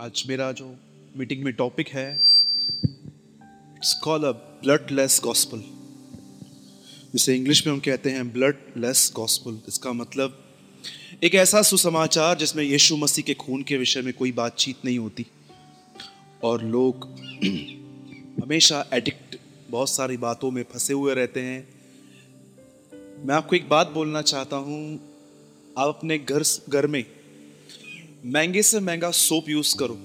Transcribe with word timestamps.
आज 0.00 0.24
मेरा 0.28 0.52
जो 0.52 0.76
मीटिंग 1.16 1.44
में 1.44 1.54
टॉपिक 1.54 1.88
है 1.88 2.20
it's 3.76 4.00
call 4.04 4.24
a 4.24 4.30
bloodless 4.30 5.20
gospel 5.24 5.58
जिसे 7.12 7.36
इंग्लिश 7.36 7.66
में 7.66 7.74
हम 7.74 7.80
कहते 7.80 8.10
हैं 8.10 8.32
ब्लड 8.32 8.56
लेस 8.76 9.12
गॉस्पल 9.16 9.60
इसका 9.68 9.92
मतलब 9.92 10.44
एक 11.22 11.34
ऐसा 11.34 11.62
सुसमाचार 11.62 12.38
जिसमें 12.38 12.64
यीशु 12.64 12.96
मसीह 12.96 13.24
के 13.24 13.34
खून 13.34 13.62
के 13.62 13.76
विषय 13.76 14.02
में 14.02 14.14
कोई 14.14 14.32
बातचीत 14.32 14.76
नहीं 14.84 14.98
होती। 14.98 15.26
और 16.44 16.62
लोग 16.62 17.18
हमेशा 18.42 18.86
एडिक्ट 18.92 19.36
बहुत 19.70 19.90
सारी 19.90 20.16
बातों 20.16 20.50
में 20.50 20.62
फंसे 20.62 20.92
हुए 20.92 21.14
रहते 21.14 21.40
हैं। 21.40 21.68
मैं 23.26 23.34
आपको 23.34 23.56
एक 23.56 23.68
बात 23.68 23.90
बोलना 23.90 24.22
चाहता 24.22 24.56
हूँ। 24.56 24.94
आप 25.78 25.88
अपने 25.88 26.18
घर 26.18 26.42
घर 26.68 26.86
में 26.86 27.19
महँगे 28.26 28.62
से 28.62 28.80
महँगा 28.80 29.10
सोप 29.10 29.48
यूज़ 29.48 29.76
करो। 29.82 29.98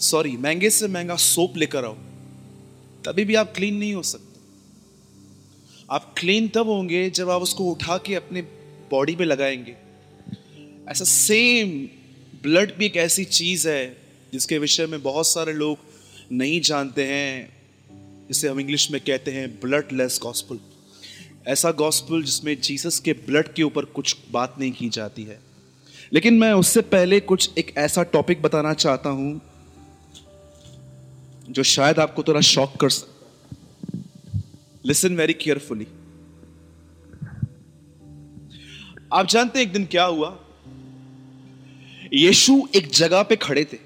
सॉरी 0.00 0.36
महँगे 0.36 0.70
से 0.70 0.88
महँगा 0.88 1.16
सोप 1.16 1.56
लेकर 1.56 1.84
आओ। 1.84 1.94
तभी 3.04 3.24
भी 3.24 3.34
आप 3.34 3.52
क्लीन 3.56 3.76
नहीं 3.76 3.94
हो 3.94 4.02
सकते। 4.02 4.40
आप 5.90 6.14
क्लीन 6.18 6.48
तब 6.48 6.66
होंगे 6.66 7.10
जब 7.10 7.30
आप 7.30 7.42
उसको 7.42 7.64
उठा 7.64 7.98
के 7.98 8.14
अपने 8.14 8.42
बॉडी 8.90 9.16
पे 9.16 9.24
लगाएँगे। 9.24 9.76
ऐसा 10.88 11.04
सेम 11.04 11.88
ब्लड 12.42 12.74
भी 12.74 12.86
एक 12.86 12.96
ऐसी 12.96 13.24
चीज़ 13.24 13.68
है 13.68 13.96
जिसके 14.32 14.58
विषय 14.58 14.86
में 14.86 15.02
बहुत 15.02 15.26
सारे 15.26 15.52
लोग 15.52 15.78
नहीं 16.32 16.60
जानते 16.60 17.04
हैं। 17.04 17.62
जिसे 18.28 18.48
हम 18.48 18.60
इंग्लिश 18.60 18.90
में 18.90 19.00
कहते 19.00 19.30
हैं 19.30 19.60
ब्लड 19.60 19.84
लेस 19.92 20.20
गॉस्पल 20.22 20.58
ऐसा 21.46 21.70
गॉस्पल 21.70 22.22
जिसमें 22.22 22.60
जीसस 22.60 22.98
के 22.98 23.12
ब्लड 23.12 23.54
के 23.54 23.62
ऊपर 23.62 23.84
कुछ 23.84 24.16
बात 24.30 24.54
नहीं 24.58 24.72
की 24.72 24.88
जाती 24.88 25.24
है। 25.24 25.51
लेकिन 26.12 26.34
मैं 26.34 26.52
उससे 26.52 26.80
पहले 26.80 27.20
कुछ 27.20 27.58
एक 27.58 27.72
ऐसा 27.78 28.02
टॉपिक 28.02 28.42
बताना 28.42 28.72
चाहता 28.74 29.10
हूँ, 29.10 29.40
जो 31.50 31.62
शायद 31.62 31.98
आपको 31.98 32.22
थोड़ा 32.22 32.40
शॉक 32.40 32.76
कर 32.76 32.90
सकता 32.90 33.98
लिसन 34.86 35.16
वेरी 35.16 35.32
केयरफुली 35.32 35.86
आप 39.12 39.26
जानते 39.26 39.58
हैं 39.58 39.66
एक 39.66 39.72
दिन 39.72 39.84
क्या 39.84 40.04
हुआ? 40.04 40.38
यीशु 42.14 42.68
एक 42.76 42.90
जगह 42.90 43.22
पे 43.22 43.36
खड़े 43.36 43.64
थे। 43.64 43.78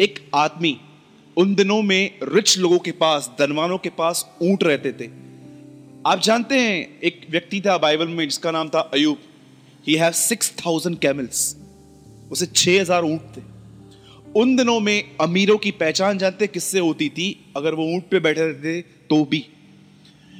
एक 0.00 0.30
आदमी 0.34 0.80
उन 1.36 1.54
दिनों 1.54 1.80
में 1.82 2.18
रिच 2.22 2.58
लोगों 2.58 2.78
के 2.78 2.92
पास, 2.92 3.30
धनवानों 3.38 3.78
के 3.78 3.88
पास 3.88 4.24
ऊँट 4.42 4.64
रहते 4.64 4.92
थे। 4.92 5.10
आप 6.06 6.20
जानते 6.20 6.60
हैं, 6.60 7.00
एक 7.00 7.26
व्यक्ति 7.30 7.60
था 7.60 7.76
बाइबल 7.78 8.08
में 8.08 8.24
जिसका 8.28 8.50
नाम 8.50 8.68
था 8.68 8.80
Ayub 8.94 9.18
he 9.86 9.94
have 9.96 10.12
six 10.12 10.52
thousand 10.56 10.98
camels 10.98 11.56
उसे 12.32 12.46
छह 12.46 12.80
हज़ार 12.80 13.04
ऊँट 13.04 13.36
थे। 13.36 13.40
उन 14.32 14.54
दिनों 14.56 14.78
में 14.80 15.16
अमीरों 15.20 15.56
की 15.58 15.70
पहचान 15.72 16.18
जानते 16.18 16.46
किससे 16.46 16.78
होती 16.78 17.08
थी? 17.08 17.52
अगर 17.56 17.74
वो 17.74 17.84
ऊँट 17.86 18.08
पे 18.10 18.20
बैठे 18.20 18.40
रहते 18.42 18.80
तो 19.10 19.24
भी। 19.24 19.44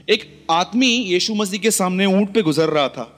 एक 0.08 0.46
आदमी 0.50 0.86
यीशु 0.86 1.34
मसीह 1.34 1.60
के 1.60 1.70
सामने 1.70 2.06
ऊँट 2.08 2.32
पे 2.34 2.42
गुजर 2.42 2.68
रहा 2.68 2.88
था 2.88 3.08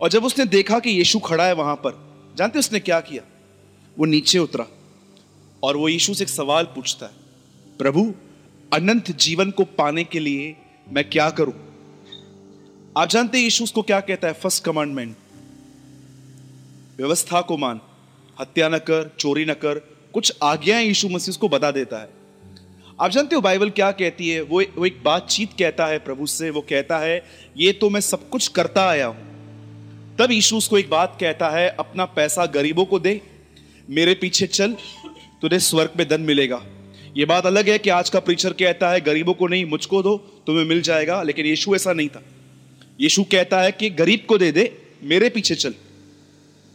और 0.00 0.08
जब 0.08 0.24
उसने 0.24 0.44
देखा 0.46 0.78
कि 0.78 0.90
यीशु 0.90 1.18
खड़ा 1.20 1.46
है 1.46 1.54
वहाँ 1.54 1.74
पर, 1.76 1.98
जानते 2.36 2.58
उसने 2.58 2.80
क्या 2.80 3.00
किया? 3.02 3.22
वो 3.96 4.04
नीचे 4.06 4.38
उतरा 4.38 4.66
और 5.62 5.76
वो 5.76 5.88
यीशु 5.88 6.14
से 6.14 6.24
एक 6.24 6.30
सवाल 6.30 6.64
पूछता 6.74 7.06
है, 7.06 7.12
प्रभु, 7.78 8.12
अनंत 8.72 9.10
जीवन 9.18 9.50
को 9.50 9.64
पाने 9.76 10.04
के 10.04 10.20
लिए 10.20 10.54
मैं 10.86 11.08
क्या 11.10 11.30
करूँ? 11.30 11.54
आप 12.96 13.08
जानते 13.08 13.38
यीशु 13.38 13.64
उसको 13.64 13.82
क्या 13.82 14.00
कहता 14.02 14.28
है? 14.28 14.34
फ़र्स्ट 14.34 14.64
कमांडमेंट 14.64 15.16
व्यवस्था 17.00 17.40
को 17.40 17.56
मान, 17.56 17.80
हत्या 18.40 18.68
न 18.68 18.78
कर, 18.78 19.14
चोरी 19.18 19.44
न 19.44 19.52
कर, 19.52 19.78
कुछ 20.14 20.32
आज्ञाएँ 20.42 20.86
यीशु 20.86 21.08
मसीह 21.08 21.30
उसको 21.30 21.48
बता 21.48 21.70
देता 21.70 21.98
है। 21.98 22.08
आप 23.00 23.10
जानते 23.10 23.34
हो 23.34 23.40
बाइबल 23.40 23.70
क्या 23.70 23.90
कहती 23.90 24.30
है? 24.30 24.40
वो 24.40 24.62
वो 24.62 24.86
एक 24.86 25.02
बातचीत 25.04 25.50
कहता 25.58 25.86
है 25.86 25.98
प्रभु 25.98 26.26
से, 26.26 26.50
वो 26.50 26.60
कहता 26.60 26.98
है, 26.98 27.24
ये 27.56 27.72
तो 27.72 27.90
मैं 27.90 28.00
सब 28.00 28.28
कुछ 28.28 28.48
करता 28.48 28.88
आया 28.88 29.06
हूँ। 29.06 29.30
तब 30.16 30.28
यीशु 30.30 30.56
उसको 30.56 30.78
एक 30.78 30.90
बात 30.90 31.16
कहता 31.20 31.48
है, 31.48 31.76
अपना 31.78 32.04
पैसा 32.04 32.46
गरीबों 32.46 32.84
को 32.84 32.98
दे, 32.98 33.20
मेरे 33.90 34.14
पीछे 34.14 34.46
चल, 34.46 34.72
तुझे 35.42 35.58
स्वर्ग 35.58 35.90
में 35.96 36.08
धन 36.08 36.20
मिलेगा। 36.20 36.66
ये 37.16 37.24
बात 37.24 37.46
अलग 37.46 37.68
है 37.68 37.78
कि 37.78 37.90
आज 37.90 38.10
का 38.10 38.20
प्रीचर 38.20 38.52
कहता 38.52 38.90
है, 38.90 39.00
गरीबों 39.00 39.34
को 39.34 39.46
नहीं, 39.46 39.64
मुझको 39.64 40.02
दो, 40.02 40.16
तुम्हें 40.16 40.64
मिल 40.64 40.82
जाएगा। 40.82 41.22
लेकिन 41.22 41.46
यीशु 41.46 41.74
ऐसा 41.74 41.92
नहीं 41.92 42.08
था। 42.08 42.22
यीशु 43.00 43.24
कहता 43.24 43.62
है 43.62 43.72
कि 43.72 43.90
गरीब 43.90 44.26
को 44.28 44.38
दे 44.38 44.52
दे, 44.52 44.82
मेरे 45.02 45.28
पीछे 45.28 45.54
चल। 45.54 45.74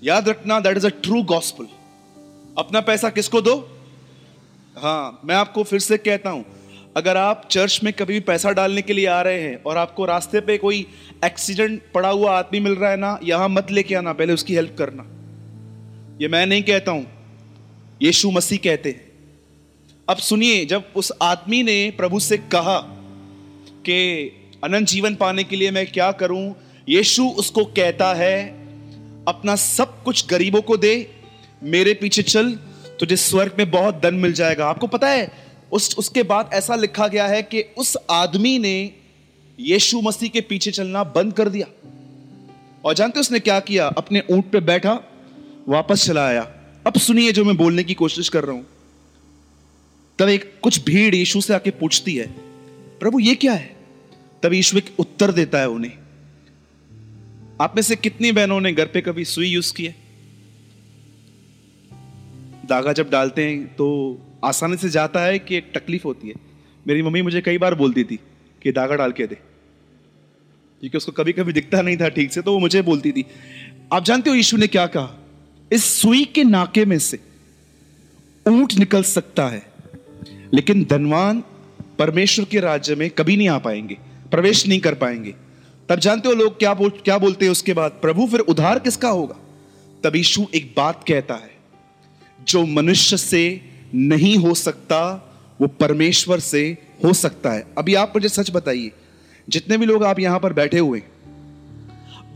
याद 0.05 0.29
रखना 0.29 0.59
that 0.59 0.77
is 0.77 0.85
a 0.87 0.89
true 1.03 1.21
gospel 1.25 1.67
अपना 2.57 2.81
पैसा 2.81 3.09
किसको 3.11 3.41
दो? 3.41 3.55
हाँ 4.75 5.19
मैं 5.25 5.35
आपको 5.35 5.63
फिर 5.63 5.79
से 5.79 5.97
कहता 5.99 6.29
हूँ, 6.29 6.45
अगर 6.97 7.17
आप 7.17 7.47
चर्च 7.51 7.79
में 7.83 7.91
कभी 7.93 8.13
भी 8.13 8.19
पैसा 8.21 8.51
डालने 8.51 8.81
के 8.81 8.93
लिए 8.93 9.05
आ 9.07 9.21
रहे 9.21 9.41
हैं 9.41 9.61
और 9.63 9.77
आपको 9.77 10.05
रास्ते 10.05 10.39
पे 10.41 10.57
कोई 10.57 10.85
एक्सीडेंट 11.25 11.81
पड़ा 11.93 12.09
हुआ 12.09 12.37
आदमी 12.37 12.59
मिल 12.59 12.75
रहा 12.75 12.91
है 12.91 12.97
ना, 12.97 13.17
यहाँ 13.23 13.49
मत 13.49 13.71
लेके 13.71 13.95
आना, 13.95 14.13
पहले 14.13 14.33
उसकी 14.33 14.55
हेल्प 14.55 14.75
करना। 14.77 15.03
ये 16.21 16.27
मैं 16.27 16.45
नहीं 16.45 16.63
कहता 16.63 16.91
हूँ, 16.91 17.05
यीशु 18.01 18.31
मसीह 18.31 18.59
कहते 18.63 18.89
हैं। 18.89 19.01
अब 20.07 20.17
सुनिए, 20.19 20.65
जब 20.65 20.91
उस 20.95 21.11
आदमी 21.21 21.63
ने 21.63 21.93
प्रभु 21.97 22.19
से 22.19 22.37
कहा 22.37 22.77
कि 23.85 23.97
अनंत 24.63 24.87
जीवन 24.87 25.15
पाने 25.15 25.43
के 25.43 25.55
लिए 25.55 25.71
मैं 25.71 25.85
क्या 25.87 26.11
करूँ, 26.13 26.55
यीशु 26.87 27.25
उसको 27.37 27.65
कहता 27.73 28.13
है 28.13 28.64
अपना 29.27 29.55
सब 29.55 30.03
कुछ 30.03 30.27
गरीबों 30.27 30.61
को 30.61 30.77
दे, 30.77 31.11
मेरे 31.63 31.93
पीछे 31.93 32.21
चल, 32.21 32.51
तुझे 32.99 33.15
स्वर्ग 33.15 33.55
में 33.57 33.71
बहुत 33.71 34.01
धन 34.03 34.15
मिल 34.15 34.33
जाएगा। 34.33 34.67
आपको 34.67 34.87
पता 34.87 35.09
है, 35.09 35.31
उस, 35.71 35.95
उसके 35.97 36.23
बाद 36.23 36.49
ऐसा 36.53 36.75
लिखा 36.75 37.07
गया 37.07 37.27
है 37.27 37.43
कि 37.43 37.61
उस 37.61 37.97
आदमी 38.11 38.59
ने 38.59 38.91
यीशु 39.59 40.01
मसीह 40.01 40.29
के 40.29 40.41
पीछे 40.41 40.71
चलना 40.71 41.03
बंद 41.03 41.33
कर 41.33 41.49
दिया। 41.49 41.67
और 42.85 42.93
जानते 42.93 43.19
उसने 43.19 43.39
क्या 43.39 43.59
किया? 43.59 43.87
अपने 43.87 44.23
ऊँट 44.29 44.51
पे 44.51 44.59
बैठा, 44.59 44.99
वापस 45.67 46.05
चला 46.05 46.27
आया। 46.27 46.41
अब 46.87 46.97
सुनिए 46.97 47.31
जो 47.31 47.45
मैं 47.45 47.57
बोलने 47.57 47.83
की 47.83 47.93
कोशिश 47.93 48.29
कर 48.29 48.43
रहा 48.43 48.55
हूँ। 48.55 48.65
तब 50.19 50.29
एक, 50.29 50.53
कुछ 50.61 50.85
भीड़ 50.85 51.15
यीशु 51.15 51.41
से 51.41 51.53
आके 51.53 51.71
पूछती 51.71 52.15
है, 52.15 52.27
प्रभु, 52.99 53.19
ये 53.19 53.35
क्या 53.35 53.53
है? 53.53 53.75
तब 54.43 54.53
यीशु 54.53 54.77
एक 54.77 54.95
उत्तर 54.99 55.31
देता 55.31 55.57
है 55.57 55.69
उन्हें 55.69 56.04
आप 57.61 57.75
में 57.75 57.81
से 57.83 57.95
कितनी 57.95 58.31
बहनों 58.31 58.59
ने 58.61 58.71
घर 58.73 58.85
पे 58.85 59.01
कभी 59.01 59.25
सुई 59.25 59.47
यूज़ 59.47 59.73
की 59.73 59.85
है? 59.85 59.95
धागा 62.69 62.93
जब 62.93 63.09
डालते 63.09 63.45
हैं 63.45 63.67
तो 63.75 63.87
आसानी 64.45 64.77
से 64.77 64.89
जाता 64.89 65.21
है 65.21 65.39
कि 65.39 65.55
एक 65.55 65.71
तकलीफ़ 65.75 66.03
होती 66.03 66.27
है। 66.27 66.33
मेरी 66.87 67.01
मम्मी 67.01 67.21
मुझे 67.21 67.41
कई 67.41 67.57
बार 67.57 67.75
बोलती 67.75 68.03
थी 68.03 68.19
कि 68.61 68.71
धागा 68.71 68.95
डाल 68.95 69.11
के 69.11 69.27
दे। 69.27 69.35
क्योंकि 69.35 70.97
उसको 70.97 71.11
कभी 71.11 71.33
कभी 71.33 71.53
दिखता 71.53 71.81
नहीं 71.81 71.97
था 71.97 72.09
ठीक 72.09 72.33
से 72.33 72.41
तो 72.41 72.53
वो 72.53 72.59
मुझे 72.59 72.81
बोलती 72.81 73.11
थी। 73.11 73.25
आप 73.93 74.03
जानते 74.03 74.29
हो 74.29 74.35
यीशु 74.35 74.57
ने 74.57 74.67
क्या 74.67 74.85
कहा? 74.87 75.15
इस 75.71 75.83
सुई 76.01 76.25
के 76.25 76.43
नाके 76.43 76.85
में 76.85 76.99
से 76.99 77.19
ऊँट 78.45 78.73
निकल 78.73 79.03
सकता 79.03 79.47
है, 79.47 79.63
लेकिन 80.53 80.83
धनवान 80.83 81.43
परमेश्वर 81.99 82.45
के 82.45 82.59
राज्य 82.59 82.95
में 82.95 83.09
कभी 83.09 83.37
नहीं 83.37 83.49
आ 83.49 83.57
पाएँगे, 83.57 83.97
प्रवेश 84.31 84.67
नहीं 84.67 84.79
कर 84.79 84.93
पाएँगे। 84.95 85.35
तब 85.89 85.99
जानते 85.99 86.27
हो 86.29 86.33
लोग 86.33 86.57
क्या 86.59 86.73
बोल, 86.73 86.89
क्या 86.89 87.17
बोलते 87.17 87.45
हैं 87.45 87.51
उसके 87.51 87.73
बाद? 87.73 87.91
प्रभु, 87.91 88.27
फिर 88.27 88.39
उधार 88.39 88.79
किसका 88.79 89.09
होगा? 89.09 89.35
तब 90.03 90.15
यीशु 90.15 90.45
एक 90.55 90.73
बात 90.77 91.03
कहता 91.07 91.33
है, 91.33 91.51
जो 92.47 92.65
मनुष्य 92.65 93.17
से 93.17 93.61
नहीं 93.95 94.37
हो 94.37 94.53
सकता, 94.53 94.99
वो 95.61 95.67
परमेश्वर 95.67 96.39
से 96.39 96.61
हो 97.03 97.13
सकता 97.13 97.51
है। 97.51 97.67
अभी 97.77 97.95
आप 97.95 98.13
मुझे 98.15 98.29
सच 98.29 98.51
बताइए, 98.51 98.91
जितने 99.49 99.77
भी 99.77 99.85
लोग 99.85 100.03
आप 100.03 100.19
यहाँ 100.19 100.39
पर 100.39 100.53
बैठे 100.53 100.79
हुए 100.79 101.01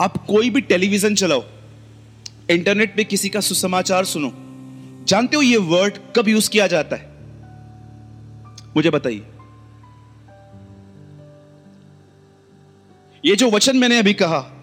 आप 0.02 0.18
कोई 0.26 0.50
भी 0.50 0.62
टेलीविज़न 0.62 1.16
चलाओ, 1.16 1.44
इंटरनेट 2.50 2.96
पे 2.96 3.04
किसी 3.04 3.30
का 3.30 3.40
सुसमाचार 3.40 4.06
सुनो, 4.06 4.32
जानते 5.08 5.38
हो 5.38 5.42
ये 5.42 5.58
वर्ड 5.58 5.98
कब 6.16 6.28
यूज़ 6.28 6.50
किया 6.50 6.68
जाता 6.68 6.96
है? 6.96 7.08
मुझे 8.76 8.90
बताइए। 8.90 9.24
ये 13.26 13.36
जो 13.36 13.50
वचन 13.50 13.78
मैंने 13.78 14.00
अभी 14.00 14.14
कहा, 14.14 14.56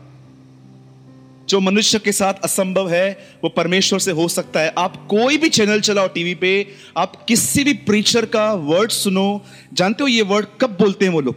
जो 1.49 1.61
मनुष्य 1.61 1.99
के 1.99 2.13
साथ 2.13 2.35
असंभव 2.35 2.91
है, 2.91 3.29
वो 3.45 3.51
परमेश्वर 3.51 3.99
से 3.99 4.11
हो 4.11 4.29
सकता 4.29 4.61
है। 4.61 4.75
आप 4.79 5.07
कोई 5.07 5.37
भी 5.37 5.49
चैनल 5.49 5.81
चलाओ 5.81 6.09
टीवी 6.09 6.35
पे, 6.35 6.67
आप 6.97 7.25
किसी 7.25 7.65
भी 7.65 7.73
प्रीचर 7.73 8.27
का 8.27 8.53
वर्ड 8.53 8.91
सुनो, 8.91 9.45
जानते 9.75 10.03
हो 10.03 10.09
ये 10.09 10.23
वर्ड 10.23 10.47
कब 10.61 10.71
बोलते 10.71 11.05
हैं 11.05 11.13
वो 11.13 11.21
लोग? 11.21 11.37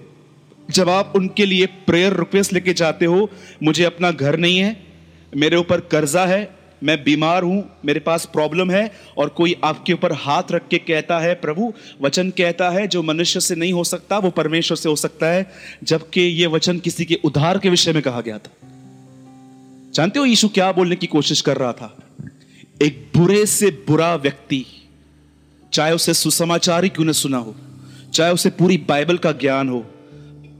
जब 0.71 0.89
आप 0.89 1.13
उनके 1.16 1.45
लिए 1.45 1.66
प्रेयर 1.66 2.13
रिक्वेस्ट 2.13 2.54
लेके 2.54 2.74
जाते 2.74 3.06
हो, 3.06 3.30
मुझे 3.63 3.83
अपना 3.83 4.12
घर 4.12 4.38
नहीं 4.38 4.60
है, 4.60 4.83
मेरे 5.36 5.57
ऊपर 5.57 5.80
कर्जा 5.80 6.25
है 6.25 6.58
मैं 6.83 7.03
बीमार 7.03 7.43
हूँ, 7.43 7.69
मेरे 7.85 7.99
पास 7.99 8.25
प्रॉब्लम 8.25 8.71
है, 8.71 8.91
और 9.17 9.29
कोई 9.29 9.55
आपके 9.63 9.93
ऊपर 9.93 10.13
हाथ 10.13 10.43
रख 10.51 10.67
के 10.67 10.77
कहता 10.77 11.19
है, 11.19 11.35
प्रभु, 11.35 11.73
वचन 12.01 12.29
कहता 12.29 12.69
है, 12.69 12.87
जो 12.87 13.03
मनुष्य 13.03 13.39
से 13.39 13.55
नहीं 13.55 13.73
हो 13.73 13.83
सकता, 13.83 14.17
वो 14.17 14.29
परमेश्वर 14.29 14.77
से 14.77 14.89
हो 14.89 14.95
सकता 14.95 15.27
है। 15.27 15.51
जबकि 15.83 16.21
ये 16.21 16.47
वचन 16.47 16.79
किसी 16.79 17.05
के 17.05 17.19
उधार 17.23 17.57
के 17.57 17.69
विषय 17.69 17.93
में 17.93 18.01
कहा 18.03 18.21
गया 18.21 18.37
था। 18.37 18.51
जानते 19.93 20.19
हो, 20.19 20.25
यीशु 20.25 20.47
क्या 20.47 20.71
बोलने 20.71 20.95
की 20.95 21.07
कोशिश 21.07 21.41
कर 21.41 21.57
रहा 21.57 21.73
था? 21.73 21.97
एक 22.81 23.11
बुरे 23.17 23.45
से 23.45 23.69
बुरा 23.87 24.15
व्यक्ति, 24.15 24.65
चाहे 25.73 25.93
उसे 25.93 26.13
सुसमाचार 26.13 26.83
ही 26.83 26.89
क्यों 26.89 27.05
न 27.05 27.11
सुना 27.11 27.37
हो, 27.37 27.55
चाहे 28.13 28.33
उसे 28.33 28.49
पूरी 28.49 28.77
बाइबल 28.77 29.17
का 29.17 29.31
ज्ञान 29.31 29.69
हो, 29.69 29.79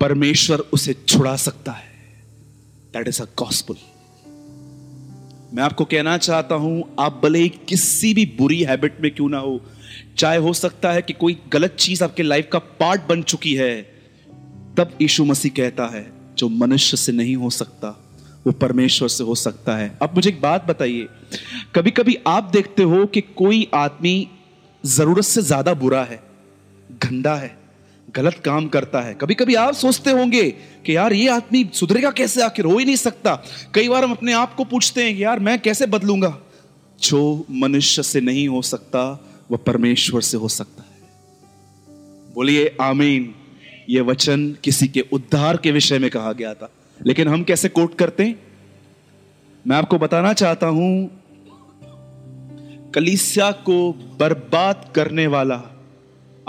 परमेश्वर 0.02 0.60
उसे 0.60 0.94
छुड़ा 0.94 1.36
सकता 1.36 1.72
है। 1.72 1.88
दैट 2.94 3.08
इज़ 3.08 3.22
अ 3.22 3.26
गॉस्पुल 3.26 3.76
मैं 5.54 5.64
आपको 5.64 5.86
कहना 5.86 6.18
चाहता 6.18 6.56
हूँ, 6.56 6.84
आप 7.00 7.22
भले 7.24 7.40
ही 7.40 7.50
किसी 7.50 8.14
भी 8.14 8.26
बुरी 8.38 8.62
हैबिट 8.64 9.00
में 9.02 9.10
क्यों 9.12 9.30
ना 9.30 9.38
हो, 9.38 9.60
चाहे 10.18 10.38
हो 10.38 10.54
सकता 10.54 10.92
है 10.92 11.02
कि 11.02 11.14
कोई 11.14 11.38
गलत 11.54 11.76
चीज़ 11.80 12.04
आपके 12.04 12.24
लाइफ 12.24 12.50
का 12.52 12.60
पार्ट 12.60 13.08
बन 13.10 13.22
चुकी 13.22 13.54
है, 13.54 13.82
तब 14.78 14.92
यीशु 15.02 15.26
मसीह 15.26 15.52
कहता 15.58 15.88
है, 15.88 16.06
जो 16.38 16.50
मनुष्य 16.50 16.98
से 16.98 17.12
नहीं 17.12 17.36
हो 17.36 17.50
सकता, 17.50 17.90
वो 18.48 18.52
परमेश्वर 18.52 19.08
से 19.08 19.24
हो 19.24 19.36
सकता 19.36 19.78
है। 19.78 19.98
अब 20.02 20.16
मुझे 20.16 20.30
एक 20.30 20.42
बात 20.42 20.68
बताइए 20.68 21.08
कभी 21.76 21.92
कभी 21.92 22.18
आप 22.28 22.50
देखते 22.54 22.84
हो 22.84 23.06
कि 23.06 23.22
कोई 23.22 23.68
आदमी 23.74 24.28
ज़रूरत 24.84 25.24
से 25.24 25.42
ज़्यादा 25.42 25.74
बुरा 25.74 26.04
है, 26.04 26.24
गंदा 27.04 27.36
है? 27.36 27.59
गलत 28.16 28.34
काम 28.34 28.68
करता 28.68 29.02
है। 29.02 29.14
कभी 29.14 29.34
कभी 29.34 29.56
आप 29.56 29.74
सोचते 29.74 30.12
होंगे 30.12 30.52
कि 30.86 30.96
यार, 30.96 31.14
ये 31.14 31.30
आदमी 31.30 31.70
सुधरेगा 31.74 32.12
कैसे? 32.12 32.42
आखिर 32.42 32.66
हो 32.66 32.78
ही 32.78 32.86
नहीं 32.86 32.96
सकता। 32.96 33.44
कई 33.74 33.90
बार 33.90 34.04
हम 34.04 34.12
अपने 34.12 34.34
आप 34.34 34.56
को 34.56 34.64
पूछते 34.64 35.04
हैं 35.04 35.18
यार, 35.18 35.40
मैं 35.40 35.60
कैसे 35.60 35.86
बदलूँगा? 35.86 36.40
जो 37.04 37.46
मनुष्य 37.52 38.04
से 38.04 38.22
नहीं 38.22 38.48
हो 38.48 38.62
सकता, 38.62 39.26
वह 39.52 39.58
परमेश्वर 39.58 40.22
से 40.22 40.38
हो 40.38 40.48
सकता 40.48 40.84
है। 40.84 40.90
बोलिए, 42.36 42.78
आमीन। 42.82 43.36
यह 43.90 44.02
वचन 44.02 44.58
किसी 44.64 44.88
के 44.88 45.06
उद्धार 45.12 45.58
के 45.58 45.72
विषय 45.72 46.00
में 46.00 46.10
कहा 46.10 46.34
गया 46.34 46.54
था। 46.54 46.70
लेकिन 47.06 47.28
हम 47.28 47.44
कैसे 47.44 47.70
कोट 47.70 47.96
करते 47.96 48.24
हैं? 48.24 48.40
मैं 49.68 49.78
आपको 49.78 49.98
बताना 49.98 50.34
चाहता 50.34 50.68
हूँ, 50.68 51.22
कलीसिया 52.96 53.52
को 53.52 53.92
बर्बाद 54.20 54.92
करने 54.96 55.28
वाला 55.28 55.79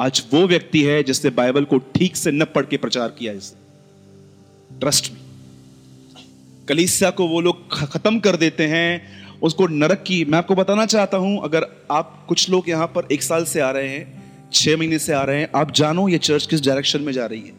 आज 0.00 0.22
वो 0.32 0.46
व्यक्ति 0.46 0.82
है 0.82 1.02
जिसने 1.02 1.30
बाइबल 1.30 1.64
को 1.64 1.78
ठीक 1.94 2.16
से 2.16 2.30
न 2.30 2.44
पढ़ 2.44 2.66
के 2.66 2.76
प्रचार 2.76 3.08
किया 3.08 3.32
इसे 3.32 4.78
ट्रस्ट 4.80 5.10
में 5.12 5.20
कलीसिया 6.68 7.10
को 7.10 7.26
वो 7.28 7.40
लोग 7.40 7.72
खत्म 7.72 8.18
कर 8.20 8.36
देते 8.36 8.66
हैं, 8.66 9.40
उसको 9.42 9.66
नरक 9.66 10.02
की, 10.06 10.24
मैं 10.24 10.38
आपको 10.38 10.54
बताना 10.54 10.86
चाहता 10.86 11.16
हूँ, 11.16 11.42
अगर 11.44 11.66
आप 11.90 12.24
कुछ 12.28 12.48
लोग 12.50 12.68
यहाँ 12.68 12.86
पर 12.86 13.08
एक 13.12 13.22
साल 13.22 13.44
से 13.44 13.60
आ 13.60 13.70
रहे 13.70 13.88
हैं, 13.88 14.50
छह 14.52 14.76
महीने 14.76 14.98
से 14.98 15.12
आ 15.12 15.22
रहे 15.22 15.40
हैं, 15.40 15.48
आप 15.54 15.72
जानो 15.72 16.08
ये 16.08 16.18
चर्च 16.18 16.46
किस 16.46 16.64
डायरेक्शन 16.64 17.02
में 17.02 17.12
जा 17.12 17.26
रही 17.26 17.40
है। 17.40 17.52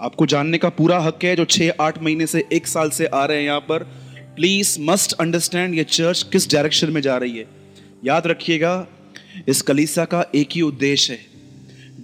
आपको 0.00 0.26
जानने 0.26 0.58
का 0.58 0.68
पूरा 0.68 0.98
हक 0.98 1.24
है 1.24 1.34
जो 1.36 1.44
छह, 1.46 1.72
आठ 1.80 2.02
महीने 2.02 2.26
से, 2.26 2.44
एक 2.52 2.66
साल 2.66 2.90
से 2.90 3.06
आ 3.06 3.24
रहे 3.24 3.38
हैं 3.38 3.44
यहाँ 3.44 3.60
पर 3.60 3.82
प्लीज़ 4.36 4.76
मस्ट 4.80 5.12
अंडरस्टैंड 5.12 5.74
ये 5.74 5.84
चर्च 5.84 6.22
किस 6.32 6.50
डायरेक्शन 6.52 6.92
में 6.92 7.00
जा 7.00 7.16
रही 7.16 7.38
है। 7.38 7.46
याद 8.04 8.26
रखिएगा 8.26 8.74
इस 9.48 9.62
कलीसा 9.62 10.04
का 10.04 10.24
एक 10.34 10.48
ही 10.52 10.60
उद्देश्य 10.60 11.12
है। 11.12 11.30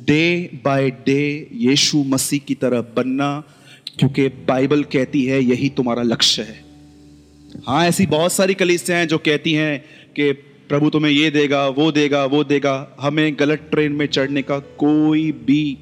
Day 0.06 0.50
by 0.64 0.90
day 0.90 1.48
Yeshu 1.52 1.98
Masih 1.98 2.40
की 2.40 2.54
तरह 2.54 2.80
बनना, 2.80 3.42
क्योंकि 3.98 4.28
बाइबल 4.28 4.82
कहती 4.82 5.24
है, 5.24 5.44
यही 5.44 5.68
तुम्हारा 5.68 6.02
लक्ष्य 6.02 6.42
है। 6.42 6.64
हाँ 7.66 7.86
ऐसी 7.86 8.06
बहुत 8.06 8.32
सारी 8.32 8.54
कलीसियाँ 8.54 8.98
हैं 8.98 9.08
जो 9.08 9.18
कहती 9.18 9.52
हैं 9.52 9.84
कि 10.16 10.32
प्रभु 10.68 10.90
तुम्हें 10.90 11.12
ये 11.12 11.30
देगा, 11.30 11.68
वो 11.68 11.92
देगा 11.92 12.24
वो 12.24 12.44
देगा। 12.44 12.96
हमें 13.00 13.36
गलत 13.40 13.68
ट्रेन 13.70 13.92
में 13.92 14.06
चढ़ने 14.06 14.42
का 14.42 14.58
कोई 14.58 15.32
भी 15.32 15.78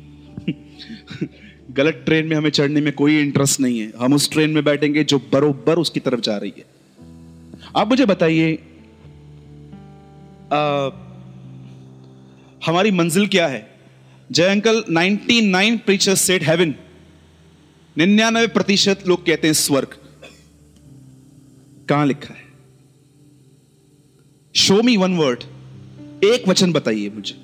गलत 1.70 2.02
ट्रेन 2.06 2.26
में 2.26 2.36
हमें 2.36 2.50
चढ़ने 2.50 2.80
में 2.80 2.92
कोई 2.92 3.20
इंटरेस्ट 3.20 3.60
नहीं 3.60 3.78
है। 3.78 3.92
हम 3.98 4.14
उस 4.14 4.32
ट्रेन 4.32 4.50
में 4.50 4.64
बैठेंगे 4.64 5.04
जो 5.04 5.18
बरोबर 5.32 5.78
उसकी 5.78 6.00
तरफ़ 6.00 6.20
जा 6.20 6.36
रही 6.36 6.52
है। 6.58 6.64
आप 7.76 7.88
मुझे 7.88 8.06
बताइए 8.06 8.58
हमारी 12.66 12.90
मंजिल 12.90 13.26
क्या 13.26 13.46
है? 13.46 13.74
जय 14.32 14.44
अंकल 14.44 14.84
99 14.90 15.78
प्रीचर्स 15.78 16.20
सेट 16.20 16.42
हेवन 16.42 16.74
निन्यानवे 17.98 18.46
प्रतिशत 18.46 19.02
लोग 19.06 19.26
कहते 19.26 19.48
हैं 19.48 19.54
स्वर्ग। 19.54 19.88
कहाँ 21.88 22.06
लिखा 22.06 22.34
है? 22.34 22.44
शो 24.54 24.82
मी 24.82 24.96
वन 24.96 25.14
वर्ड 25.14 25.44
एक 26.24 26.48
वचन 26.48 26.72
बताइए 26.72 27.10
मुझे, 27.10 27.34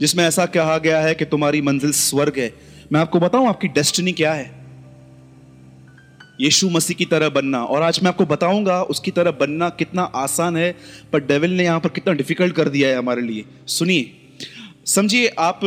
जिसमें 0.00 0.24
ऐसा 0.24 0.46
कहा 0.46 0.78
गया 0.78 1.00
है 1.00 1.14
कि 1.14 1.24
तुम्हारी 1.24 1.62
मंजिल 1.62 1.92
स्वर्ग 1.92 2.38
है। 2.38 2.54
मैं 2.92 3.00
आपको 3.00 3.20
बताऊँ 3.20 3.48
आपकी 3.48 3.68
डेस्टिनी 3.68 4.12
क्या 4.12 4.32
है? 4.32 4.66
यीशु 6.40 6.70
मसीह 6.70 6.96
की 6.96 7.04
तरह 7.04 7.28
बनना। 7.28 7.64
और 7.64 7.82
आज 7.82 8.00
मैं 8.02 8.08
आपको 8.08 8.26
बताऊँगा 8.26 8.82
उसकी 8.82 9.10
तरह 9.10 9.30
बनना 9.30 9.68
कितना 9.68 10.02
आसान 10.02 10.56
है, 10.56 10.76
पर 11.12 11.20
डेविल 11.20 11.56
ने 11.56 11.64
यहाँ 11.64 11.80
पर 11.80 11.88
कितना 11.88 12.14
डिफ़िकल्ट 12.14 12.54
कर 12.54 12.68
दिया 12.68 12.88
है 12.88 12.96
हमारे 12.96 13.22
लिए। 13.22 13.44
सुनिए। 13.66 14.22
समझिए 14.86 15.28
आप 15.38 15.60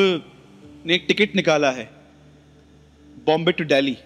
ने 0.86 0.96
एक 0.96 1.06
टिकट 1.08 1.36
निकाला 1.36 1.72
है, 1.72 1.90
बॉम्बे 3.26 3.52
टू 3.52 3.64
दिल्ली 3.64 3.98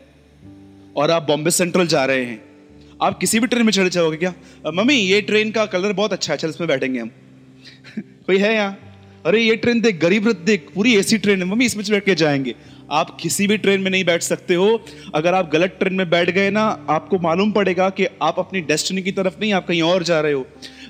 और 0.96 1.12
आप 1.12 1.24
बॉम्बे 1.24 1.52
सेंट्रल 1.52 1.88
जा 1.88 2.06
रहे 2.06 2.26
हैं। 2.26 2.44
आप 3.02 3.20
किसी 3.20 3.40
भी 3.40 3.48
ट्रेन 3.48 3.66
में 3.66 3.72
चढ़ 3.72 3.88
जाओगे 3.88 4.18
क्या? 4.18 4.34
मम्मी, 4.68 4.94
ये 4.94 5.22
ट्रेन 5.22 5.52
का 5.52 5.66
कलर 5.66 5.94
बहुत 5.94 6.14
अच्छा 6.14 6.34
है, 6.34 6.38
चल, 6.38 6.50
इसमें 6.50 6.68
बैठेंगे 6.68 7.00
हम। 7.00 7.08
कोई 8.00 8.38
है 8.38 8.54
यहाँ? 8.54 8.80
अरे, 9.26 9.42
ये 9.42 9.56
ट्रेन 9.56 9.82
देख, 9.82 10.02
गरीब 10.02 10.28
रथ 10.28 10.34
देख, 10.34 10.68
पूरी 10.76 10.96
एसी 10.96 11.18
ट्रेन 11.18 11.40
है। 11.40 11.46
मम्मी, 11.46 11.66
इसमें 11.66 11.86
बैठ 11.90 12.06
के 12.06 12.16
जाएँगे। 12.16 12.56
आप 12.92 13.18
किसी 13.22 13.48
भी 13.48 13.58
ट्रेन 13.58 13.82
में 13.82 13.92
नहीं 13.92 14.06
बैठ 14.06 14.22
सकते 14.22 14.54
हो। 14.54 14.86
अगर 15.16 15.34
आप 15.34 15.52
गलत 15.54 15.76
ट्रेन 15.80 15.94
में 15.94 16.10
बैठ 16.10 16.30
गए 16.30 16.50
ना, 16.50 16.86
आपको 16.90 17.20
मालूम 17.20 17.52
पड़ेगा 17.52 17.90
कि 17.90 18.06
आप 18.22 18.40
अपनी 18.40 18.62
डेस्टिनी 18.62 19.02
की 19.02 19.12
तरफ़ 19.12 19.40
नहीं, 19.40 19.54
आप 19.54 19.68
कहीं 19.68 19.82
और 19.82 20.04
जा 20.04 20.22
रहे 20.22 20.34
हो। 20.34 20.48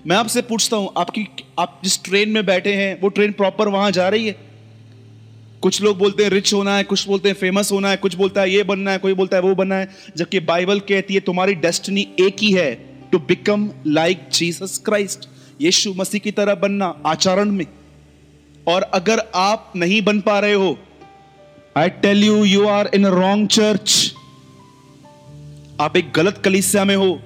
मैं 0.08 0.16
आपसे 0.16 0.42
पूछता 0.42 0.78
हूँ, 0.78 0.90
आपकी, 0.98 1.28
आप 1.60 1.82
जिस 1.84 2.04
ट्रेन 2.04 2.30
में 2.30 2.46
बैठे 2.46 2.74
हैं, 2.74 3.02
वो 3.02 3.10
ट्रेन 3.10 3.32
प्रॉपर 3.32 3.68
वहाँ 3.68 3.92
जा 3.92 4.10
रही 4.10 4.28
है? 4.28 4.36
कुछ 5.62 5.82
लोग 5.82 5.98
बोलते 5.98 6.24
हैं 6.24 6.30
रिच 6.30 6.54
होना 6.54 6.78
है, 6.78 6.84
कुछ 6.84 7.08
बोलते 7.08 7.30
हैं 7.30 7.36
फ़ेमस 7.36 7.72
होना 7.72 7.90
है, 7.90 7.98
कुछ 7.98 8.16
बोलता 8.16 8.42
है, 8.42 8.52
ये 8.52 8.64
बनना 8.64 8.92
है, 8.92 8.98
कोई 8.98 9.14
बोलता 9.14 9.38
है, 9.38 9.44
वो 9.44 9.56
बनना 9.56 9.76
है, 9.76 9.90
जबकि 10.18 10.40
बाइबल 10.40 10.80
कहती 10.80 11.14
है, 11.14 11.20
तुम्हारी 11.20 11.54
डेस्टिनी 11.54 12.08
एक 12.20 12.36
ही 12.40 12.52
है 12.52 12.74
to 13.12 13.20
become 13.20 13.70
like 13.88 14.30
Jesus 14.34 14.82
Christ 14.86 15.30
Yeshu 15.62 15.94
Masih 15.94 16.22
की 16.22 16.32
तरह 16.32 16.56
बनना 16.56 16.96
आचरण 17.06 17.52
में. 17.52 17.66
और 18.68 18.82
अगर 18.82 19.20
आप 19.36 19.74
नहीं 19.76 20.02
बन 20.02 20.20
पा 20.22 20.40
रहे 20.40 20.54
हो 20.54 20.78
I 21.78 21.90
tell 21.90 22.24
you 22.24 22.44
you 22.44 22.68
are 22.68 22.90
in 22.94 23.06
wrong 23.06 23.48
church 23.48 24.14
आप 25.82 25.98
एक 25.98 26.12
गलत 26.16 26.42
कलिसिया 26.46 26.86
में 26.86 26.96
हो 26.96 27.22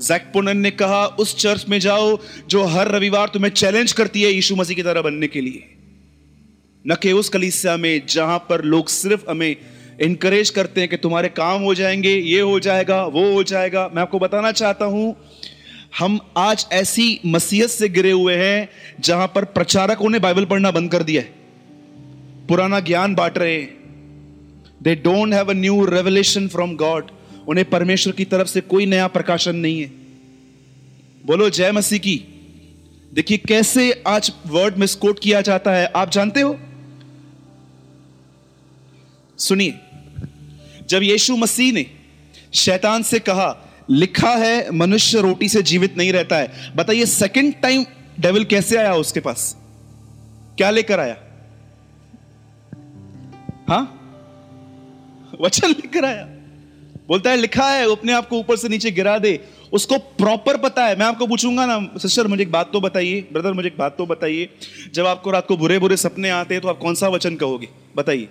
जैकपोनन 0.00 0.56
ने 0.56 0.70
कहा, 0.70 1.06
उस 1.06 1.36
चर्च 1.36 1.66
में 1.68 1.80
जाओ 1.80 2.18
जो 2.48 2.64
हर 2.64 2.88
रविवार 2.88 3.28
तुम्हें 3.28 3.50
चैलेंज 3.50 3.92
करती 3.92 4.22
है 4.22 4.32
यीशु 4.32 4.56
मसीह 4.56 4.76
की 4.76 4.82
तरह 4.82 5.02
बनने 5.02 5.26
के 5.26 5.40
लिए। 5.40 5.74
न 6.86 6.94
कि 6.94 7.12
उस 7.12 7.28
कलिसिया 7.28 7.76
में, 7.76 8.06
जहाँ 8.06 8.38
पर 8.38 8.64
लोग 8.64 8.88
सिर्फ़ 8.88 9.30
हमें 9.30 9.56
इनकरेज 10.00 10.50
करते 10.50 10.80
हैं 10.80 10.90
कि 10.90 10.96
तुम्हारे 10.96 11.28
काम 11.28 11.62
हो 11.62 11.74
जाएँगे, 11.74 12.14
ये 12.16 12.40
हो 12.40 12.60
जाएगा, 12.60 13.04
वो 13.04 13.32
हो 13.32 13.42
जाएगा। 13.42 13.90
मैं 13.94 14.02
आपको 14.02 14.18
बताना 14.18 14.52
चाहता 14.52 14.84
हूँ, 14.84 15.16
हम 15.98 16.20
आज 16.36 16.66
ऐसी 16.72 17.20
मसीहत 17.26 17.68
से 17.68 17.88
गिरे 17.88 18.10
हुए 18.10 18.34
हैं, 18.34 18.68
जहाँ 19.00 19.32
पर 19.34 19.44
प्रचारकों 19.44 20.10
ने 20.10 20.18
बाइबल 20.18 20.44
पढ़ना 20.44 20.70
बंद 20.70 20.92
कर 20.92 21.02
दिया 21.02 21.22
है। 21.22 21.34
पुराना 22.46 22.80
ज्ञान 22.80 23.14
बांट 23.14 23.38
रहे 23.38 23.54
हैं। 23.54 23.80
They 24.82 24.94
don't 24.94 25.34
have 25.34 25.50
a 25.50 25.52
new 25.52 25.84
revelation 25.84 26.48
from 26.48 26.76
God 26.76 27.10
उन्हें 27.48 27.70
परमेश्वर 27.70 28.12
की 28.12 28.24
तरफ़ 28.24 28.48
से 28.48 28.60
कोई 28.60 28.86
नया 28.86 29.06
प्रकाशन 29.06 29.56
नहीं 29.56 29.80
है। 29.80 29.86
बोलो, 31.26 31.50
जय 31.50 31.72
मसीह 31.72 31.98
की। 31.98 32.24
देखिए, 33.14 33.38
कैसे 33.38 34.02
आज 34.06 34.32
वर्ड 34.46 34.76
मिसकोट 34.76 35.18
किया 35.18 35.40
जाता 35.40 35.72
है, 35.72 35.86
आप 35.86 36.10
जानते 36.10 36.40
हो? 36.40 36.60
सुनिए, 39.38 39.78
जब 40.88 41.02
यीशु 41.02 41.36
मसीह 41.36 41.72
ने 41.72 41.86
शैतान 42.54 43.02
से 43.02 43.18
कहा, 43.18 43.68
लिखा 43.90 44.34
है, 44.36 44.70
मनुष्य 44.70 45.20
रोटी 45.20 45.48
से 45.48 45.62
जीवित 45.62 45.96
नहीं 45.96 46.12
रहता 46.12 46.36
है। 46.36 46.76
बताइए 46.76 47.06
सेकंड 47.06 47.54
टाइम 47.62 47.84
डेविल 48.20 48.44
कैसे 48.44 48.76
आया 48.76 48.94
उसके 48.94 49.20
पास? 49.20 49.56
क्या 50.56 50.70
लेकर 50.70 51.00
आया? 51.00 51.16
हा? 53.68 53.96
वचन 55.40 55.70
लेकर 55.70 56.04
आया। 56.04 56.39
बोलता 57.10 57.30
है, 57.30 57.36
लिखा 57.36 57.70
है, 57.70 57.92
अपने 57.92 58.12
आप 58.12 58.28
को 58.28 58.38
ऊपर 58.38 58.56
से 58.56 58.68
नीचे 58.68 58.90
गिरा 58.90 59.18
दे। 59.18 59.44
उसको 59.72 59.98
प्रॉपर 59.98 60.56
पता 60.56 60.84
है। 60.84 60.98
मैं 60.98 61.06
आपको 61.06 61.26
पूछूँगा 61.26 61.66
ना 61.66 61.98
सिस्टर 61.98 62.26
मुझे 62.26 62.42
एक 62.42 62.50
बात 62.52 62.72
तो 62.72 62.80
बताइए। 62.80 63.28
ब्रदर 63.32 63.52
मुझे 63.52 63.68
एक 63.68 63.78
बात 63.78 63.96
तो 63.98 64.06
बताइए। 64.06 64.48
जब 64.94 65.06
आपको 65.06 65.30
रात 65.30 65.46
को 65.46 65.56
बुरे 65.56 65.78
बुरे 65.78 65.96
सपने 65.96 66.30
आते 66.30 66.54
हैं 66.54 66.62
तो 66.62 66.68
आप 66.68 66.78
कौन 66.78 66.94
सा 66.94 67.08
वचन 67.08 67.36
कहोगे? 67.36 67.68
बताइए। 67.96 68.28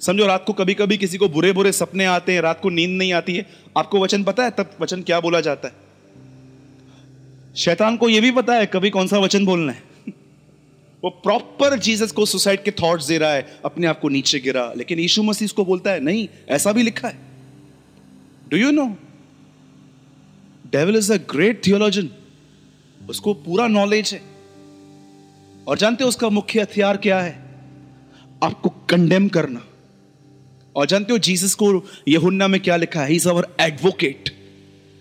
समझो, 0.00 0.26
रात 0.26 0.44
को 0.46 0.52
कभी 0.52 0.74
कभी 0.74 0.96
किसी 0.96 1.18
को 1.18 1.28
बुरे 1.28 1.52
बुरे 1.52 1.72
सपने 1.72 2.04
आते 2.04 2.32
हैं, 2.32 2.40
रात 2.40 2.60
को 2.60 2.70
नींद 2.70 2.90
नहीं 2.90 3.12
आती 3.12 3.34
है। 3.34 3.46
आपको 3.76 4.00
वचन 4.00 4.24
पता 4.24 4.44
है? 4.44 4.50
तब 4.50 4.70
वचन 4.80 5.02
क्या 5.02 5.20
बोला 5.20 5.40
जाता 5.40 5.68
है? 5.68 5.74
शैतान 7.56 7.96
को 7.96 8.08
यह 8.08 8.20
भी 8.20 8.30
पता 8.30 8.54
है, 8.54 8.66
कभी 8.66 8.90
कौन 8.90 9.06
सा 9.06 9.18
वचन 9.18 9.44
बोलना 9.44 9.72
है? 9.72 9.82
वो 11.04 11.10
प्रॉपर 11.10 11.78
जीसस 11.78 12.12
को 12.12 12.26
सुसाइड 12.26 12.62
के 12.62 12.70
थॉट्स 12.70 13.06
दे 13.06 13.18
रहा 13.18 13.32
है, 13.32 13.58
अपने 13.64 13.86
आप 13.86 14.00
को 14.00 14.08
नीचे 14.08 14.40
गिरा। 14.40 14.72
लेकिन 14.76 14.98
यीशु 14.98 15.22
मसीह 15.22 15.44
इसको 15.44 15.64
बोलता 15.64 15.90
है, 15.90 16.00
नहीं, 16.00 16.28
ऐसा 16.48 16.72
भी 16.72 16.82
लिखा 16.82 17.08
है। 17.08 17.27
Do 18.50 18.56
you 18.56 18.70
know 18.70 18.86
devil 20.72 20.96
is 20.96 21.12
a 21.12 21.16
great 21.16 21.66
theologian 21.66 22.08
उसको 23.08 23.34
पूरा 23.34 23.66
नॉलेज 23.66 24.12
है। 24.14 24.20
और 25.68 25.78
जानते 25.78 26.04
हो 26.04 26.08
उसका 26.08 26.28
मुख्य 26.28 26.60
हथियार 26.60 26.96
क्या 26.96 27.20
है? 27.20 27.32
आपको 28.42 28.68
कंडेम 28.68 29.28
करना। 29.28 29.64
और 30.76 30.86
जानते 30.86 31.12
हो 31.12 31.18
जीसस 31.18 31.54
को 31.54 31.88
यहुन्ना 32.08 32.48
में 32.48 32.60
क्या 32.60 32.76
लिखा 32.76 33.02
है? 33.02 33.14
इज़ 33.14 33.28
अवर 33.28 33.56
एडवोकेट 33.60 34.30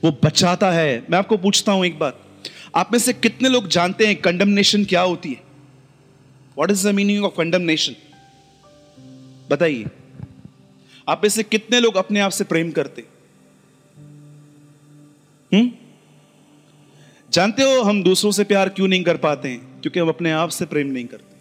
वो 0.04 0.12
बचाता 0.24 0.72
है। 0.72 1.06
मैं 1.10 1.18
आपको 1.18 1.38
पूछता 1.38 1.72
हूँ 1.72 1.86
एक 1.86 2.00
बात। 2.00 2.24
आप 2.76 2.90
में 2.92 3.00
से 3.00 3.14
कितने 3.14 3.50
लोग 3.50 3.68
जानते 3.68 4.08
हैं 4.08 4.16
कंडमनेशन 4.16 4.86
क्या 4.86 5.02
होती 5.02 5.30
है? 5.30 5.42
What 6.58 6.72
is 6.72 6.88
the 6.88 6.92
meaning 6.92 7.26
of 7.26 7.34
condemnation 7.38 7.96
बताइए। 9.52 9.86
आप 11.10 11.22
में 11.24 11.30
से 11.30 11.44
कितने 11.44 11.80
लोग 11.80 11.96
अपने 11.96 12.20
आप 12.20 12.32
से 12.32 12.44
प्रेम 12.44 12.72
करते 12.72 13.17
हम्म? 15.54 15.72
जानते 17.32 17.64
हो 17.64 17.82
हम 17.82 18.04
दूसरों 18.04 18.32
से 18.32 18.44
प्यार 18.44 18.70
क्यों 18.70 18.88
नहीं 18.88 19.04
कर 19.04 19.18
पाते 19.18 19.50
हैं? 19.50 19.82
क्योंकि 19.82 20.00
हम 20.00 20.10
अपने 20.10 20.32
आप 20.32 20.50
से 20.50 20.66
प्रेम 20.66 20.88
नहीं 20.88 21.06
करते। 21.06 21.38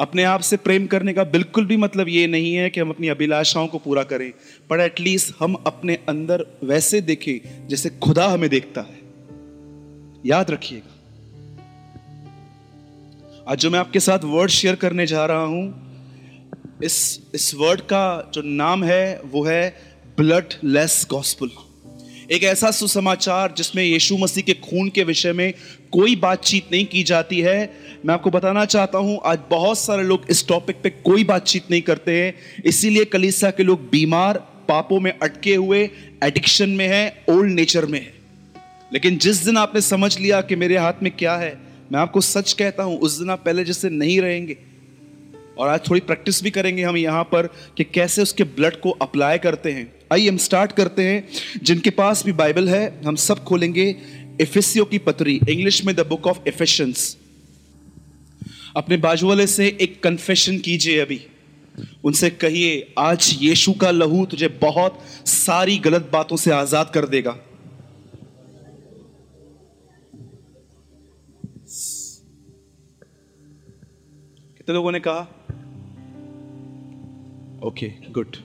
अपने 0.00 0.24
आप 0.24 0.40
से 0.40 0.56
प्रेम 0.56 0.86
करने 0.86 1.12
का 1.12 1.24
बिल्कुल 1.24 1.66
भी 1.66 1.76
मतलब 1.76 2.08
ये 2.08 2.26
नहीं 2.26 2.54
है 2.54 2.70
कि 2.70 2.80
हम 2.80 2.90
अपनी 2.90 3.08
अभिलाषाओं 3.08 3.66
को 3.66 3.78
पूरा 3.78 4.02
करें, 4.02 4.32
पर 4.70 4.80
एटलीस्ट 4.80 5.34
हम 5.40 5.54
अपने 5.54 5.94
अंदर 5.94 6.46
वैसे 6.64 7.00
देखें 7.00 7.68
जैसे 7.68 7.90
खुदा 7.90 8.26
हमें 8.26 8.50
देखता 8.50 8.80
है। 8.80 9.00
याद 10.26 10.50
रखिएगा। 10.50 10.96
आज 13.48 13.58
जो 13.58 13.70
मैं 13.70 13.78
आपके 13.78 14.00
साथ 14.00 14.18
वर्ड 14.24 14.50
शेयर 14.50 14.74
करने 14.74 15.06
जा 15.06 15.26
रहा 15.26 15.44
हूँ, 15.44 15.90
इस 16.84 17.20
इस 17.34 17.54
वर्ड 17.54 17.80
का 17.80 18.30
जो 18.34 18.42
नाम 18.42 18.84
है, 18.84 19.20
वो 19.20 19.44
है 19.44 19.82
ब्लड 20.16 20.44
लेस 20.64 21.06
गॉस्पुल 21.10 21.48
एक 22.30 22.44
ऐसा 22.44 22.70
सुसमाचार 22.70 23.54
जिसमें 23.56 23.84
यीशु 23.84 24.16
मसीह 24.16 24.44
के 24.44 24.52
खून 24.52 24.88
के 24.88 25.04
विषय 25.04 25.32
में 25.32 25.54
कोई 25.92 26.16
बातचीत 26.16 26.64
नहीं 26.72 26.86
की 26.86 27.02
जाती 27.02 27.40
है। 27.40 27.72
मैं 28.06 28.14
आपको 28.14 28.30
बताना 28.30 28.64
चाहता 28.64 28.98
हूँ, 28.98 29.20
आज 29.24 29.38
बहुत 29.50 29.78
सारे 29.78 30.02
लोग 30.02 30.26
इस 30.30 30.48
टॉपिक 30.48 30.76
पे 30.82 30.90
कोई 30.90 31.24
बातचीत 31.24 31.70
नहीं 31.70 31.82
करते 31.82 32.22
हैं। 32.22 32.34
इसीलिए 32.64 33.04
कलीसा 33.04 33.50
के 33.50 33.62
लोग 33.62 33.90
बीमार, 33.90 34.38
पापों 34.68 35.00
में 35.00 35.18
अटके 35.22 35.54
हुए 35.54 35.90
एडिक्शन 36.24 36.68
में 36.68 36.88
है 36.88 37.24
ओल्ड 37.30 37.52
नेचर 37.52 37.86
में 37.86 38.00
है। 38.00 38.14
लेकिन 38.92 39.18
जिस 39.18 39.36
दिन 39.36 39.56
आपने 39.56 39.80
समझ 39.80 40.18
लिया 40.18 40.40
कि 40.40 40.56
मेरे 40.56 40.76
हाथ 40.76 40.92
में 41.02 41.16
क्या 41.16 41.36
है, 41.36 41.58
मैं 41.92 42.00
आपको 42.00 42.20
सच 42.20 42.52
कहता 42.52 42.82
हूँ, 42.82 42.98
उस 42.98 43.18
दिन 43.18 43.30
आप 43.30 43.44
पहले 43.44 43.64
जैसे 43.64 43.90
नहीं 43.90 44.20
रहेंगे। 44.20 44.56
और 45.58 45.68
आज 45.68 45.80
थोड़ी 45.90 46.00
प्रैक्टिस 46.00 46.42
भी 46.42 46.50
करेंगे 46.50 46.82
हम 46.82 46.96
यहाँ 46.96 47.24
पर 47.24 47.46
कि 47.76 47.84
कैसे 47.84 48.22
उसके 48.22 48.44
ब्लड 48.44 48.80
को 48.80 48.90
अप्लाई 48.90 49.38
करते 49.38 49.72
हैं। 49.72 49.99
आइए 50.12 50.28
हम 50.28 50.36
स्टार्ट 50.36 50.72
करते 50.72 51.02
हैं। 51.02 51.28
जिनके 51.62 51.90
पास 51.90 52.24
भी 52.24 52.32
बाइबल 52.32 52.68
है, 52.68 53.02
हम 53.04 53.16
सब 53.16 53.44
खोलेंगे 53.44 53.84
इफिसियो 54.40 54.84
की 54.84 54.98
पत्री। 54.98 55.40
इंग्लिश 55.48 55.84
में 55.84 55.94
द 55.96 56.06
बुक 56.06 56.26
ऑफ़ 56.26 56.38
इफिशंस 56.48 57.16
अपने 58.76 58.96
बाजू 58.96 59.28
वाले 59.28 59.46
से 59.46 59.66
एक 59.80 60.02
कन्फेशन 60.02 60.58
कीजिए 60.58 60.98
अभी। 60.98 61.20
उनसे 62.04 62.30
कहिए, 62.30 62.94
आज 62.98 63.38
यीशु 63.42 63.72
का 63.72 63.90
लहू 63.90 64.24
तुझे 64.26 64.48
बहुत 64.48 64.98
सारी 65.26 65.78
गलत 65.78 66.10
बातों 66.12 66.36
से 66.36 66.50
आज़ाद 66.50 66.90
कर 66.94 67.06
देगा। 67.06 67.30
कितने 74.56 74.74
लोगों 74.74 74.92
ने 74.92 75.00
कहा? 75.00 75.20
ओके 77.64 77.88
गुड 78.10 78.36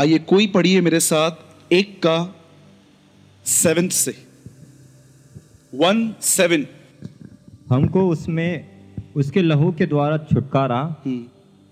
आइए 0.00 0.18
कोई 0.18 0.46
पढ़िए 0.46 0.80
मेरे 0.80 1.00
साथ 1.00 1.30
एक 1.72 1.98
का 1.98 2.34
सेवेंथ 3.44 3.90
से। 3.90 4.26
वन 5.74 6.14
सेवन 6.20 6.66
हमको 7.70 8.08
उसमें 8.08 8.72
उसके 9.16 9.42
लहू 9.42 9.72
के 9.72 9.86
द्वारा 9.86 10.18
छुटकारा 10.18 10.96
हम्म, 11.06 11.24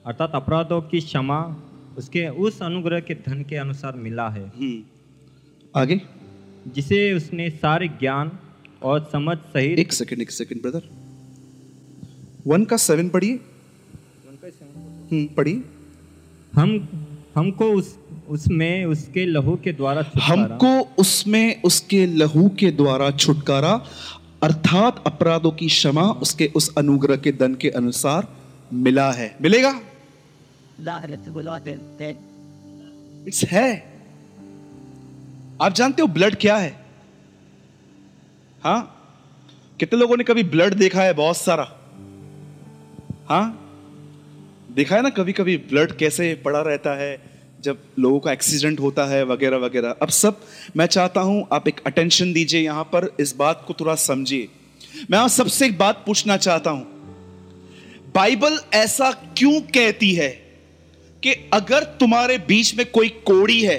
अर्थात 0.07 0.33
अपराधों 0.35 0.83
की 0.83 1.01
क्षमा 1.01 1.57
उसके 1.99 2.29
उस 2.29 2.63
अनुग्रह 2.63 3.01
के 3.01 3.15
धन 3.15 3.43
के 3.43 3.57
अनुसार 3.57 3.97
मिला 3.97 4.29
है। 4.29 4.47
हम्म। 4.47 4.83
आगे। 5.77 6.01
जिसे 6.75 7.13
उसने 7.13 7.51
सारे 7.51 7.89
ज्ञान 7.89 8.39
और 8.83 9.09
समझ 9.13 9.39
सहित 9.39 9.79
एक 9.79 9.93
सेकंड 9.93 10.23
एक 10.23 10.31
सेकंड 10.31 10.63
ब्रदर 10.63 10.83
वन 12.47 12.65
का 12.65 12.77
सेवन 12.77 13.09
पढ़िए। 13.09 13.41
हम्म, 15.13 15.27
पढ़िए। 15.27 15.63
हम 16.55 16.89
हमको 17.35 17.65
उस 17.65 18.00
उसमें 18.31 18.85
उसके 18.85 19.27
लहू 19.27 19.57
के 19.57 19.73
द्वारा 19.73 20.11
हमको 20.23 20.81
उसमें 20.81 21.63
उसके 21.63 22.07
लहू 22.07 22.49
के 22.49 22.71
द्वारा 22.71 23.11
छुटकारा 23.11 23.85
अर्थात 24.43 25.05
अपराधों 25.07 25.51
की 25.51 25.67
क्षमा 25.67 26.03
उसके 26.03 26.53
उस 26.57 26.75
अनुग्रह 26.79 27.17
के 27.17 27.33
दन 27.33 27.55
के 27.55 27.71
अनुसार 27.71 28.29
मिला 28.73 29.13
है। 29.13 29.37
मिलेगा? 29.43 29.81
इट्स 33.29 33.45
है। 33.45 33.93
आप 35.63 35.73
जानते 35.73 36.03
हो 36.03 36.09
ब्लड 36.09 36.35
क्या 36.35 36.57
है? 36.57 36.85
हाँ? 38.65 38.97
कितने 39.81 40.01
लोगों 40.01 40.17
ने 40.17 40.25
कभी 40.25 40.43
ब्लड 40.43 40.75
देखा 40.75 41.03
है? 41.03 41.13
बहुत 41.13 41.37
सारा। 41.37 41.73
हाँ? 43.29 43.57
देखा 44.73 44.97
है 44.97 45.03
ना 45.03 45.09
कभी 45.09 45.33
कभी 45.33 45.57
ब्लड 45.57 45.93
कैसे 45.93 46.35
पड़ा 46.35 46.61
रहता 46.61 46.95
है? 46.95 47.30
जब 47.61 47.79
लोगों 47.99 48.19
का 48.21 48.33
एक्सीडेंट 48.33 48.81
होता 48.81 49.05
है 49.05 49.23
वगैरह 49.25 49.57
वगैरह। 49.57 49.95
अब 50.03 50.09
सब, 50.09 50.41
मैं 50.77 50.87
चाहता 50.87 51.21
हूँ 51.21 51.47
आप 51.53 51.69
एक 51.69 51.81
अटेंशन 51.87 52.33
दीजिए 52.33 52.61
यहाँ 52.61 52.85
पर, 52.85 53.09
इस 53.21 53.35
बात 53.37 53.65
को 53.67 53.75
थोड़ा 53.81 53.95
समझिए। 53.95 54.49
मैं 55.11 55.19
आप 55.19 55.29
सबसे 55.31 55.67
एक 55.67 55.79
बात 55.79 56.03
पूछना 56.07 56.37
चाहता 56.37 56.71
हूँ। 56.71 56.85
बाइबल 58.15 58.59
ऐसा 58.75 59.11
क्यों 59.37 59.61
कहती 59.75 60.13
है 60.15 60.29
कि 61.23 61.33
अगर 61.53 61.85
तुम्हारे 62.01 62.39
बीच 62.39 62.75
में 62.75 62.85
कोई 62.91 63.09
कोड़ी 63.27 63.61
है 63.63 63.79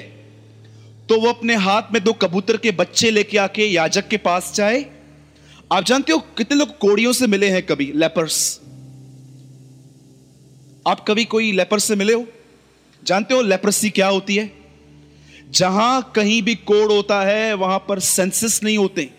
तो 1.10 1.20
वो 1.22 1.30
अपने 1.30 1.56
हाथ 1.56 1.94
में 1.94 2.04
दो 2.04 2.12
कबूतर 2.14 2.58
के 2.58 2.72
बच्चे 2.72 3.10
लेके 3.12 3.38
आके 3.38 3.66
याजक 3.66 4.08
के 4.08 4.18
पास 4.18 4.54
जाए? 4.56 4.86
आप 5.72 5.84
जानते 5.84 6.14
हो 6.14 6.20
कितने 6.38 6.58
लोग 6.58 6.78
कोड़ियों 6.78 7.14
से 7.14 7.28
मिले 7.28 7.50
हैं 7.50 7.66
कभी? 7.66 7.92
लेपर्स 7.96 8.60
आप 10.88 11.04
कभी 11.08 11.26
कोई 11.26 11.52
लेपर 11.52 11.80
से 11.80 11.96
मिले 11.96 12.14
हो? 12.14 12.26
जानते 13.04 13.34
हो 13.34 13.42
लेप्रसी 13.42 13.90
क्या 13.90 14.08
होती 14.08 14.36
है? 14.36 14.52
जहाँ 15.50 16.12
कहीं 16.16 16.42
भी 16.42 16.56
कोड 16.56 16.92
होता 16.92 17.22
है, 17.22 17.54
वहाँ 17.54 17.86
पर 17.90 18.00
सेंसस 18.00 18.60
नहीं 18.64 18.78
होते। 18.78 19.10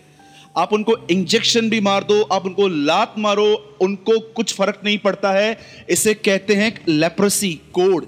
आप 0.57 0.73
उनको 0.73 1.07
इंजेक्शन 1.11 1.69
भी 1.69 1.79
मार 1.79 2.03
दो, 2.03 2.21
आप 2.21 2.45
उनको 2.45 2.67
लात 2.67 3.15
मारो, 3.17 3.77
उनको 3.81 4.19
कुछ 4.19 4.53
फ़र्क 4.53 4.81
नहीं 4.85 4.97
पड़ता 4.97 5.31
है। 5.31 5.57
इसे 5.89 6.13
कहते 6.13 6.53
हैं 6.53 6.81
लेप्रसी 6.87 7.53
कोड। 7.53 8.05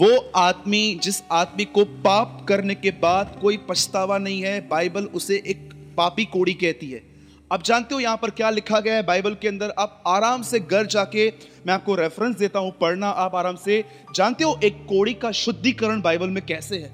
वो 0.00 0.32
आदमी, 0.36 1.00
जिस 1.02 1.22
आदमी 1.32 1.64
को 1.64 1.84
पाप 1.84 2.46
करने 2.48 2.74
के 2.74 2.90
बाद 2.90 3.38
कोई 3.42 3.56
पछतावा 3.56 4.18
नहीं 4.18 4.42
है, 4.42 4.68
बाइबल 4.68 5.04
उसे 5.04 5.42
एक 5.46 5.70
पापी 5.96 6.24
कोड़ी 6.24 6.54
कहती 6.54 6.90
है। 6.90 7.11
अब 7.52 7.62
जानते 7.62 7.94
हो 7.94 8.00
यहाँ 8.00 8.16
पर 8.16 8.30
क्या 8.30 8.50
लिखा 8.50 8.78
गया 8.80 8.94
है 8.94 9.02
बाइबल 9.02 9.34
के 9.34 9.48
अंदर? 9.48 9.72
आप 9.78 10.02
आराम 10.06 10.42
से 10.42 10.58
घर 10.60 10.86
जाके 10.86 11.26
मैं 11.66 11.72
आपको 11.74 11.94
रेफरेंस 11.94 12.36
देता 12.36 12.58
हूँ, 12.58 12.70
पढ़ना 12.72 13.08
आप 13.08 13.34
आराम 13.34 13.56
से। 13.56 13.84
जानते 14.14 14.44
हो 14.44 14.58
एक 14.64 14.76
कोड़ी 14.88 15.14
का 15.14 15.32
शुद्धिकरण 15.32 16.00
बाइबल 16.00 16.28
में 16.28 16.44
कैसे 16.46 16.78
है? 16.78 16.90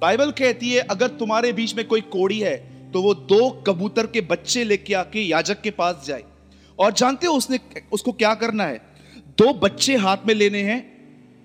बाइबल 0.00 0.30
कहती 0.30 0.70
है, 0.70 0.80
अगर 0.80 1.08
तुम्हारे 1.10 1.52
बीच 1.52 1.74
में 1.76 1.86
कोई 1.86 2.00
कोड़ी 2.00 2.38
है 2.40 2.56
तो 2.92 3.02
वो 3.02 3.14
दो 3.14 3.50
कबूतर 3.66 4.06
के 4.06 4.20
बच्चे 4.20 4.64
लेके 4.64 4.94
आके 4.94 5.22
याजक 5.22 5.60
के 5.60 5.70
पास 5.70 6.04
जाए। 6.06 6.24
और 6.78 6.92
जानते 6.92 7.26
हो 7.26 7.34
उसने 7.34 7.60
उसको 7.92 8.12
क्या 8.12 8.34
करना 8.34 8.64
है? 8.64 8.80
दो 9.38 9.52
बच्चे 9.58 9.96
हाथ 9.96 10.26
में 10.26 10.34
लेने 10.34 10.62
हैं 10.62 10.80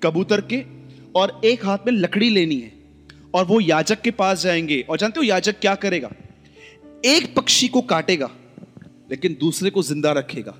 कबूतर 0.03 0.41
के 0.53 0.63
और 1.15 1.39
एक 1.45 1.65
हाथ 1.65 1.87
में 1.87 1.93
लकड़ी 1.93 2.29
लेनी 2.29 2.55
है 2.55 2.71
और 3.33 3.45
वो 3.45 3.59
याजक 3.61 4.01
के 4.01 4.11
पास 4.13 4.43
जाएँगे। 4.43 4.85
और 4.89 4.97
जानते 4.97 5.19
हो 5.19 5.23
याजक 5.23 5.59
क्या 5.59 5.75
करेगा? 5.77 6.09
एक 7.05 7.35
पक्षी 7.35 7.67
को 7.67 7.81
काटेगा, 7.81 8.29
लेकिन 9.11 9.37
दूसरे 9.39 9.69
को 9.69 9.83
ज़िंदा 9.83 10.11
रखेगा। 10.11 10.53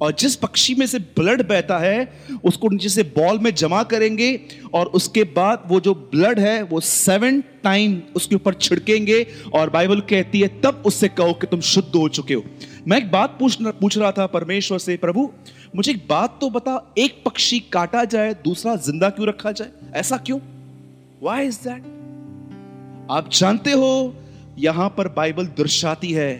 और 0.00 0.12
जिस 0.12 0.34
पक्षी 0.36 0.74
में 0.74 0.86
से 0.86 0.98
ब्लड 0.98 1.42
बहता 1.48 1.78
है, 1.78 2.12
उसको 2.44 2.68
नीचे 2.68 2.88
से 2.88 3.02
बॉल 3.16 3.38
में 3.38 3.54
जमा 3.54 3.82
करेंगे, 3.82 4.40
और 4.74 4.86
उसके 4.86 5.22
बाद 5.24 5.62
वो 5.66 5.80
जो 5.80 5.94
ब्लड 5.94 6.38
है, 6.38 6.62
वो 6.62 6.80
सेवन 6.80 7.40
टाइम 7.64 8.00
उसके 8.16 8.34
ऊपर 8.34 8.54
छिड़केंगे, 8.54 9.26
और 9.54 9.70
बाइबल 9.70 10.00
कहती 10.00 10.40
है, 10.40 10.48
तब 10.60 10.82
उससे 10.86 11.08
कहो 11.08 11.32
कि 11.32 11.46
तुम 11.46 11.60
शुद्ध 11.60 11.94
हो 11.96 12.08
चुके 12.08 12.34
हो। 12.34 12.44
मैं 12.88 12.98
एक 12.98 13.10
बात 13.10 13.36
पूछ 13.40 13.56
पूछ 13.62 13.98
रहा 13.98 14.10
था 14.12 14.26
परमेश्वर 14.26 14.78
से, 14.78 14.96
प्रभु, 14.96 15.30
मुझे 15.76 15.90
एक 15.92 16.06
बात 16.10 16.38
तो 16.40 16.50
बता, 16.50 16.94
एक 16.98 17.22
पक्षी 17.24 17.58
काटा 17.72 18.04
जाए, 18.04 18.34
दूसरा 18.34 18.76
ज़िंदा 18.76 19.08
क्यों 19.10 19.28
रखा 19.28 19.52
जाए? 19.52 19.70
ऐसा 19.94 20.16
क्यों? 20.16 20.38
वाई 21.22 21.46
इज़ 21.46 21.58
दैट 21.68 21.92
आप 23.10 23.30
जानते 23.32 23.72
हो 23.72 24.14
यहाँ 24.58 24.88
पर 24.88 25.08
बाइबल 25.08 25.46
दर्शाती 25.58 26.12
है, 26.12 26.30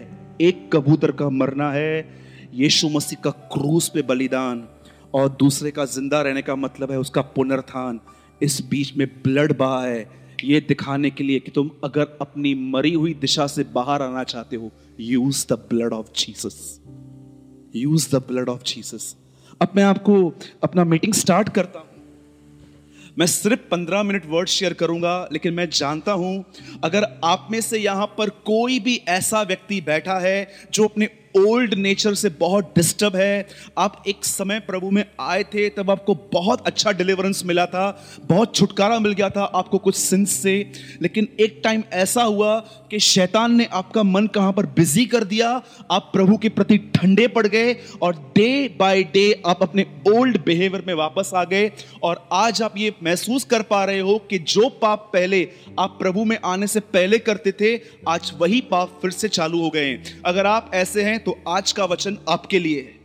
एक 0.41 0.69
कबूतर 0.73 1.11
का 1.11 1.29
मरना 1.29 1.71
है, 1.71 2.07
यीशु 2.53 2.89
मसीह 2.89 3.21
का 3.23 3.29
क्रूस 3.53 3.89
पे 3.89 4.01
बलिदान, 4.01 4.67
और 5.13 5.29
दूसरे 5.39 5.71
का 5.71 5.85
ज़िंदा 5.85 6.21
रहने 6.21 6.41
का 6.41 6.55
मतलब 6.55 6.91
है 6.91 6.99
उसका 6.99 7.21
पुनर्थान 7.35 7.99
इस 8.41 8.61
बीच 8.69 8.95
में 8.97 9.07
ब्लड 9.23 9.57
बहा 9.57 9.83
है। 9.85 10.25
ये 10.43 10.59
दिखाने 10.59 11.09
के 11.09 11.23
लिए 11.23 11.39
कि 11.39 11.51
तुम 11.51 11.69
अगर 11.83 12.17
अपनी 12.21 12.53
मरी 12.71 12.93
हुई 12.93 13.13
दिशा 13.13 13.47
से 13.47 13.63
बाहर 13.73 14.01
आना 14.01 14.23
चाहते 14.23 14.55
हो 14.55 14.71
use 14.99 15.45
the 15.49 15.57
blood 15.69 15.93
of 15.93 16.07
Jesus 16.15 16.57
use 17.75 18.09
the 18.11 18.21
blood 18.27 18.49
of 18.49 18.63
Jesus 18.63 19.15
अब 19.61 19.71
मैं 19.75 19.83
आपको 19.83 20.17
अपना 20.63 20.83
मीटिंग 20.83 21.13
स्टार्ट 21.13 21.49
करता 21.49 21.79
हूँ। 21.79 21.94
मैं 23.17 23.25
सिर्फ़ 23.27 23.59
पंद्रह 23.71 24.03
मिनट 24.03 24.23
वर्ड 24.25 24.49
शेयर 24.49 24.73
करूँगा, 24.73 25.27
लेकिन 25.31 25.53
मैं 25.53 25.69
जानता 25.69 26.11
हूँ, 26.11 26.45
अगर 26.83 27.03
आप 27.23 27.47
में 27.51 27.59
से 27.61 27.77
यहाँ 27.77 28.05
पर 28.17 28.29
कोई 28.45 28.79
भी 28.79 28.95
ऐसा 29.09 29.41
व्यक्ति 29.43 29.79
बैठा 29.81 30.17
है 30.19 30.47
जो 30.73 30.85
अपने 30.85 31.05
ओल्ड 31.37 31.73
नेचर 31.73 32.13
से 32.13 32.29
बहुत 32.29 32.71
डिस्टर्ब 32.75 33.15
है। 33.15 33.47
आप 33.77 34.03
एक 34.07 34.25
समय 34.25 34.59
प्रभु 34.59 34.89
में 34.91 35.03
आए 35.19 35.43
थे, 35.43 35.67
तब 35.69 35.91
आपको 35.91 36.15
बहुत 36.33 36.65
अच्छा 36.67 36.91
डिलीवरेंस 36.91 37.41
मिला 37.45 37.65
था, 37.65 37.89
बहुत 38.21 38.55
छुटकारा 38.55 38.99
मिल 38.99 39.13
गया 39.13 39.29
था 39.29 39.43
आपको 39.55 39.77
कुछ 39.77 39.95
सिंस 39.95 40.31
से। 40.33 40.55
लेकिन 41.01 41.27
एक 41.39 41.59
टाइम 41.63 41.83
ऐसा 41.93 42.23
हुआ 42.23 42.59
कि 42.91 42.99
शैतान 42.99 43.55
ने 43.55 43.67
आपका 43.73 44.03
मन 44.03 44.27
कहाँ 44.27 44.53
पर 44.53 44.65
बिज़ी 44.65 45.05
कर 45.05 45.23
दिया, 45.23 45.49
आप 45.91 46.09
प्रभु 46.13 46.37
के 46.37 46.49
प्रति 46.49 46.77
ठंडे 46.95 47.27
पड़ 47.27 47.45
गए 47.47 47.75
और 48.01 48.15
डे 48.35 48.67
बाय 48.79 49.03
डे 49.03 49.41
आप 49.45 49.63
अपने 49.63 49.85
ओल्ड 50.07 50.37
बिहेवियर 50.45 50.83
में 50.87 50.93
वापस 50.93 51.31
आ 51.35 51.43
गए 51.43 51.71
और 52.03 52.27
आज 52.33 52.61
आप 52.61 52.77
ये 52.77 52.93
महसूस 53.03 53.43
कर 53.43 53.61
पा 53.61 53.83
रहे 53.85 53.99
हो 53.99 54.17
कि 54.29 54.39
जो 54.39 54.69
पाप 54.81 55.09
पहले 55.13 55.47
आप 55.79 55.95
प्रभु 55.99 56.23
में 56.25 56.37
आने 56.45 56.67
से 56.67 56.79
पहले 56.79 57.17
करते 57.19 57.51
थे, 57.51 57.75
आज 58.07 58.31
वही 58.39 58.61
पाप 58.61 58.99
फिर 59.01 59.11
से 59.11 59.27
चालू 59.29 59.61
हो 59.61 59.69
गए 59.69 59.93
अगर 60.25 60.45
आप 60.45 60.71
ऐसे 60.73 61.03
हैं 61.03 61.19
तो 61.25 61.43
आज 61.47 61.71
का 61.71 61.85
वचन 61.85 62.17
आपके 62.29 62.59
लिए 62.59 62.77
है। 62.77 62.99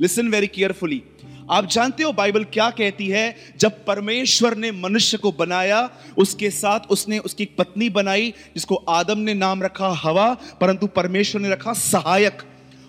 लिसन 0.00 0.28
वेरी 0.28 0.46
केयरफुली 0.46 1.02
आप 1.50 1.66
जानते 1.66 2.02
हो 2.02 2.12
बाइबल 2.12 2.44
क्या 2.44 2.70
कहती 2.70 3.08
है? 3.08 3.36
जब 3.58 3.84
परमेश्वर 3.84 4.56
ने 4.56 4.70
मनुष्य 4.72 5.16
को 5.16 5.32
बनाया, 5.32 5.90
उसके 6.18 6.50
साथ 6.50 6.80
उसने 6.90 7.18
उसकी 7.18 7.44
पत्नी 7.44 7.88
बनाई, 7.90 8.30
जिसको 8.54 8.74
आदम 8.74 9.18
ने 9.18 9.34
नाम 9.34 9.62
रखा 9.62 9.88
हवा, 9.88 10.34
परंतु 10.60 10.86
परमेश्वर 10.86 11.40
ने 11.40 11.50
रखा 11.50 11.72
सहायक। 11.72 12.42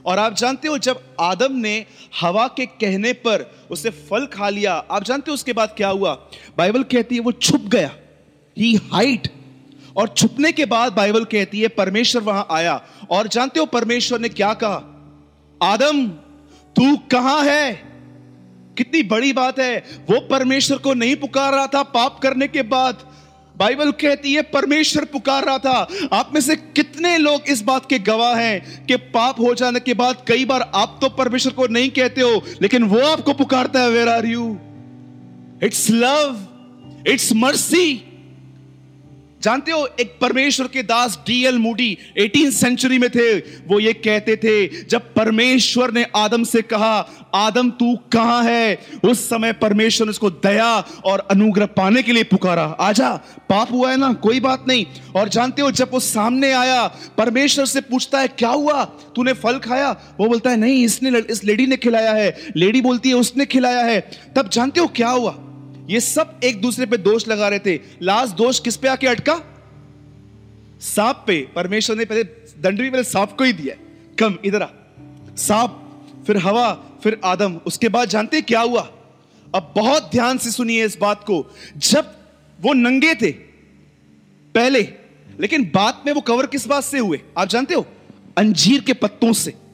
और 0.06 0.20
आप 0.20 0.34
जानते 0.34 0.68
हो 0.68 0.78
जब 0.78 1.16
आदम 1.20 1.56
ने 1.56 1.86
हवा 2.22 2.48
के 2.48 2.66
कहने 2.66 3.14
पर 3.14 3.66
उसे 3.72 3.90
फल 3.90 4.26
खा 4.26 4.50
लिया, 4.50 4.74
आप 4.74 5.04
जानते 5.04 5.32
हो 5.32 5.34
उसके 5.34 5.54
बाद 5.54 5.74
क्या 5.78 5.90
हुआ? 5.90 6.14
बाइबल 6.58 6.84
कहती 6.84 7.16
है 7.16 7.22
वो 7.22 7.32
छुप 7.32 7.62
गया। 7.62 7.96
ही 8.58 8.74
हाइट 8.76 9.28
और 9.98 10.08
छुपने 10.08 10.52
के 10.52 10.66
बाद 10.66 10.94
बाइबल 10.94 11.24
कहती 11.24 11.62
है, 11.62 11.68
परमेश्वर 11.68 12.22
वहाँ 12.22 12.48
आया। 12.52 12.82
और 13.10 13.28
जानते 13.28 13.60
हो 13.60 13.66
परमेश्वर 13.66 14.20
ने 14.20 14.30
क्या 14.30 14.54
कहा? 14.54 14.92
आदम, 15.64 16.08
तू 16.76 16.98
कहाँ 16.98 17.44
है? 17.44 17.74
कितनी 18.78 19.04
बड़ी 19.04 19.34
बात 19.34 19.60
है। 19.60 19.78
वो 20.10 20.20
परमेश्वर 20.20 20.78
को 20.78 20.94
नहीं 20.94 21.16
पुकार 21.16 21.54
रहा 21.54 21.68
था 21.68 21.84
पाप 21.84 22.20
करने 22.20 22.48
के 22.48 22.62
बाद। 22.62 22.98
बाइबल 23.58 23.92
कहती 23.92 24.34
है, 24.34 24.42
परमेश्वर 24.42 25.06
पुकार 25.06 25.46
रहा 25.46 25.58
था। 25.58 25.88
आप 26.14 26.32
में 26.34 26.42
से 26.42 26.56
कितने 26.56 27.18
लोग 27.18 27.42
इस 27.48 27.62
बात 27.62 27.90
के 27.90 28.00
गवाह 28.00 28.36
हैं 28.36 28.86
कि 28.86 28.96
पाप 28.96 29.40
हो 29.40 29.54
जाने 29.54 29.80
के 29.80 29.94
बाद 29.94 30.24
कई 30.28 30.46
बार 30.46 30.72
आप 30.76 30.98
तो 31.02 31.10
परमेश्वर 31.10 31.54
को 31.54 31.68
नहीं 31.68 31.90
कहते 31.90 32.22
हो, 32.22 32.42
लेकिन 32.62 32.84
वो 32.84 33.00
आपको 33.00 33.34
पुकारता 33.34 33.80
है। 33.80 33.90
Where 33.90 34.10
are 34.10 34.26
you 34.26 34.58
it's 35.64 35.90
love 35.92 36.48
it's 37.08 37.34
mercy 37.34 38.04
जानते 39.46 39.72
हो, 39.72 39.90
एक 40.00 40.18
परमेश्वर 40.22 40.68
के 40.68 40.84
दास 40.84 41.20
डीएल 41.28 41.58
मूडी 41.58 41.98
18 42.20 42.52
सेंचुरी 42.52 42.98
में 42.98 43.10
थे। 43.10 43.38
वो 43.40 43.80
ये 43.80 43.94
कहते 43.94 44.36
थे, 44.36 44.84
जब 44.84 45.14
परमेश्वर 45.14 45.92
ने 45.92 46.06
आदम 46.16 46.44
से 46.44 46.62
कहा, 46.62 47.10
आदम, 47.36 47.70
तू 47.70 47.96
कहाँ 47.96 48.44
है? 48.44 48.80
उस 49.04 49.30
समय 49.30 49.54
परमेश्वर 49.54 50.08
ने 50.08 50.10
उसको 50.10 50.30
दया 50.30 50.86
और 51.06 51.28
अनुग्रह 51.32 51.66
पाने 51.66 52.04
के 52.04 52.12
लिए 52.12 52.24
पुकारा। 52.24 52.64
आजा, 52.64 53.10
पाप 53.50 53.72
हुआ 53.72 53.92
है 53.92 53.98
ना? 53.98 54.14
कोई 54.14 54.40
बात 54.40 54.66
नहीं। 54.68 54.86
और 55.16 55.30
जानते 55.30 55.62
हो, 55.62 55.72
जब 55.72 55.90
वो 55.94 56.00
सामने 56.00 56.52
आया, 56.52 56.88
परमेश्वर 57.18 57.66
से 57.66 57.82
पूछता 57.82 58.20
है, 58.20 58.28
क्या 58.28 58.50
हुआ? 58.50 58.86
तूने 58.86 59.34
फल 59.34 59.58
खाया? 59.58 59.92
वो 60.20 60.28
बोलता 60.28 60.50
है, 60.50 60.58
नहीं, 60.58 60.86
इसने, 60.86 61.20
इस 61.20 61.44
लेडी 61.44 61.68
ने 61.68 61.78
खिलाया 61.78 62.12
है। 62.12 62.38
लेडी 62.56 62.82
बोलती 62.82 63.10
है, 63.10 63.16
उसने 63.16 63.46
खिलाया 63.46 63.86
है। 63.86 64.10
तब 64.36 64.50
जानते 64.50 64.80
हो 64.80 64.88
क्या 64.88 65.10
हुआ? 65.10 65.42
ये 65.90 66.00
सब 66.00 66.40
एक 66.44 66.62
दूसरे 66.62 66.86
पे 66.86 66.98
दोष 66.98 67.28
लगा 67.28 67.48
रहे 67.48 67.60
थे। 67.60 67.80
लास्ट 68.02 68.36
दोष 68.36 68.60
किस 68.60 68.78
पे 68.78 68.88
आके 68.88 69.08
अटका? 69.08 69.42
सांप 70.82 71.24
पे। 71.28 71.48
परमेश्वर 71.56 71.96
ने 71.96 72.06
पहले 72.06 72.24
दंड 72.60 72.82
भी 72.82 72.90
पहले 72.90 73.04
सांप 73.04 73.32
को 73.32 73.44
ही 73.44 73.54
दिया 73.54 73.76
कम, 74.20 74.38
इधर 74.46 74.62
आ। 74.62 74.68
सांप, 75.38 76.02
फिर 76.28 76.38
हवा, 76.38 76.74
फिर 77.04 77.22
आदम। 77.26 77.56
उसके 77.56 77.90
बाद 77.90 78.10
जानते 78.10 78.42
क्या 78.42 78.62
हुआ? 78.62 78.92
अब 79.56 79.74
बहुत 79.76 80.12
ध्यान 80.12 80.38
से 80.38 80.52
सुनिए 80.52 80.86
इस 80.86 80.98
बात 80.98 81.24
को। 81.24 81.52
जब 81.78 82.16
वो 82.62 82.74
नंगे 82.74 83.16
थे, 83.16 83.32
पहले, 84.56 84.94
लेकिन 85.40 85.72
बाद 85.76 86.04
में 86.06 86.14
वो 86.14 86.22
कवर 86.22 86.46
किस 86.46 86.68
बात 86.68 86.84
से 86.84 87.00
हुए? 87.00 87.22
आप 87.38 87.48
जानते 87.48 87.74
हो? 87.74 87.88
अंजीर 88.38 88.82
के 88.82 88.94
पत्तों 88.94 89.34
से। 89.34 89.65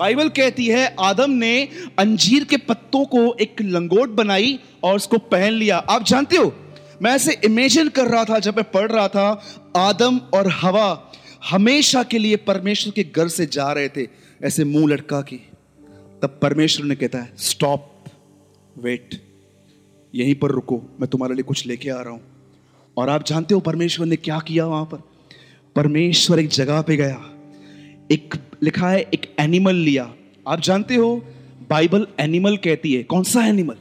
बाइबल 0.00 0.28
कहती 0.28 0.66
है, 0.66 0.84
आदम 1.00 1.30
ने 1.30 1.68
अंजीर 1.98 2.44
के 2.44 2.56
पत्तों 2.56 3.04
को 3.04 3.34
एक 3.34 3.60
लंगोट 3.62 4.08
बनाई 4.08 4.58
और 4.82 4.96
उसको 4.96 5.18
पहन 5.18 5.52
लिया। 5.52 5.78
आप 5.78 6.04
जानते 6.04 6.36
हो, 6.36 6.52
मैं 7.02 7.10
ऐसे 7.12 7.32
इमेजिन 7.44 7.88
कर 7.88 8.06
रहा 8.06 8.24
था, 8.24 8.38
जब 8.38 8.56
मैं 8.56 8.64
पढ़ 8.70 8.90
रहा 8.92 9.08
था, 9.08 9.42
आदम 9.76 10.18
और 10.34 10.48
हवा 10.52 11.12
हमेशा 11.50 12.02
के 12.02 12.18
लिए 12.18 12.36
परमेश्वर 12.36 12.92
के 12.92 13.04
घर 13.16 13.28
से 13.28 13.46
जा 13.46 13.70
रहे 13.72 13.88
थे, 13.88 14.06
ऐसे 14.42 14.64
मुँह 14.64 14.88
लटका 14.88 15.20
के। 15.22 15.36
तब 16.22 16.38
परमेश्वर 16.42 16.86
ने 16.86 16.94
कहता 16.94 17.18
है 17.18 17.32
स्टॉप 17.38 18.04
वेट 18.78 19.20
यहीं 20.14 20.34
पर 20.34 20.50
रुको, 20.50 20.82
मैं 21.00 21.10
तुम्हारे 21.10 21.34
लिए 21.34 21.42
कुछ 21.42 21.66
लेके 21.66 21.90
आ 21.90 22.00
रहा 22.00 22.12
हूँ। 22.12 22.22
और 22.96 23.08
आप 23.08 23.26
जानते 23.26 23.54
हो, 23.54 23.60
परमेश्वर 23.60 24.06
ने 24.06 24.16
क्या 24.16 24.38
किया 24.38 24.66
वहाँ 24.66 24.84
पर? 24.84 25.02
परमेश्वर 25.76 26.40
एक 26.40 26.48
जगह 26.48 26.80
पे 26.82 26.96
गया, 26.96 27.20
एक 28.12 28.34
लिखा 28.62 28.88
है, 28.88 29.00
एक 29.00 29.36
एनिमल 29.40 29.74
लिया। 29.74 30.14
आप 30.48 30.60
जानते 30.60 30.94
हो 30.94 31.24
बाइबल 31.70 32.06
एनिमल 32.20 32.56
कहती 32.56 32.94
है। 32.94 33.02
कौन 33.02 33.22
सा 33.22 33.46
एनिमल 33.46 33.74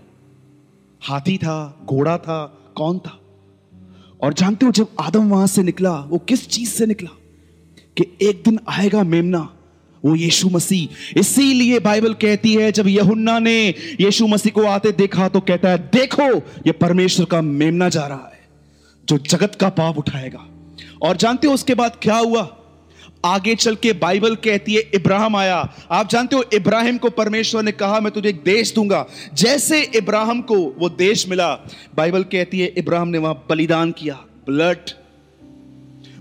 हाथी 1.01 1.37
था, 1.37 1.85
घोड़ा 1.85 2.17
था, 2.17 2.57
कौन 2.75 2.99
था? 2.99 3.19
और 4.21 4.33
जानते 4.33 4.65
हो, 4.65 4.71
जब 4.71 4.87
आदम 4.99 5.29
वहाँ 5.29 5.47
से 5.47 5.63
निकला, 5.63 5.91
वो 5.91 6.17
किस 6.17 6.49
चीज़ 6.49 6.69
से 6.69 6.85
निकला? 6.85 7.09
कि 7.97 8.17
एक 8.21 8.41
दिन 8.45 8.59
आएगा 8.67 9.03
मेमना, 9.03 9.53
वो 10.05 10.15
यीशु 10.15 10.49
मसीह। 10.49 11.19
इसीलिए 11.19 11.79
बाइबल 11.79 12.13
कहती 12.13 12.53
है, 12.53 12.71
जब 12.71 12.87
यहुन्ना 12.87 13.39
ने 13.39 13.69
यीशु 14.01 14.27
मसीह 14.27 14.51
को 14.51 14.63
आते 14.63 14.91
देखा 14.91 15.29
तो 15.29 15.39
कहता 15.39 15.69
है, 15.69 15.77
देखो, 15.77 16.37
ये 16.37 16.71
परमेश्वर 16.71 17.25
का 17.25 17.41
मेमना 17.41 17.89
जा 17.89 18.07
रहा 18.07 18.31
है, 18.33 18.39
जो 19.05 19.17
जगत 19.17 19.55
का 19.55 19.69
पाप 19.69 19.97
उठाएगा। 19.97 20.45
और 21.01 21.17
जानते 21.17 21.47
हो, 21.47 21.53
उसके 21.53 21.73
बाद 21.73 21.97
क्या 22.01 22.17
हुआ? 22.17 22.55
आगे 23.23 23.55
चल 23.55 23.75
के 23.75 23.93
बाइबल 23.93 24.35
कहती 24.35 24.73
है, 24.73 24.81
इब्राहिम 24.93 25.35
आया। 25.35 25.57
आप 25.91 26.09
जानते 26.09 26.35
हो, 26.35 26.43
इब्राहिम 26.53 26.97
को 26.97 27.09
परमेश्वर 27.09 27.63
ने 27.63 27.71
कहा, 27.71 27.99
मैं 27.99 28.11
तुझे 28.13 28.29
एक 28.29 28.43
देश 28.43 28.73
दूँगा। 28.73 29.05
जैसे 29.33 29.81
इब्राहिम 29.95 30.41
को 30.41 30.55
वो 30.79 30.89
देश 30.89 31.27
मिला, 31.29 31.53
बाइबल 31.95 32.23
कहती 32.23 32.59
है, 32.59 32.67
इब्राहिम 32.67 33.07
ने 33.07 33.17
वहाँ 33.17 33.45
बलिदान 33.49 33.91
किया 33.91 34.19
ब्लड 34.45 34.91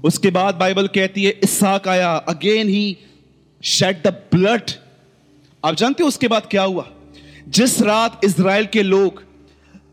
उसके 0.04 0.30
बाद 0.30 0.54
बाइबल 0.54 0.86
कहती 0.86 1.24
है 1.24 1.30
इसाक 1.42 1.88
आया 1.88 2.14
again 2.28 2.68
he 2.68 2.96
shed 3.64 4.02
the 4.02 4.08
blood 4.32 4.70
आप 5.64 5.74
जानते 5.74 6.02
हो, 6.02 6.08
उसके 6.08 6.28
बाद 6.28 6.46
क्या 6.50 6.62
हुआ? 6.62 6.86
जिस 7.48 7.80
रात 7.82 8.20
इसराइल 8.24 8.66
के 8.66 8.82
लोग 8.82 9.22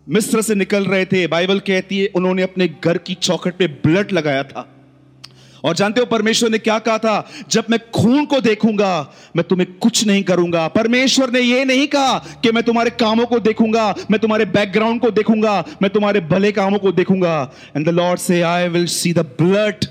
मिस्र 0.09 0.41
से 0.41 0.55
निकल 0.55 0.85
रहे 0.85 1.05
थे, 1.05 1.27
बाइबल 1.27 1.59
कहती 1.59 1.99
है, 1.99 2.07
उन्होंने 2.07 2.41
अपने 2.41 2.67
घर 2.67 2.97
की 2.97 3.13
चौखट 3.13 3.57
पे 3.57 3.67
ब्लड 3.67 4.11
लगाया 4.11 4.43
था। 4.43 4.74
और 5.65 5.75
जानते 5.75 5.99
हो 5.99 6.05
परमेश्वर 6.05 6.49
ने 6.49 6.57
क्या 6.57 6.77
कहा 6.79 6.97
था? 6.97 7.27
जब 7.49 7.65
मैं 7.69 7.79
खून 7.91 8.25
को 8.25 8.39
देखूँगा, 8.41 9.13
मैं 9.35 9.47
तुम्हें 9.47 9.67
कुछ 9.73 10.05
नहीं 10.07 10.23
करूँगा। 10.23 10.67
परमेश्वर 10.67 11.31
ने 11.31 11.39
यह 11.39 11.65
नहीं 11.65 11.87
कहा 11.87 12.17
कि 12.43 12.51
मैं 12.51 12.63
तुम्हारे 12.63 12.89
कामों 12.89 13.25
को 13.25 13.39
देखूँगा, 13.39 13.95
मैं 14.11 14.19
तुम्हारे 14.19 14.45
बैकग्राउंड 14.45 15.01
को 15.01 15.11
देखूँगा, 15.11 15.63
मैं 15.81 15.91
तुम्हारे 15.91 16.19
भले 16.21 16.51
कामों 16.51 16.79
को 16.79 16.91
देखूँगा। 16.91 17.51
एंड 17.77 17.85
द 17.85 17.89
लॉर्ड 17.89 18.19
से 18.19 18.41
I 18.41 18.67
will 18.67 18.85
see 18.85 19.13
the 19.13 19.19
blood 19.19 19.85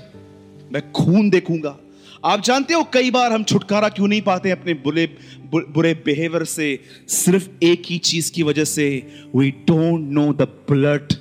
मैं 0.73 0.91
खून 0.91 1.29
देखूँगा। 1.29 1.77
आप 2.25 2.41
जानते 2.41 2.73
हो, 2.73 2.83
कई 2.83 3.11
बार 3.11 3.31
हम 3.33 3.43
छुटकारा 3.43 3.89
क्यों 3.89 4.07
नहीं 4.07 4.21
पाते 4.21 4.51
अपने 4.51 4.73
बुरे 4.73 5.05
बुरे 5.53 5.93
बिहेवियर 6.05 6.43
से? 6.43 6.79
सिर्फ़ 7.07 7.47
एक 7.63 7.83
ही 7.85 7.97
चीज़ 7.97 8.31
की 8.31 8.43
वजह 8.43 8.65
से 8.65 8.87
we 9.35 9.51
don't 9.67 10.09
know 10.09 10.31
the 10.33 10.47
blood 10.69 11.13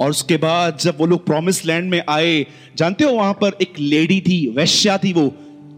और 0.00 0.10
उसके 0.10 0.36
बाद 0.36 0.78
जब 0.78 0.98
वो 0.98 1.06
लोग 1.06 1.26
प्रॉमिस 1.26 1.66
लैंड 1.66 1.90
में 1.90 2.02
आए, 2.08 2.46
जानते 2.76 3.04
हो 3.04 3.10
वहाँ 3.10 3.32
पर 3.32 3.56
एक 3.62 3.72
लेडी 3.78 4.20
थी, 4.20 4.48
वैश्या 4.48 4.98
थी 4.98 5.12
वो। 5.12 5.28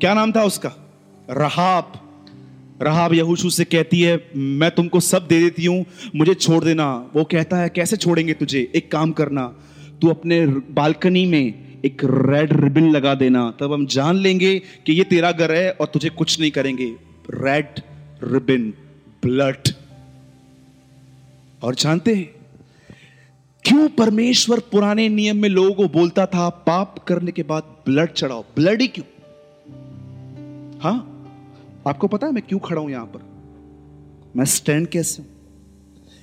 क्या 0.01 0.15
नाम 0.15 0.33
था 0.33 0.45
उसका? 0.45 0.73
रहाब। 1.31 1.93
रहाब 2.83 3.15
यहूशु 3.15 3.51
से 3.51 3.65
कहती 3.65 4.01
है, 4.01 4.31
मैं 4.37 4.71
तुमको 4.71 5.01
सब 5.01 5.27
दे 5.27 5.41
देती 5.41 5.65
हूँ, 5.65 5.85
मुझे 6.17 6.35
छोड़ 6.35 6.65
देना। 6.65 7.11
वो 7.17 7.25
कहता 7.25 7.57
है, 7.57 7.69
कैसे 7.69 7.97
छोड़ेंगे 7.97 8.33
तुझे? 8.33 8.73
एक 8.75 8.93
काम 8.93 9.13
करना, 9.13 9.47
तू 10.01 10.09
अपने 10.09 10.47
बालकनी 10.47 11.27
में 11.27 11.55
एक 11.85 12.03
रेड 12.05 12.65
रिबन 12.65 12.91
लगा 12.91 13.15
देना। 13.15 13.55
तब 13.61 13.73
हम 13.73 13.87
जान 13.87 14.17
लेंगे 14.17 14.59
कि 14.59 14.93
ये 14.93 15.05
तेरा 15.05 15.33
घर 15.33 15.53
है 15.53 15.71
और 15.71 15.87
तुझे 15.87 16.09
कुछ 16.09 16.41
नहीं 16.41 16.51
करेंगे। 16.51 16.95
रेड 17.31 17.67
रिबन 18.25 18.73
ब्लड 19.27 19.69
और 21.63 21.75
जानते 21.75 22.15
हैं 22.15 22.40
क्यों 23.65 23.89
परमेश्वर 23.89 24.61
पुराने 24.61 25.09
नियम 25.09 25.37
में 25.37 25.49
लोगों 25.49 25.73
को 25.73 25.89
बोलता 25.89 26.27
था, 26.27 26.49
पाप 26.49 26.99
करने 26.99 27.33
के 27.33 27.43
बाद 27.43 27.63
ब्लड 27.63 28.13
चढ़ाओ? 28.13 28.43
ब्लड 28.43 28.81
ही 28.81 28.89
क्यों? 28.89 29.05
हाँ? 30.81 31.07
आपको 31.89 32.07
पता 32.07 32.27
है 32.27 32.33
मैं 32.33 32.43
क्यों 32.43 32.61
खड़ा 32.61 32.81
हूँ 32.81 32.91
यहाँ 32.91 33.07
पर? 33.07 33.21
मैं 34.37 34.45
स्टैंड 34.45 34.87
कैसे 34.87 35.23
हूँ? 35.23 35.31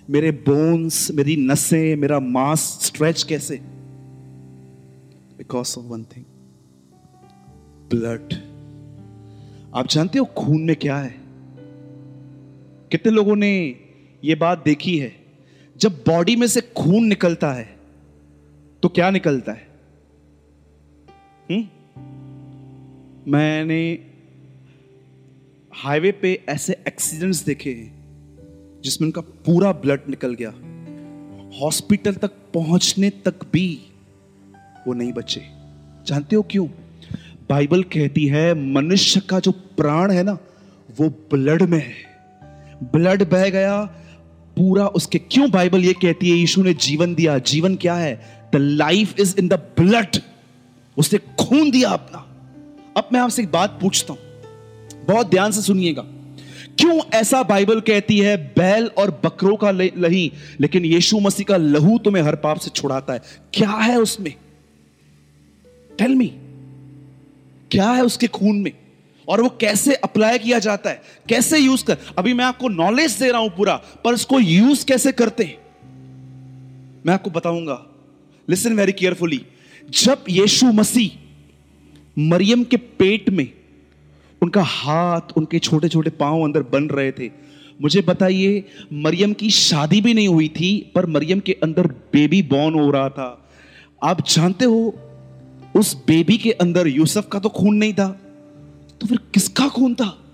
मेरे 0.10 0.32
बोन्स 0.32 1.12
मेरी 1.12 1.36
नसें, 1.36 1.96
मेरा 1.96 2.20
मांस 2.20 2.60
स्ट्रेच 2.60 3.24
कैसे? 3.24 3.58
Because 5.38 5.80
of 5.80 5.86
one 5.86 6.04
thing 6.04 6.26
blood 7.90 8.34
आप 9.76 9.88
जानते 9.88 10.20
हो 10.20 10.26
खून 10.26 10.62
में 10.62 10.76
क्या 10.76 10.98
है? 10.98 11.16
कितने 12.92 13.12
लोगों 13.12 13.36
ने 13.36 13.76
यह 14.24 14.36
बात 14.36 14.64
देखी 14.66 14.98
है? 14.98 15.27
जब 15.78 16.04
बॉडी 16.08 16.36
में 16.36 16.48
से 16.48 16.62
खून 16.62 17.06
निकलता 17.06 17.54
है 17.54 17.78
तो 18.84 18.90
क्या 18.90 19.10
निकलता 19.10 19.52
है? 19.52 19.68
हुँ? 21.52 21.70
मैंने 23.28 24.12
हाईवे 25.74 26.12
पे 26.12 26.46
ऐसे 26.50 26.74
एक्सीडेंट्स 26.88 27.46
देखे 27.46 27.74
हैं, 27.74 27.98
जिसमें 28.84 29.06
उनका 29.06 29.22
पूरा 29.22 29.72
ब्लड 29.72 30.00
निकल 30.10 30.34
गया। 30.34 30.54
हॉस्पिटल 31.60 32.14
तक 32.14 32.32
पहुँचने 32.54 33.10
तक 33.10 33.36
भी 33.54 33.82
वो 34.88 34.94
नहीं 34.94 35.14
बचे। 35.14 35.42
जानते 36.06 36.36
हो 36.36 36.42
क्यों? 36.42 36.68
बाइबल 37.50 37.84
कहती 37.84 38.28
है, 38.28 38.54
मनुष्य 38.54 39.20
का 39.20 39.40
जो 39.40 39.52
प्राण 39.52 40.12
है 40.12 40.24
ना, 40.24 40.38
वो 40.98 41.10
ब्लड 41.10 41.64
में 41.64 41.80
है। 41.80 41.94
ब्लड 42.84 43.30
बह 43.30 43.50
गया 43.50 44.04
पूरा 44.58 44.88
उसके 44.88 45.20
क्यों 45.20 45.52
बाइबल 45.52 45.86
ये 45.86 45.94
कहती 45.94 46.30
है, 46.30 46.38
यीशु 46.38 46.64
ने 46.64 46.74
जीवन 46.74 47.16
दिया, 47.16 47.38
जीवन 47.38 47.76
क्या 47.76 47.96
है? 47.96 48.42
The 48.54 48.56
life 48.56 49.20
is 49.20 49.36
in 49.40 49.48
the 49.48 49.54
blood 49.54 50.18
उसने 50.98 51.20
खून 51.20 51.72
दिया 51.72 51.90
अपना। 51.90 52.18
अब 52.98 53.10
मैं 53.14 53.20
आपसे 53.20 53.42
एक 53.42 53.52
बात 53.52 53.80
पूछता 53.82 54.14
हूँ। 54.14 54.22
बहुत 55.08 55.30
ध्यान 55.30 55.52
से 55.52 55.62
सुनिएगा। 55.62 56.02
क्यों 56.80 57.00
ऐसा 57.14 57.44
बाइबल 57.44 57.80
कहती 57.80 58.20
है, 58.20 58.38
बैल 58.38 58.86
और 58.86 59.22
बकरों 59.24 59.56
का 59.56 59.72
लही, 59.72 60.32
लेकिन 60.60 60.86
यीशु 60.86 61.20
मसीह 61.20 61.46
का 61.46 61.58
लहू 61.58 61.98
तुम्हें 61.98 62.24
हर 62.24 62.36
पाप 62.36 62.58
से 62.58 62.70
छुड़ाता 62.70 63.14
है? 63.14 63.22
क्या 63.54 63.70
है 63.70 64.00
उसमें? 64.00 64.34
टेल 66.00 66.16
मी 66.16 66.28
क्या 67.72 67.92
है 67.92 68.04
उसके 68.04 68.28
खून 68.28 68.56
में? 68.56 68.72
और 69.28 69.42
वो 69.42 69.50
कैसे 69.50 69.94
अप्लाई 69.94 70.40
किया 70.40 70.60
जाता 70.60 70.90
है? 70.90 71.02
कैसे 71.30 71.60
यूज़ 71.60 71.86
कर? 71.86 71.98
अभी 72.18 72.34
मैं 72.34 72.46
आपको 72.46 72.70
नॉलेज 72.70 73.12
दे 73.12 73.32
रहा 73.32 73.42
हूँ 73.42 73.50
पूरा, 73.50 73.76
पर 73.76 74.14
उसको 74.14 74.40
यूज़ 74.40 74.86
कैसे 74.86 75.12
करते 75.12 75.44
हैं? 75.44 75.58
मैं 77.06 77.14
आपको 77.14 77.30
बताऊँगा। 77.30 77.86
लिसन 78.50 78.74
वेरी 78.74 78.92
केयरफुली 78.92 79.46
जब 79.90 80.24
यीशु 80.30 80.66
मसीह 80.66 81.10
मरियम 82.20 82.64
के 82.64 82.78
पेट 82.78 83.30
में 83.30 83.52
उनका 84.42 84.62
हाथ, 84.64 85.22
उनके 85.38 85.60
छोटे 85.60 85.90
छोटे 85.90 86.10
पाँव 86.10 86.44
अंदर 86.44 86.64
बन 86.64 86.84
रहे 86.84 87.12
थे, 87.12 87.32
मुझे 87.82 88.02
बताइए, 88.02 88.64
मरियम 88.94 89.34
की 89.34 89.50
शादी 89.50 90.02
भी 90.02 90.14
नहीं 90.14 90.28
हुई 90.28 90.48
थी, 90.50 90.92
पर 90.96 91.06
मरियम 91.06 91.40
के 91.40 91.58
अंदर 91.64 91.88
बेबी 91.88 92.42
बॉर्न 92.42 92.80
हो 92.80 92.92
रहा 92.92 93.10
था। 93.10 93.50
आप 94.04 94.28
जानते 94.30 94.66
हो, 94.66 94.96
उस 95.76 95.96
बेबी 96.08 96.38
के 96.38 96.52
अंदर 96.52 96.88
यूसुफ 96.88 97.28
का 97.32 97.40
तो 97.40 97.50
खून 97.50 97.76
नहीं 97.76 97.94
था। 97.94 98.27
तो 99.02 99.08
फिर 99.08 99.18
किसका 99.34 99.68
खून 99.68 99.96
था? 99.96 100.26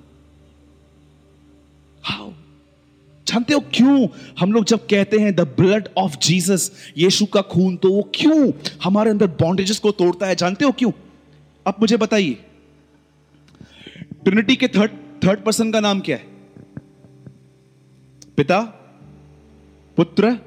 हाउ? 2.03 2.31
जानते 3.27 3.53
हो 3.53 3.59
क्यों 3.73 4.07
हम 4.39 4.51
लोग 4.51 4.65
जब 4.65 4.87
कहते 4.87 5.17
हैं 5.19 5.35
the 5.35 5.41
blood 5.41 5.87
of 5.97 6.17
Jesus 6.17 6.71
Yeshu 6.97 7.25
का 7.25 7.41
खून 7.41 7.77
तो 7.77 7.93
वो 7.93 8.11
क्यों 8.15 8.51
हमारे 8.83 9.09
अंदर 9.09 9.27
बॉन्डेजेस 9.27 9.79
को 9.79 9.91
तोड़ता 9.91 10.27
है? 10.27 10.35
जानते 10.35 10.65
हो 10.65 10.71
क्यों? 10.71 10.91
अब 11.67 11.75
मुझे 11.79 11.97
बताइए। 11.97 12.33
ट्रिनिटी 14.23 14.55
के 14.55 14.67
थर्ड 14.67 14.91
थर्ड 15.23 15.43
पर्सन 15.43 15.71
का 15.71 15.79
नाम 15.79 15.99
क्या 15.99 16.17
है? 16.17 16.23
पिता, 18.37 18.61
पुत्र, 19.97 20.37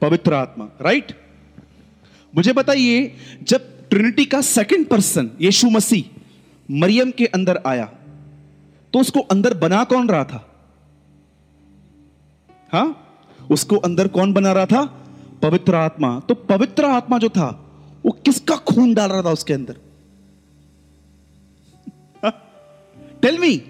पवित्र 0.00 0.34
आत्मा 0.34 0.68
राइट 0.80 1.12
मुझे 2.34 2.52
बताइए, 2.52 3.14
जब 3.42 3.88
ट्रिनिटी 3.90 4.24
का 4.24 4.40
सेकंड 4.40 4.86
पर्सन 4.86 5.30
यीशु 5.40 5.70
मसीह 5.70 6.04
मरियम 6.70 7.10
के 7.10 7.26
अंदर 7.26 7.62
आया 7.66 7.84
तो 8.92 8.98
उसको 8.98 9.20
अंदर 9.20 9.54
बना 9.54 9.84
कौन 9.84 10.08
रहा 10.08 10.24
था? 10.24 10.48
हा? 12.72 12.94
उसको 13.50 13.76
अंदर 13.76 14.08
कौन 14.08 14.32
बना 14.32 14.52
रहा 14.52 14.66
था? 14.66 14.84
पवित्र 15.42 15.74
आत्मा। 15.74 16.20
तो 16.20 16.34
पवित्र 16.34 16.84
आत्मा 16.84 17.18
जो 17.18 17.28
था, 17.28 17.68
वो 18.06 18.12
किसका 18.12 18.56
खून 18.56 18.94
डाल 18.94 19.10
रहा 19.10 19.22
था 19.22 19.30
उसके 19.30 19.54
अंदर? 19.54 19.76
टेल 23.22 23.38
मी 23.38 23.62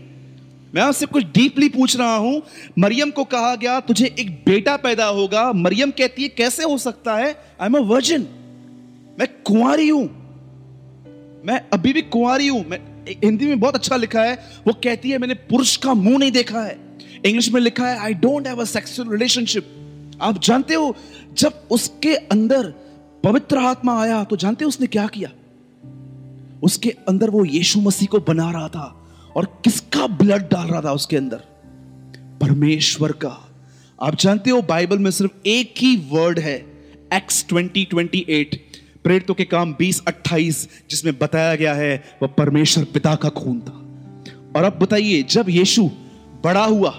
मैं 0.75 0.83
आपसे 0.83 1.07
कुछ 1.07 1.25
डीपली 1.25 1.69
पूछ 1.69 1.97
रहा 1.97 2.17
हूँ। 2.17 2.43
मरियम 2.79 3.11
को 3.11 3.25
कहा 3.25 3.55
गया, 3.55 3.81
तुझे 3.81 4.17
एक 4.19 4.43
बेटा 4.47 4.77
पैदा 4.77 5.07
होगा। 5.07 5.53
मरियम 5.53 5.91
कहती 5.91 6.23
है, 6.23 6.29
कैसे 6.29 6.65
हो 6.65 6.79
सकता 6.79 7.17
है? 7.17 7.43
आई 7.61 7.67
एम 7.67 7.75
अ 7.75 7.81
वर्जिन 7.81 8.23
मैं 9.19 9.29
कुंवारी 9.43 9.89
हूँ। 9.89 10.26
मैं 11.47 11.61
अभी 11.73 11.93
भी 11.93 12.03
कुंवारी 12.03 12.49
हूँ। 12.49 12.65
मैं 12.69 12.79
हिंदी 13.25 13.47
में 13.47 13.61
बहुत 13.61 13.75
अच्छा 13.75 13.97
लिखा 13.97 14.23
है। 14.23 14.35
वो 14.67 14.73
कहती 14.75 15.11
है, 15.11 15.19
मैंने 15.19 15.35
पुरुष 15.35 15.77
का 15.77 15.95
मुँह 15.95 16.19
नहीं 16.19 16.31
देखा 16.31 16.63
है। 16.63 16.79
इंग्लिश 17.27 17.53
में 17.53 17.61
लिखा 17.61 17.89
है 17.89 17.99
I 17.99 18.15
don't 18.15 18.47
have 18.47 18.61
a 18.61 18.65
sexual 18.65 19.11
relationship 19.11 19.73
आप 20.21 20.43
जानते 20.43 20.75
हो, 20.75 20.95
जब 21.33 21.69
उसके 21.71 22.15
अंदर 22.15 22.73
पवित्र 23.25 23.59
आत्मा 23.59 24.01
आया 24.03 24.23
तो 24.25 24.37
जानते 24.37 24.65
हो 24.65 24.69
उसने 24.69 24.87
क्या 24.87 25.07
किया? 25.07 25.31
उसके 26.63 26.91
अंदर 27.09 27.31
वो 27.31 27.45
यीशु 27.45 27.81
मसीह 27.81 28.09
को 28.09 28.19
बना 28.19 28.51
रहा 28.51 28.69
था 28.69 29.09
और 29.37 29.45
किसका 29.65 30.07
ब्लड 30.07 30.43
डाल 30.43 30.69
रहा 30.69 30.81
था 30.81 30.93
उसके 30.93 31.17
अंदर? 31.17 31.37
परमेश्वर 32.41 33.13
का। 33.13 33.49
आप 34.03 34.17
जानते 34.17 34.51
हो, 34.51 34.63
बाइबल 34.63 34.99
में 34.99 35.11
सिर्फ़ 35.11 35.49
एक 35.49 35.75
ही 35.79 35.97
वर्ड 36.11 36.39
है 36.39 36.57
एक्स 37.13 37.45
ट्वेंटी 37.49 37.85
ट्वेंटी 37.85 38.25
एट 38.29 38.66
प्रेरितों 39.07 39.35
के 39.35 39.45
काम 39.45 39.75
बीस 39.79 40.03
अट्ठाईस, 40.09 40.69
जिसमें 40.91 41.19
बताया 41.19 41.55
गया 41.55 41.75
है, 41.75 42.05
वह 42.23 42.29
परमेश्वर 42.29 42.85
पिता 42.85 43.15
का 43.15 43.29
खून 43.29 43.61
था। 43.61 43.73
और 44.57 44.65
अब 44.65 44.79
बताइए, 44.79 45.23
जब 45.23 45.49
यीशु 45.49 45.91
बड़ा 46.45 46.65
हुआ, 46.65 46.91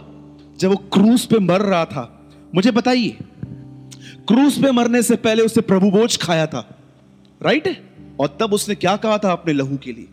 जब 0.59 0.69
वो 0.69 0.75
क्रूस 0.75 1.25
पे 1.25 1.39
मर 1.39 1.61
रहा 1.61 1.85
था, 1.85 2.31
मुझे 2.55 2.71
बताइए, 2.71 3.17
क्रूस 4.27 4.57
पे 4.57 4.71
मरने 4.71 5.01
से 5.03 5.15
पहले 5.15 5.43
उसने 5.43 5.61
प्रभु 5.61 5.91
बोझ 5.91 6.17
खाया 6.17 6.47
था, 6.47 6.79
राइट 7.43 7.67
और 8.19 8.37
तब 8.39 8.53
उसने 8.53 8.75
क्या 8.75 8.95
कहा 8.97 9.17
था 9.17 9.31
अपने 9.31 9.53
लहू 9.53 9.77
के 9.77 9.93
लिए? 9.93 10.07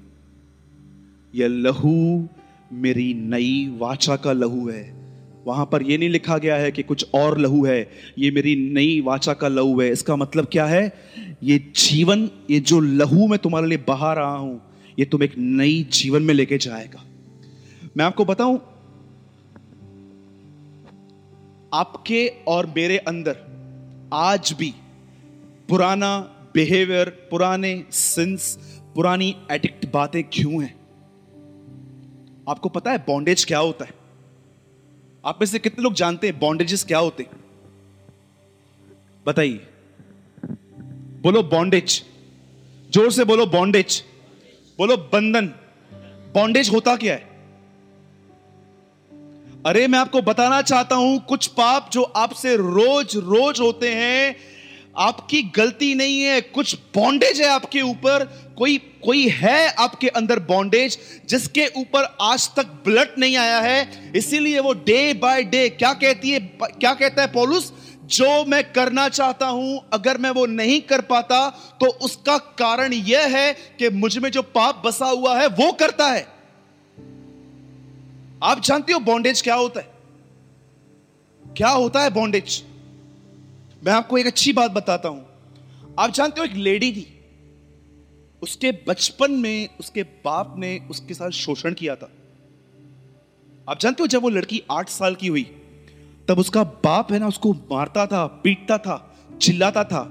यह 1.34 1.48
लहू 1.48 2.28
मेरी 2.72 3.14
नई 3.14 3.76
वाचा 3.78 4.16
का 4.16 4.32
लहू 4.32 4.68
है। 4.68 5.03
वहाँ 5.46 5.64
पर 5.72 5.82
यह 5.82 5.98
नहीं 5.98 6.08
लिखा 6.08 6.38
गया 6.38 6.56
है 6.56 6.70
कि 6.72 6.82
कुछ 6.82 7.06
और 7.14 7.38
लहू 7.38 7.64
है, 7.66 7.90
ये 8.18 8.30
मेरी 8.30 8.54
नई 8.72 9.00
वाचा 9.00 9.32
का 9.32 9.48
लहू 9.48 9.80
है। 9.80 9.90
इसका 9.90 10.16
मतलब 10.16 10.46
क्या 10.52 10.66
है? 10.66 10.92
ये 11.42 11.58
जीवन, 11.76 12.28
ये 12.50 12.60
जो 12.60 12.80
लहू 12.80 13.26
मैं 13.28 13.38
तुम्हारे 13.38 13.66
लिए 13.66 13.78
बहा 13.88 14.12
रहा 14.12 14.36
हूँ, 14.36 14.60
ये 14.98 15.04
तुम 15.04 15.22
एक 15.22 15.34
नई 15.38 15.82
जीवन 15.92 16.22
में 16.22 16.34
लेके 16.34 16.58
जाएगा। 16.58 17.04
मैं 17.96 18.04
आपको 18.04 18.24
बताऊँ, 18.24 18.60
आपके 21.74 22.26
और 22.48 22.66
मेरे 22.66 22.96
अंदर 22.98 23.36
आज 24.12 24.54
भी 24.58 24.72
पुराना 25.68 26.18
बिहेवियर 26.54 27.08
पुराने 27.30 27.84
सिंस 27.90 28.56
पुरानी 28.94 29.34
एडिक्ट 29.50 29.86
बातें 29.92 30.22
क्यों 30.24 30.62
हैं? 30.62 30.74
आपको 32.48 32.68
पता 32.68 32.90
है 32.90 32.98
बॉन्डेज 32.98 33.44
क्या 33.44 33.58
होता 33.58 33.84
है? 33.84 34.03
आप 35.24 35.38
में 35.40 35.46
से 35.46 35.58
कितने 35.58 35.82
लोग 35.82 35.94
जानते 35.94 36.26
हैं 36.26 36.38
बॉन्डेजेस 36.38 36.84
क्या 36.84 36.98
होते 36.98 37.26
बताइए। 39.26 39.60
बोलो 41.22 41.42
बॉन्डेज 41.42 42.02
ज़ोर 42.90 43.10
से 43.12 43.24
बोलो 43.24 43.46
बॉन्डेज 43.46 44.02
बोलो 44.78 44.96
बंधन। 44.96 45.46
बॉन्डेज 46.34 46.70
होता 46.70 46.96
क्या 46.96 47.14
है? 47.14 47.32
अरे, 49.66 49.86
मैं 49.88 49.98
आपको 49.98 50.22
बताना 50.22 50.60
चाहता 50.62 50.96
हूँ, 50.96 51.18
कुछ 51.24 51.46
पाप 51.46 51.90
जो 51.92 52.02
आपसे 52.02 52.56
रोज 52.56 53.16
रोज 53.16 53.60
होते 53.60 53.94
हैं, 53.94 54.36
आपकी 54.96 55.42
गलती 55.42 55.94
नहीं 55.94 56.20
है, 56.22 56.40
कुछ 56.40 56.74
बॉन्डेज 56.94 57.40
है 57.40 57.48
आपके 57.48 57.80
ऊपर 57.80 58.43
कोई 58.58 58.76
कोई 59.04 59.28
है 59.28 59.68
आपके 59.74 60.08
अंदर 60.08 60.38
बॉन्डेज 60.40 60.98
जिसके 61.28 61.66
ऊपर 61.76 62.04
आज 62.22 62.48
तक 62.56 62.66
ब्लड 62.84 63.14
नहीं 63.18 63.36
आया 63.36 63.60
है? 63.60 64.12
इसीलिए 64.16 64.60
वो 64.60 64.72
डे 64.74 65.12
बाय 65.14 65.42
डे 65.44 65.68
क्या 65.68 65.92
कहती 65.94 66.30
है, 66.30 66.40
क्या 66.60 66.92
कहता 66.94 67.22
है 67.22 67.28
पोलूस? 67.28 67.72
जो 68.04 68.44
मैं 68.44 68.62
करना 68.72 69.08
चाहता 69.08 69.46
हूँ, 69.46 69.80
अगर 69.92 70.18
मैं 70.18 70.30
वो 70.30 70.44
नहीं 70.46 70.80
कर 70.80 71.00
पाता 71.00 71.48
तो 71.80 71.86
उसका 71.86 72.36
कारण 72.58 72.92
यह 72.92 73.36
है 73.36 73.52
कि 73.78 73.88
मुझमें 73.90 74.30
जो 74.30 74.42
पाप 74.42 74.82
बसा 74.86 75.06
हुआ 75.06 75.38
है, 75.38 75.46
वो 75.46 75.72
करता 75.72 76.06
है। 76.06 76.26
आप 78.42 78.62
जानते 78.62 78.92
हो 78.92 78.98
बॉन्डेज 79.00 79.42
क्या 79.42 79.54
होता 79.54 79.80
है? 79.80 79.88
क्या 81.42 81.68
होता 81.70 82.02
है 82.02 82.10
बॉन्डेज 82.10 82.62
मैं 83.82 83.92
आपको 83.92 84.18
एक 84.18 84.26
अच्छी 84.26 84.52
बात 84.52 84.70
बताता 84.70 85.08
हूँ। 85.08 85.26
आप 85.98 86.12
जानते 86.12 86.40
हो 86.40 86.46
एक 86.46 86.54
लेडी 86.58 86.92
थी 86.92 87.06
उसके 88.44 88.70
बचपन 88.88 89.32
में, 89.32 89.68
उसके 89.80 90.02
बाप 90.02 90.54
ने 90.58 90.78
उसके 90.90 91.14
साथ 91.14 91.30
शोषण 91.30 91.74
किया 91.74 91.94
था। 91.96 92.10
आप 93.68 93.80
जानते 93.80 94.02
हो, 94.02 94.06
जब 94.06 94.22
वो 94.22 94.28
लड़की 94.28 94.62
आठ 94.70 94.88
साल 94.88 95.14
की 95.14 95.26
हुई, 95.26 95.42
तब 96.28 96.38
उसका 96.38 96.64
बाप 96.64 97.12
है 97.12 97.18
ना, 97.18 97.28
उसको 97.28 97.52
मारता 97.52 98.06
था, 98.06 98.26
पीटता 98.26 98.78
था, 98.78 98.96
चिल्लाता 99.40 99.84
था। 99.84 100.02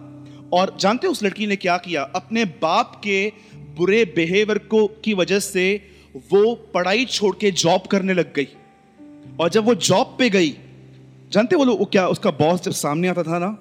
और 0.54 0.76
जानते 0.80 1.08
हो, 1.08 1.12
उस 1.12 1.24
लड़की 1.24 1.48
ने 1.48 1.56
क्या 1.56 1.78
किया? 1.78 2.04
अपने 2.16 2.46
बाप 2.46 3.02
के 3.04 3.32
बुरे 3.76 4.04
बिहेवियर 4.06 4.58
को, 4.58 4.88
की 4.88 5.14
वजह 5.14 5.40
से 5.40 5.66
वो 6.32 6.56
पढ़ाई 6.74 7.06
छोड़ 7.06 7.36
के 7.36 7.52
जॉब 7.52 7.88
करने 7.88 8.14
लग 8.14 8.34
गई। 8.34 8.48
और 9.40 9.50
जब 9.50 9.66
वो 9.66 9.76
जॉब 9.76 10.16
पे 10.20 10.30
गई, 10.30 10.50
जानते 11.32 11.56
वो 11.56 11.86
क्या, 11.86 12.08
उसका 12.08 12.32
बॉस 12.32 12.62
जब 12.62 12.72
सामने 12.72 13.08
आता 13.08 13.24
था 13.24 13.40
ना 13.40 13.52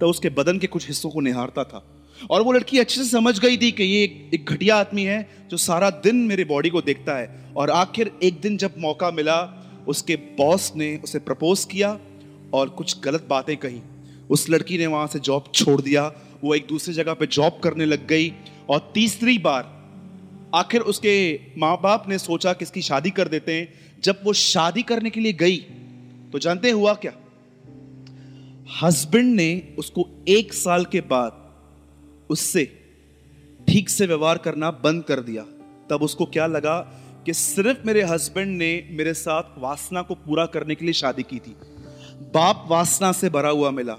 तो 0.00 0.08
उसके 0.08 0.28
बदन 0.30 0.58
के 0.58 0.66
कुछ 0.66 0.86
हिस्सों 0.88 1.10
को 1.10 1.20
निहारता 1.20 1.64
था। 1.64 1.82
और 2.30 2.42
वो 2.42 2.52
लड़की 2.52 2.78
अच्छे 2.78 3.04
से 3.04 3.10
समझ 3.10 3.38
गई 3.38 3.56
थी 3.56 3.70
कि 3.72 3.82
ये 3.82 4.02
एक 4.34 4.44
घटिया 4.44 4.76
आदमी 4.76 5.02
है 5.02 5.28
जो 5.50 5.56
सारा 5.56 5.90
दिन 5.90 6.16
मेरे 6.16 6.44
बॉडी 6.44 6.70
को 6.70 6.80
देखता 6.80 7.18
है। 7.18 7.52
और 7.56 7.70
आखिर 7.70 8.10
एक 8.22 8.40
दिन 8.40 8.56
जब 8.56 8.74
मौका 8.78 9.10
मिला, 9.10 9.38
उसके 9.88 10.16
बॉस 10.16 10.72
ने 10.76 10.96
उसे 11.04 11.18
प्रपोज 11.18 11.64
किया 11.64 11.98
और 12.52 12.68
कुछ 12.68 13.00
गलत 13.00 13.26
बातें 13.30 13.56
कही। 13.56 13.80
उस 14.30 14.50
लड़की 14.50 14.78
ने 14.78 14.86
वहाँ 14.86 15.06
से 15.06 15.18
जॉब 15.18 15.44
छोड़ 15.54 15.80
दिया, 15.80 16.12
वो 16.44 16.54
एक 16.54 16.66
दूसरी 16.68 16.94
जगह 16.94 17.14
पे 17.14 17.26
जॉब 17.26 17.60
करने 17.64 17.84
लग 17.84 18.06
गई 18.06 18.32
और 18.68 18.90
तीसरी 18.94 19.38
बार 19.38 19.78
आखिर 20.54 20.80
उसके 20.80 21.40
माँ 21.58 21.76
बाप 21.82 22.08
ने 22.08 22.18
सोचा 22.18 22.52
कि 22.52 22.64
इसकी 22.64 22.82
शादी 22.82 23.10
कर 23.10 23.28
देते 23.28 23.54
हैं। 23.54 24.00
जब 24.02 24.20
वो 24.24 24.32
शादी 24.32 24.82
करने 24.82 25.10
के 25.10 25.20
लिए 25.20 25.32
गई 25.32 25.56
तो 26.32 26.38
जानते 26.38 26.70
हुआ 26.70 26.94
क्या? 26.94 27.12
हस्बैंड 28.82 29.34
ने 29.34 29.74
उसको 29.78 30.08
एक 30.28 30.52
साल 30.52 30.84
के 30.84 31.00
बाद 31.00 31.39
उससे 32.30 32.64
ठीक 33.68 33.90
से 33.90 34.06
व्यवहार 34.06 34.38
करना 34.38 34.70
बंद 34.70 35.02
कर 35.02 35.20
दिया। 35.20 35.42
तब 35.90 36.02
उसको 36.02 36.26
क्या 36.26 36.46
लगा 36.46 36.78
कि 37.26 37.32
सिर्फ़ 37.32 37.86
मेरे 37.86 38.02
हस्बैंड 38.02 38.56
ने 38.58 38.88
मेरे 38.90 39.14
साथ 39.14 39.42
वासना 39.58 40.02
को 40.02 40.14
पूरा 40.14 40.46
करने 40.46 40.74
के 40.74 40.84
लिए 40.84 40.94
शादी 40.94 41.22
की 41.22 41.38
थी। 41.38 41.56
बाप 42.34 42.66
वासना 42.70 43.12
से 43.12 43.30
भरा 43.30 43.48
हुआ 43.48 43.70
मिला 43.70 43.94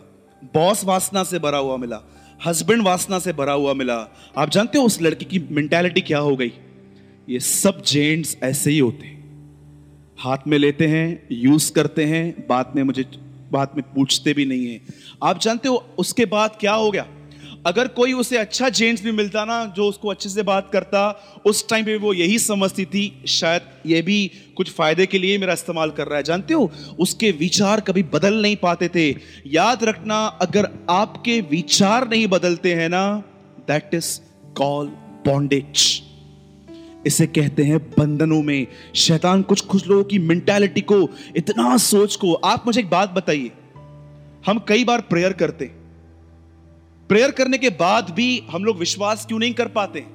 बॉस 0.56 0.84
वासना 0.86 1.24
से 1.24 1.40
भरा 1.40 1.58
हुआ 1.58 1.78
मिला 1.78 2.02
हस्बैंड 2.46 2.84
वासना 2.84 3.20
से 3.20 3.34
भरा 3.34 3.54
हुआ 3.54 3.74
मिला। 3.74 3.98
आप 4.38 4.50
जानते 4.50 4.78
हो 4.78 4.86
उस 4.86 5.02
लड़की 5.02 5.26
की 5.26 5.40
मेंटालिटी 5.52 6.02
क्या 6.02 6.20
हो 6.20 6.36
गई? 6.36 6.54
ये 7.30 7.40
सब 7.40 7.84
जेंट्स 7.84 8.38
ऐसे 8.44 8.72
ही 8.72 8.80
होते 8.80 9.06
हैं। 9.06 9.20
हाथ 10.20 10.38
में 10.48 10.58
लेते 10.58 10.88
हैं 10.88 11.28
यूज़ 11.32 11.74
करते 11.74 12.06
हैं, 12.06 12.48
बाद 12.50 12.74
में 12.76 12.84
मुझे, 12.84 13.06
बाद 13.52 13.72
में 13.76 13.94
पूछते 13.96 14.34
भी 14.34 14.46
नहीं 14.46 14.68
है। 14.68 14.82
आप 15.24 15.40
जानते 15.40 15.70
हो 15.70 15.76
उसके 15.98 16.26
बाद 16.26 16.58
क्या 16.60 16.74
हो 16.74 16.92
गया? 16.92 17.08
अगर 17.66 17.88
कोई 17.88 18.14
उसे 18.14 18.38
अच्छा 18.38 18.70
जेंट्स 18.70 19.04
भी 19.04 19.12
मिलता 19.12 19.46
ना, 19.46 19.66
जो 19.66 19.86
उसको 19.86 20.08
अच्छे 20.08 20.30
से 20.30 20.44
बात 20.44 20.70
करता, 20.74 21.24
उस 21.46 21.70
टाइम 21.70 21.86
पे 21.86 21.98
वो 21.98 22.14
यही 22.14 22.40
समझती 22.40 22.86
थी, 22.86 23.24
शायद 23.28 23.62
ये 23.86 24.02
भी 24.02 24.32
कुछ 24.56 24.72
फ़ायदे 24.72 25.06
के 25.06 25.20
लिए 25.20 25.38
मेरा 25.38 25.54
इस्तेमाल 25.54 25.90
कर 25.90 26.08
रहा 26.08 26.18
है। 26.18 26.24
जानते 26.24 26.54
हो? 26.54 26.72
उसके 27.00 27.32
विचार 27.32 27.80
कभी 27.80 28.04
बदल 28.04 28.42
नहीं 28.42 28.56
पाते 28.56 28.88
थे। 28.88 29.10
याद 29.48 29.84
रखना, 29.84 30.26
अगर 30.26 30.70
आपके 30.90 31.42
विचार 31.42 32.10
नहीं 32.10 32.28
बदलते 32.28 32.74
हैं 32.74 32.90
ना 32.90 33.24
दैट 33.68 33.90
इज़ 33.94 34.20
कॉल 34.58 34.88
बॉन्डेज 35.26 36.02
इसे 37.06 37.28
कहते 37.28 37.64
हैं 37.64 37.80
बंधनों 37.80 38.42
में। 38.44 38.68
शैतान 38.96 39.42
कुछ 39.42 39.62
कुछ 39.62 39.88
लोगों 39.88 40.04
की 40.04 40.20
मेंटालिटी 40.20 40.82
को, 40.82 41.10
इतना 41.36 41.78
सोच 41.78 42.16
को। 42.16 42.34
आप 42.34 42.64
मुझे 42.66 42.80
एक 42.80 42.90
बात 42.90 43.12
बताइए। 43.12 43.52
हम 44.46 44.66
कई 44.68 44.84
बार 44.84 45.02
प्रेयर 45.02 45.34
करते 45.34 45.81
प्रेयर 47.12 47.32
करने 47.32 47.58
के 47.58 47.70
बाद 47.70 48.10
भी 48.10 48.44
हम 48.50 48.64
लोग 48.64 48.78
विश्वास 48.78 49.26
क्यों 49.26 49.40
नहीं 49.40 49.54
कर 49.54 49.68
पाते? 49.68 50.06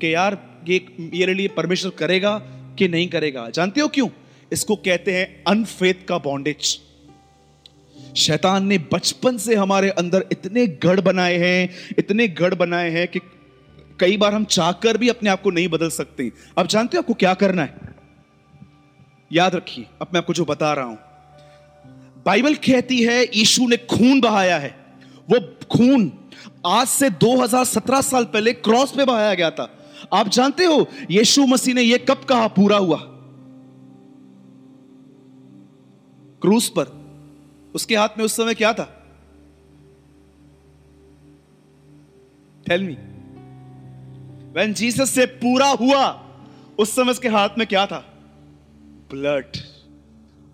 कि 0.00 0.14
यार, 0.14 0.60
ये 0.68 0.86
मेरे 1.00 1.34
लिए 1.34 1.48
परमेश्वर 1.48 1.90
करेगा 1.90 2.38
कि 2.78 2.88
नहीं 2.88 3.08
करेगा? 3.08 3.50
जानते 3.50 3.80
हो 3.80 3.88
क्यों? 3.88 4.08
इसको 4.52 4.76
कहते 4.76 5.12
हैं 5.12 5.44
अनफेथ 5.48 5.94
का 6.08 6.18
बॉन्डेज 6.18 6.80
शैतान 8.16 8.66
ने 8.66 8.78
बचपन 8.78 9.36
से 9.36 9.54
हमारे 9.54 9.90
अंदर 9.90 10.24
इतने 10.32 10.66
गढ़ 10.66 11.00
बनाए 11.00 11.36
हैं, 11.36 11.70
इतने 11.98 12.28
गढ़ 12.28 12.54
बनाए 12.54 12.90
हैं 12.90 13.08
कि 13.08 13.18
कई 14.00 14.16
बार 14.16 14.34
हम 14.34 14.44
चाहकर 14.44 14.96
भी 14.96 15.08
अपने 15.08 15.30
आप 15.30 15.42
को 15.42 15.50
नहीं 15.50 15.68
बदल 15.68 15.88
सकते। 15.88 16.32
अब 16.58 16.66
जानते 16.66 16.96
हो 16.96 17.00
आपको 17.00 17.14
क्या 17.14 17.34
करना 17.34 17.62
है? 17.62 17.74
याद 19.32 19.54
रखिए, 19.54 19.86
अब 20.02 20.08
मैं 20.14 20.18
आपको 20.18 20.32
जो 20.32 20.44
बता 20.44 20.72
रहा 20.72 20.84
हूँ। 20.84 20.98
बाइबल 22.26 22.54
कहती 22.54 23.02
है, 23.02 23.24
यीशु 23.24 23.68
ने 23.68 23.76
खून 23.76 24.20
बहाया 24.20 24.58
है। 24.58 24.86
वो 25.30 25.58
खून 25.70 26.12
आज 26.66 26.86
से 26.86 27.10
2017 27.10 28.00
साल 28.00 28.24
पहले 28.24 28.52
क्रॉस 28.52 28.92
पे 28.92 29.04
बहाया 29.04 29.34
गया 29.34 29.50
था। 29.50 29.78
आप 30.12 30.28
जानते 30.28 30.64
हो, 30.64 30.88
यीशु 31.10 31.46
मसीह 31.46 31.74
ने 31.74 31.82
यह 31.82 32.04
कब 32.08 32.24
कहा, 32.24 32.48
पूरा 32.48 32.76
हुआ? 32.76 32.98
क्रूस 36.42 36.68
पर। 36.68 37.06
उसके 37.74 37.96
हाथ 37.96 38.08
में 38.18 38.24
उस 38.24 38.36
समय 38.36 38.54
क्या 38.54 38.72
था? 38.72 39.02
टेल 42.66 42.84
मी 42.84 42.96
वेन 44.52 44.74
जीसस 44.74 45.10
से 45.10 45.26
पूरा 45.26 45.68
हुआ, 45.68 46.26
उस 46.78 46.96
समय 46.96 47.10
उसके 47.10 47.28
हाथ 47.28 47.48
में 47.58 47.66
क्या 47.66 47.86
था? 47.86 48.12
ब्लड 49.10 49.46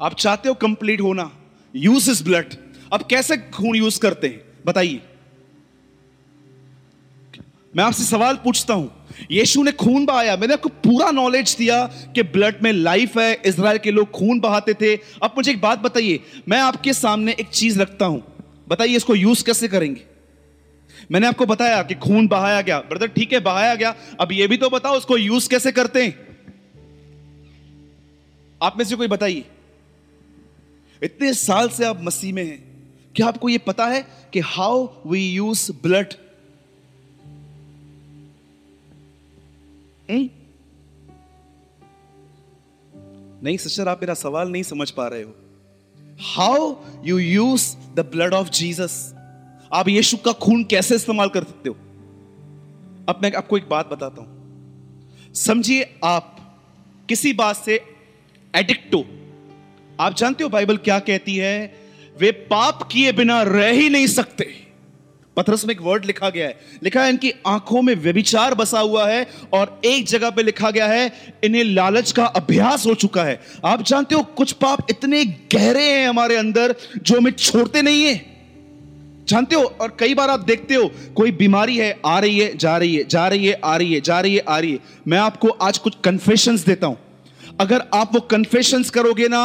आप 0.03 0.15
चाहते 0.15 0.49
हो 0.49 0.55
कंप्लीट 0.55 1.01
होना? 1.01 1.33
यूज़ 1.77 2.11
इज़ 2.11 2.25
ब्लड 2.25 2.55
अब 2.93 3.03
कैसे 3.03 3.37
खून 3.37 3.77
यूज़ 3.77 4.01
करते 4.01 4.27
हैं? 4.27 4.63
बताइए। 4.67 5.01
मैं 7.77 7.85
आपसे 7.85 8.05
सवाल 8.05 8.37
पूछता 8.37 8.75
हूँ। 8.75 9.07
यीशु 9.31 9.63
ने 9.63 9.73
खून 9.73 10.07
बहाया। 10.07 10.37
मैंने 10.37 10.53
आपको 10.53 10.69
पूरा 10.69 11.11
नॉलेज 11.11 11.57
दिया 11.59 11.87
कि 11.87 12.23
ब्लड 12.23 12.55
में 12.63 12.73
लाइफ 12.73 13.19
है 13.19 13.43
इसराइल 13.47 13.79
के 13.79 13.91
लोग 13.91 14.11
खून 14.11 14.41
बहाते 14.41 14.75
थे। 14.75 14.97
अब 14.97 15.35
मुझे 15.37 15.51
एक 15.51 15.61
बात 15.61 15.79
बताइए, 15.79 16.21
मैं 16.49 16.61
आपके 16.61 16.93
सामने 16.93 17.37
एक 17.41 17.49
चीज़ 17.49 17.81
रखता 17.81 18.07
हूँ। 18.07 18.23
बताइए, 18.69 18.97
इसको 18.97 19.15
यूज़ 19.15 19.45
कैसे 19.45 19.69
करेंगे? 19.69 20.01
मैंने 21.11 21.27
आपको 21.27 21.47
बताया 21.47 21.83
कि 21.83 21.95
खून 21.95 22.29
बहाया 22.29 22.61
गया। 22.61 22.79
ब्रदर 22.79 23.07
ठीक 23.07 23.33
है, 23.33 23.41
बहाया 23.41 23.75
गया। 23.75 23.95
अब 24.21 24.33
यह 24.33 24.49
भी 24.49 24.57
तो 24.57 24.71
बताओ 24.71 24.97
उसको 24.97 25.17
यूज़ 25.17 25.49
कैसे 25.49 25.73
करते 25.73 26.05
हैं? 26.05 26.39
आप 28.63 28.79
में 28.79 28.85
से 28.85 28.97
कोई 28.97 29.09
बताइए। 29.09 29.45
इतने 31.03 31.35
साल 31.35 31.69
से 31.69 31.85
आप 31.85 32.03
मसीह 32.03 32.35
में 32.35 32.45
हैं। 32.45 32.65
क्या 33.17 33.27
आपको 33.27 33.49
यह 33.49 33.59
पता 33.67 33.87
है 33.87 34.07
कि 34.33 34.41
हाउ 34.41 34.89
वी 35.07 35.31
यूज़ 35.31 35.73
ब्लड 35.83 36.15
नहीं 43.45 43.57
सिस्टर 43.57 43.89
आप 43.89 44.01
मेरा 44.03 44.15
सवाल 44.15 44.49
नहीं 44.49 44.63
समझ 44.63 44.91
पा 44.91 45.09
रहे 45.09 45.23
हो। 45.23 45.35
How 46.21 46.77
you 47.05 47.19
use 47.19 47.77
the 47.95 48.01
blood 48.01 48.35
of 48.35 48.51
Jesus 48.51 49.15
आप 49.73 49.89
यीशु 49.89 50.17
का 50.17 50.33
खून 50.33 50.65
कैसे 50.65 50.95
इस्तेमाल 50.95 51.29
कर 51.29 51.45
सकते 51.45 51.69
हो? 51.69 51.75
अब 53.09 53.21
मैं 53.23 53.33
आपको 53.33 53.59
एक 53.59 53.69
बात 53.69 53.91
बताता 53.91 54.23
हूँ। 54.23 54.43
समझिए 55.35 55.99
आप 56.05 56.39
किसी 57.09 57.33
बात 57.33 57.57
से 57.57 57.85
एडिक्ट 58.55 58.95
हो। 58.95 59.05
आप 60.01 60.15
जानते 60.15 60.45
हो 60.45 60.51
बाइबल 60.51 60.77
क्या 60.77 60.99
कहती 60.99 61.37
है? 61.37 61.75
वे 62.19 62.31
पाप 62.31 62.89
किए 62.93 63.13
बिना 63.13 63.43
रह 63.43 63.71
ही 63.71 63.89
नहीं 63.89 64.07
सकते। 64.07 64.62
पथरस 65.37 65.65
में 65.65 65.75
एक 65.75 65.83
वर्ड 65.83 66.05
लिखा 66.05 66.31
गया 66.31 66.47
है। 66.47 66.61
लिखा 66.83 67.03
है 67.03 67.11
इनकी 67.11 67.33
आँखों 67.47 67.83
में 67.83 67.95
व्यभिचार 67.95 68.55
बसा 68.55 68.81
हुआ 68.81 69.09
है 69.09 69.27
और 69.53 69.81
एक 69.85 70.07
जगह 70.07 70.31
पे 70.31 70.43
लिखा 70.43 70.71
गया 70.71 70.87
है, 70.87 71.13
इन्हें 71.45 71.65
लालच 71.65 72.13
का 72.13 72.25
अभ्यास 72.25 72.87
हो 72.87 72.95
चुका 72.95 73.25
है। 73.25 73.41
आप 73.65 73.83
जानते 73.83 74.15
हो 74.15 74.23
कुछ 74.23 74.53
पाप 74.53 74.87
इतने 74.91 75.25
गहरे 75.25 75.93
हैं 75.93 76.09
हमारे 76.09 76.37
अंदर 76.37 76.75
जो 77.03 77.17
हमें 77.17 77.31
छोड़ते 77.31 77.83
नहीं 77.83 78.03
है। 78.03 78.33
जानते 79.29 79.55
हो? 79.55 79.63
और 79.63 79.97
कई 80.01 80.15
बार 80.15 80.31
आप 80.31 80.41
देखते 80.41 80.75
हो, 80.75 80.91
कोई 81.17 81.31
बीमारी 81.31 81.77
है, 81.77 82.01
आ 82.07 82.19
रही 82.19 82.39
है, 82.39 82.57
जा 82.57 82.77
रही 82.77 82.97
है, 82.97 83.05
जा 83.05 83.29
रही 83.29 83.47
है, 83.47 83.61
आ 83.65 83.77
रही 83.77 83.95
है, 83.95 84.01
जा 84.01 84.21
रही 84.21 84.35
है, 84.35 84.43
आ 84.49 84.59
रही 84.59 84.73
है। 84.73 84.79
मैं 85.09 85.19
आपको 85.19 85.49
आज 85.49 85.79
कुछ 85.79 85.95
कन्फेशन 86.05 86.57
देता 86.57 86.87
हूँ। 86.87 86.99
अगर 87.61 87.83
आप 87.95 88.15
वो 88.15 88.21
कन्फेशन 88.23 88.83
करोगे 88.95 89.29
ना, 89.29 89.41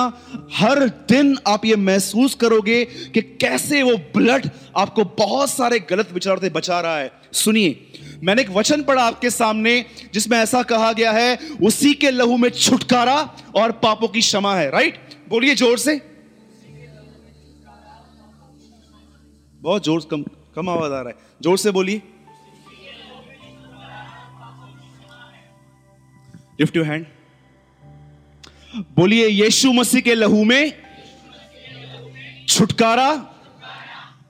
हर 0.53 0.87
दिन 1.09 1.37
आप 1.47 1.65
ये 1.65 1.75
महसूस 1.77 2.35
करोगे 2.35 2.83
कि 2.85 3.21
कैसे 3.21 3.81
वो 3.83 3.95
ब्लड 4.15 4.49
आपको 4.77 5.03
बहुत 5.17 5.49
सारे 5.49 5.79
गलत 5.89 6.11
विचार 6.13 6.39
से 6.39 6.49
बचा 6.49 6.79
रहा 6.81 6.97
है। 6.97 7.11
सुनिए, 7.33 7.75
मैंने 8.23 8.41
एक 8.41 8.49
वचन 8.49 8.83
पढ़ा 8.83 9.03
आपके 9.03 9.29
सामने, 9.29 9.83
जिसमें 10.13 10.37
ऐसा 10.37 10.61
कहा 10.65 10.91
गया 10.93 11.11
है, 11.11 11.37
उसी 11.63 11.93
के 11.93 12.11
लहू 12.11 12.37
में 12.37 12.49
छुटकारा 12.51 13.17
और 13.55 13.71
पापों 13.83 14.07
की 14.07 14.21
क्षमा 14.21 14.55
है 14.55 14.69
राइट 14.71 14.99
बोलिए 15.29 15.55
ज़ोर 15.55 15.77
से। 15.77 15.99
बहुत 19.61 19.85
ज़ोर, 19.85 20.07
कम 20.11 20.23
कम 20.55 20.69
आवाज़ 20.69 20.93
आ 20.93 21.01
रहा 21.01 21.09
है। 21.09 21.15
ज़ोर 21.41 21.57
से 21.57 21.71
बोलिए। 21.71 22.01
लिफ्ट 26.59 26.77
यू 26.77 26.83
हैंड 26.83 27.05
बोलिए, 28.77 29.27
यीशु 29.27 29.73
मसीह 29.73 30.01
के 30.01 30.15
लहू 30.15 30.43
में 30.43 30.73
छुटकारा 32.47 33.09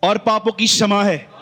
और 0.04 0.18
पापों 0.18 0.52
की 0.52 0.66
क्षमा 0.66 1.04
है। 1.04 1.38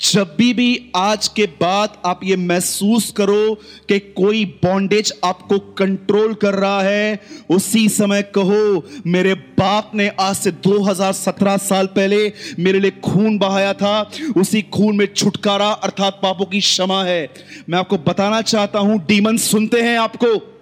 जब 0.00 0.34
भी 0.38 0.54
भी 0.54 0.92
आज 0.96 1.28
के 1.28 1.46
बाद 1.46 1.96
आप 2.06 2.20
ये 2.24 2.36
महसूस 2.36 3.10
करो 3.12 3.54
कि 3.88 3.98
कोई 3.98 4.44
बॉन्डेज 4.44 5.12
आपको 5.24 5.58
कंट्रोल 5.58 6.34
कर 6.34 6.54
रहा 6.54 6.82
है, 6.82 7.20
उसी 7.50 7.88
समय 7.88 8.22
कहो, 8.22 8.86
मेरे 9.06 9.34
बाप 9.34 9.90
ने 9.94 10.08
आज 10.20 10.36
से 10.36 10.50
2017 10.50 11.56
साल 11.56 11.86
पहले 11.86 12.32
मेरे 12.58 12.80
लिए 12.80 12.90
खून 12.90 13.38
बहाया 13.38 13.74
था, 13.74 14.10
उसी 14.36 14.62
खून 14.62 14.96
में 14.96 15.06
छुटकारा 15.06 15.70
अर्थात 15.70 16.20
पापों 16.22 16.44
की 16.44 16.60
क्षमा 16.60 17.04
है। 17.04 17.34
मैं 17.68 17.78
आपको 17.78 17.98
बताना 17.98 18.42
चाहता 18.42 18.78
हूँ 18.78 19.06
डीमन 19.06 19.36
सुनते 19.36 19.82
हैं 19.82 19.98
आपको। 19.98 20.59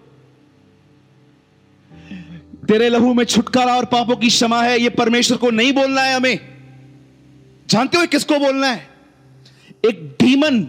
तेरे 2.68 2.88
लहू 2.88 3.12
में 3.14 3.24
छुटकारा 3.24 3.76
और 3.76 3.84
पापों 3.84 4.16
की 4.16 4.28
क्षमा 4.28 4.62
है, 4.62 4.80
ये 4.80 4.88
परमेश्वर 4.88 5.36
को 5.36 5.50
नहीं 5.50 5.72
बोलना 5.72 6.02
है 6.02 6.14
हमें। 6.14 6.38
जानते 7.68 7.98
हो 7.98 8.06
किसको 8.06 8.38
बोलना 8.38 8.66
है? 8.66 8.86
एक 9.84 10.16
डीमन 10.20 10.66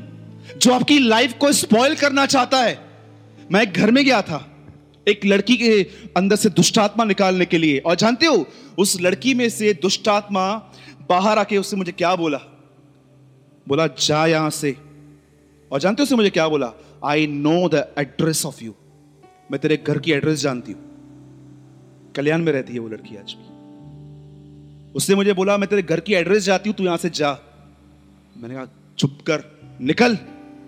जो 0.57 0.73
आपकी 0.73 0.99
लाइफ 0.99 1.33
को 1.33 1.51
स्पॉइल 1.51 1.95
करना 1.95 2.25
चाहता 2.25 2.57
है। 2.57 2.79
मैं 3.51 3.61
एक 3.61 3.73
घर 3.73 3.91
में 3.91 4.03
गया 4.05 4.21
था, 4.21 4.45
एक 5.07 5.25
लड़की 5.25 5.57
के 5.57 5.83
अंदर 6.17 6.35
से 6.35 6.49
दुष्टात्मा 6.49 7.05
निकालने 7.05 7.45
के 7.45 7.57
लिए। 7.57 7.77
और 7.79 7.95
जानते 7.95 8.25
हो, 8.25 8.45
उस 8.77 9.01
लड़की 9.01 9.33
में 9.33 9.49
से 9.49 9.73
दुष्टात्मा 9.73 10.73
बाहर 11.09 11.39
आके 11.39 11.57
उससे 11.57 11.75
मुझे 11.75 11.91
क्या 11.91 12.15
बोला? 12.15 12.37
बोला, 13.67 13.87
जा 13.87 14.25
यहाँ 14.25 14.49
से। 14.49 14.75
और 15.71 15.79
जानते 15.79 16.01
हो 16.01 16.03
उससे 16.03 16.15
मुझे 16.15 16.29
क्या 16.29 16.47
बोला? 16.47 16.73
I 17.05 17.27
know 17.27 17.69
the 17.69 17.87
address 17.99 18.45
of 18.45 18.63
you 18.63 18.73
मैं 19.51 19.59
तेरे 19.59 19.77
घर 19.77 19.99
की 19.99 20.11
एड्रेस 20.11 20.39
जानती 20.39 20.71
हूँ। 20.71 20.88
कल्याण 22.19 22.41
में 22.41 22.51
रहती 22.51 22.73
है 22.73 22.79
वो 22.79 22.87
लड़की 22.87 23.15
आज 23.15 23.35
भी। 23.37 23.59
उसने 24.91 25.15
मुझे 25.15 25.33
बोला, 25.33 25.57
मैं 25.57 25.69
तेरे 25.69 25.81
घर 25.81 25.99
की 25.99 26.13
एड्रेस 26.13 26.43
जाती 26.43 26.69
हूँ, 26.69 26.77
तू 26.77 26.83
यहाँ 26.83 26.97
से 26.97 27.09
जा। 27.09 27.39
मैंने 28.37 28.55
कहा, 28.55 28.67
चुप 28.97 29.17
कर, 29.27 29.43
निकल। 29.81 30.17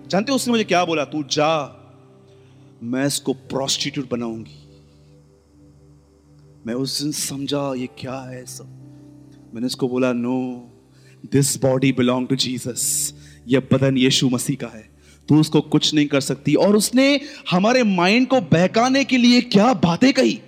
जानते 0.08 0.32
हो 0.32 0.36
उसने 0.36 0.52
मुझे 0.52 0.64
क्या 0.64 0.86
बोला? 0.86 1.06
तू 1.06 1.24
जा, 1.24 1.78
मैं 2.84 3.06
इसको 3.06 3.34
प्रोस्टिट्यूट 3.34 4.10
बनाऊँगी। 4.10 4.58
मैं 6.68 6.74
उस 6.74 7.02
दिन 7.02 7.12
समझा, 7.12 7.74
ये 7.74 7.88
क्या 7.88 8.16
है 8.16 8.46
सब? 8.46 8.66
मैंने 9.54 9.68
इसको 9.68 9.90
बोला 9.90 10.14
no 10.14 10.70
this 11.32 11.62
body 11.62 11.92
belong 11.92 12.28
to 12.28 12.36
Jesus 12.36 13.14
ये 13.48 13.60
बदन 13.60 13.98
यीशु 13.98 14.30
मसीह 14.30 14.56
का 14.56 14.68
है। 14.68 14.90
तू 15.30 15.40
उसको 15.40 15.62
कुछ 15.62 15.94
नहीं 15.94 16.08
कर 16.08 16.22
सकती। 16.22 16.56
और 16.56 16.76
उसने 16.76 17.22
हमारे 17.52 17.84
माइंड 17.84 18.28
को 18.28 18.42
बहकाने 18.42 19.04
के 19.04 19.18
लिए 19.18 19.42
क्या 19.42 19.74
बातें 19.74 20.14
कही? 20.14 20.40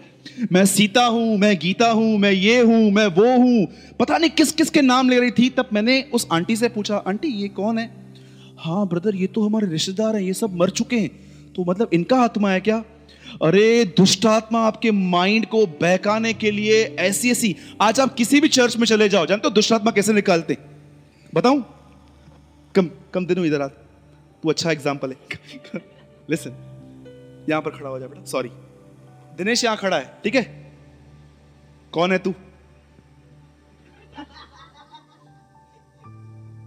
मैं 0.51 0.65
सीता 0.65 1.05
हूँ, 1.05 1.37
मैं 1.37 1.57
गीता 1.59 1.89
हूँ, 1.91 2.17
मैं 2.17 2.31
ये 2.31 2.61
हूँ, 2.61 2.91
मैं 2.91 3.07
वो 3.07 3.37
हूँ। 3.37 3.67
पता 3.99 4.17
नहीं 4.17 4.29
किस 4.29 4.51
किस 4.51 4.69
के 4.69 4.81
नाम 4.81 5.09
ले 5.09 5.19
रही 5.19 5.31
थी, 5.31 5.49
तब 5.49 5.69
मैंने 5.73 6.01
उस 6.13 6.27
आंटी 6.31 6.55
से 6.55 6.69
पूछा, 6.69 6.97
आंटी, 6.97 7.27
ये 7.27 7.47
कौन 7.47 7.77
है? 7.77 7.89
हाँ 8.59 8.87
ब्रदर 8.87 9.15
ये 9.15 9.27
तो 9.27 9.41
हमारे 9.41 9.67
रिश्तेदार 9.67 10.15
हैं, 10.15 10.21
ये 10.23 10.33
सब 10.33 10.55
मर 10.55 10.69
चुके 10.69 10.95
हैं। 10.95 11.09
तो 11.53 11.65
मतलब 11.65 11.89
इनका 11.93 12.21
आत्मा 12.21 12.51
है 12.51 12.61
क्या? 12.61 12.83
अरे 13.41 13.85
दुष्टात्मा 13.97 14.59
आपके 14.59 14.91
माइंड 14.91 15.45
को 15.45 15.65
बहकाने 15.65 16.33
के 16.33 16.51
लिए 16.51 16.83
ऐसी 16.83 17.31
ऐसी। 17.31 17.55
आज 17.81 17.99
आप 17.99 18.13
किसी 18.13 18.41
भी 18.41 18.47
चर्च 18.47 18.77
में 18.77 18.85
चले 18.87 19.09
जाओ, 19.09 19.25
जानते 19.25 19.47
हो 19.47 19.53
दुष्टात्मा 19.53 19.91
कैसे 19.91 20.13
निकालते 20.13 20.57
बताऊँ? 21.35 21.63
कम 22.75 22.89
कम 23.13 23.25
दिनों 23.25 23.45
इधर 23.45 23.61
आ। 23.61 23.67
तू 23.67 24.49
अच्छा 24.49 24.71
एग्ज़ाम्पल 24.71 25.11
है। 25.11 25.17
लिसन 26.29 26.51
यहाँ 27.49 27.61
पर 27.61 27.69
खड़ा 27.69 27.89
हो 27.89 27.99
जा 27.99 28.07
बेटा 28.07 28.25
सॉरी 28.25 28.49
दिनेश 29.37 29.63
यहाँ 29.63 29.77
खड़ा 29.77 29.97
है, 29.97 30.17
ठीक 30.23 30.35
है? 30.35 30.73
कौन 31.91 32.11
है 32.11 32.17
तू? 32.17 32.33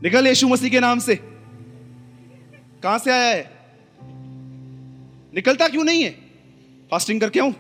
निकल 0.02 0.26
यीशु 0.26 0.48
मसीह 0.48 0.70
के 0.70 0.80
नाम 0.80 0.98
से। 0.98 1.16
कहाँ 2.82 2.98
से 2.98 3.12
आया 3.12 3.30
है? 3.30 3.50
निकलता 5.34 5.68
क्यों 5.68 5.84
नहीं 5.84 6.02
है? 6.02 6.10
फास्टिंग 6.90 7.20
करके 7.20 7.40
आऊँ? 7.40 7.54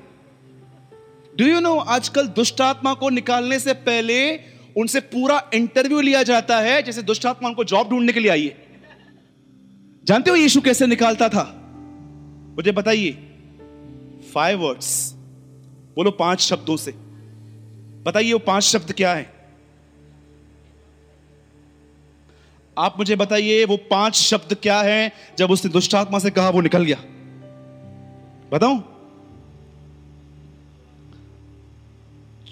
डू 1.38 1.44
यू 1.44 1.60
नो 1.60 1.76
आजकल 1.76 2.26
दुष्टात्मा 2.26 2.94
को 2.94 3.08
निकालने 3.08 3.58
से 3.58 3.72
पहले 3.72 4.36
उनसे 4.76 5.00
पूरा 5.00 5.50
इंटरव्यू 5.54 6.00
लिया 6.00 6.22
जाता 6.22 6.58
है, 6.58 6.82
जैसे 6.82 7.02
दुष्टात्मा 7.02 7.48
उनको 7.48 7.64
जॉब 7.64 7.90
ढूँढने 7.90 8.12
के 8.12 8.20
लिए 8.20 8.30
आई 8.30 8.46
है। 8.46 8.66
जानते 10.04 10.30
हो 10.30 10.36
यीशु 10.36 10.60
कैसे 10.60 10.86
निकालता 10.86 11.28
था? 11.28 11.44
मुझे 12.56 12.72
बताइए। 12.72 13.25
फाइव 14.36 14.58
वर्ड्स 14.58 15.12
बोलो 15.96 16.10
पाँच 16.10 16.40
शब्दों 16.40 16.76
से। 16.76 16.92
बताइए 18.06 18.32
वो 18.32 18.38
पाँच 18.38 18.62
शब्द 18.62 18.92
क्या 18.92 19.14
है? 19.14 19.34
आप 22.78 22.98
मुझे 22.98 23.16
बताइए 23.16 23.64
वो 23.64 23.76
पाँच 23.76 24.14
शब्द 24.14 24.54
क्या 24.54 24.80
है? 24.80 25.12
जब 25.38 25.50
उसने 25.50 25.70
दुष्टात्मा 25.70 26.18
से 26.18 26.30
कहा 26.30 26.50
वो 26.50 26.60
निकल 26.60 26.84
गया। 26.84 26.96
बताऊँ? 28.52 28.78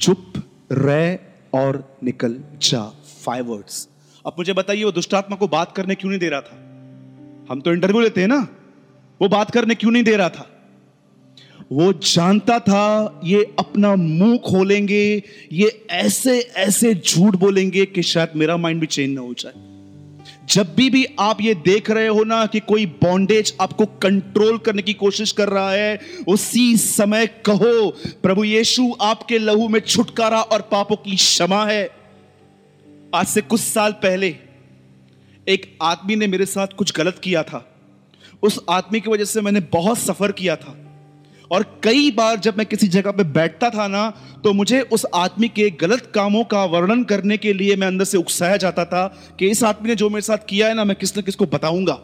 चुप 0.01 0.33
रह 0.73 1.19
और 1.55 1.99
निकल 2.03 2.41
जा। 2.63 2.83
फाइव 3.25 3.47
वर्ड्स 3.47 3.89
अब 4.27 4.35
मुझे 4.39 4.53
बताइए 4.53 4.85
वो 4.85 4.93
दुष्टात्मा 4.93 5.37
को 5.37 5.49
बात 5.49 5.77
करने 5.77 5.95
क्यों 5.95 6.11
नहीं 6.11 6.21
दे 6.21 6.29
रहा 6.29 6.41
था? 6.41 6.57
हम 7.51 7.61
तो 7.65 7.73
इंटरव्यू 7.73 8.01
लेते 8.01 8.21
हैं 8.21 8.29
ना। 8.29 8.49
वो 9.23 9.29
बात 9.29 9.51
करने 9.51 9.75
क्यों 9.75 9.91
नहीं 9.91 10.05
दे 10.05 10.17
रहा 10.17 10.29
था? 10.29 10.51
वो 11.73 11.93
जानता 11.93 12.59
था, 12.59 13.21
ये 13.25 13.55
अपना 13.59 13.97
मुँह 13.97 14.37
खोलेंगे, 14.37 15.23
ये 15.53 15.87
ऐसे 15.91 16.41
ऐसे 16.41 16.95
झूठ 16.95 17.37
बोलेंगे 17.37 17.87
कि 17.87 18.03
शायद 18.03 18.29
मेरा 18.37 18.57
माइंड 18.57 18.81
भी 18.81 18.87
चेंज 18.87 19.15
ना 19.15 19.21
हो 19.21 19.35
जाए। 19.39 19.53
जब 20.51 20.75
भी 20.75 20.91
भी 20.91 21.07
आप 21.19 21.41
ये 21.41 21.55
देख 21.55 21.91
रहे 21.91 22.07
हो 22.07 22.25
ना 22.25 22.47
कि 22.47 22.61
कोई 22.61 22.87
बॉन्डेज 22.87 23.57
आपको 23.61 23.87
कंट्रोल 23.87 24.59
करने 24.59 24.83
की 24.83 24.95
कोशिश 24.95 25.33
कर 25.33 25.49
रहा 25.49 25.73
है, 25.73 26.01
उसी 26.29 26.77
समय 26.77 27.27
कहो, 27.27 27.91
प्रभु 28.23 28.45
यीशु 28.45 28.95
आपके 29.01 29.39
लहू 29.39 29.69
में 29.69 29.81
छुटकारा 29.81 30.41
और 30.41 30.63
पापों 30.63 30.97
की 30.97 31.17
क्षमा 31.17 31.67
है। 31.67 31.91
आज 33.15 33.27
से 33.27 33.41
कुछ 33.41 33.61
साल 33.61 33.93
पहले, 33.93 34.37
एक 35.49 35.79
आदमी 35.83 36.17
ने 36.17 36.27
मेरे 36.27 36.47
साथ 36.47 36.67
कुछ 36.67 36.93
गलत 36.93 37.21
किया 37.25 37.43
था। 37.43 37.77
उस 38.43 38.61
आदमी 38.71 39.01
की 39.01 39.11
वजह 39.11 39.25
से 39.25 39.41
मैंने 39.41 39.61
बहुत 39.61 39.99
सफ़र 39.99 40.33
किया 40.33 40.57
था। 40.57 40.84
और 41.55 41.81
कई 41.85 42.11
बार 42.11 42.37
जब 42.37 42.59
मैं 42.59 42.67
किसी 42.67 42.89
जगह 42.89 43.11
पे 43.11 43.25
बैठता 43.25 43.71
था 43.71 43.87
ना 43.89 44.13
तो 44.45 44.53
मुझे 44.53 44.81
उस 44.81 45.07
आदमी 45.15 45.49
के 45.49 45.71
गलत 45.71 46.11
कामों 46.15 46.45
का 46.45 46.65
वर्णन 46.65 47.05
करने 47.05 47.37
के 47.37 47.53
लिए 47.53 47.77
मैं 47.77 47.87
अंदर 47.87 48.05
से 48.05 48.19
उकसाया 48.19 48.57
जाता 48.57 48.85
था 48.85 49.07
कि 49.39 49.51
इस 49.51 49.63
आदमी 49.65 49.89
ने 49.89 49.95
जो 49.95 50.09
मेरे 50.11 50.23
साथ 50.23 50.39
किया 50.49 50.69
है 50.69 50.75
ना, 50.75 50.85
मैं 50.85 50.97
किस 50.97 51.19
न 51.19 51.23
किसको 51.23 51.47
बताऊँगा। 51.47 51.99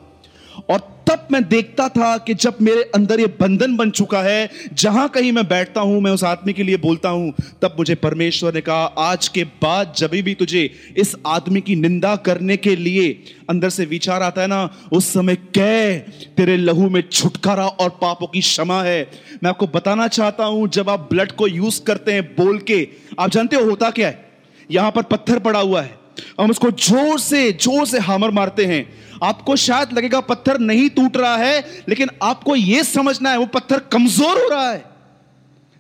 और 0.71 1.00
तब 1.11 1.29
मैं 1.33 1.49
देखता 1.49 1.89
था 1.89 2.19
कि 2.19 2.35
जब 2.35 2.57
मेरे 2.63 2.83
अंदर 2.95 3.21
ये 3.21 3.27
बंधन 3.27 3.77
बन 3.77 3.91
चुका 3.91 4.23
है, 4.23 4.51
जहाँ 4.73 5.09
कहीं 5.09 5.33
मैं 5.33 5.49
बैठता 5.49 5.81
हूँ, 5.81 6.01
मैं 6.01 6.11
उस 6.11 6.25
आदमी 6.25 6.53
के 6.53 6.63
लिए 6.63 6.77
बोलता 6.77 7.09
हूँ, 7.09 7.33
तब 7.63 7.77
मुझे 7.79 7.95
परमेश्वर 7.95 8.55
ने 8.55 8.61
कहा, 8.61 8.85
आज 8.85 9.29
के 9.29 9.45
बाद 9.45 9.95
जब 9.97 10.11
भी 10.11 10.35
तुझे 10.35 10.71
इस 10.97 11.17
आदमी 11.27 11.61
की 11.61 11.77
निंदा 11.77 12.17
करने 12.17 12.57
के 12.57 12.77
लिए 12.77 13.25
अंदर 13.51 13.71
से 13.71 13.85
विचार 13.85 14.23
आता 14.23 14.43
है 14.43 14.47
ना, 14.47 14.71
उस 14.93 15.13
समय 15.13 15.37
कह 15.37 15.99
तेरे 16.37 16.57
लहू 16.57 16.89
में 16.89 17.03
छुटकारा 17.13 17.67
और 17.67 17.91
पापों 17.91 18.27
की 18.27 18.41
क्षमा 18.41 18.83
है। 18.83 19.11
मैं 19.43 19.51
आपको 19.51 19.67
बताना 19.67 20.09
चाहता 20.09 20.45
हूँ, 20.45 20.69
जब 20.69 20.91
आप 20.91 21.09
ब्लड 21.13 21.33
को 21.33 21.47
यूज़ 21.47 21.83
करते 21.83 22.13
हैं, 22.13 22.23
बोल 22.23 22.59
के, 22.59 22.89
आप 23.19 23.31
जानते 23.31 23.57
हो 23.57 23.65
होता 23.65 23.91
क्या 23.91 24.09
है? 24.09 24.31
यहाँ 24.71 24.91
पर 24.91 25.03
पत्थर 25.03 25.39
पड़ा 25.39 25.61
हुआ 25.61 25.83
है। 25.83 26.00
हम 26.41 26.51
उसको 26.51 26.71
ज़ोर 26.71 27.19
से 27.21 27.53
ज़ोर 27.53 27.87
से 27.87 27.99
हामर 27.99 28.31
मारते 28.31 28.65
हैं। 28.65 28.87
आपको 29.23 29.57
शायद 29.57 29.93
लगेगा 29.93 30.21
पत्थर 30.21 30.59
नहीं 30.59 30.89
टूट 30.91 31.17
रहा 31.17 31.37
है, 31.37 31.85
लेकिन 31.89 32.11
आपको 32.23 32.57
यह 32.57 32.83
समझना 32.83 33.31
है, 33.31 33.39
वो 33.39 33.47
पत्थर 33.47 33.79
कमज़ोर 33.79 34.39
हो 34.39 34.49
रहा 34.49 34.71
है। 34.71 34.85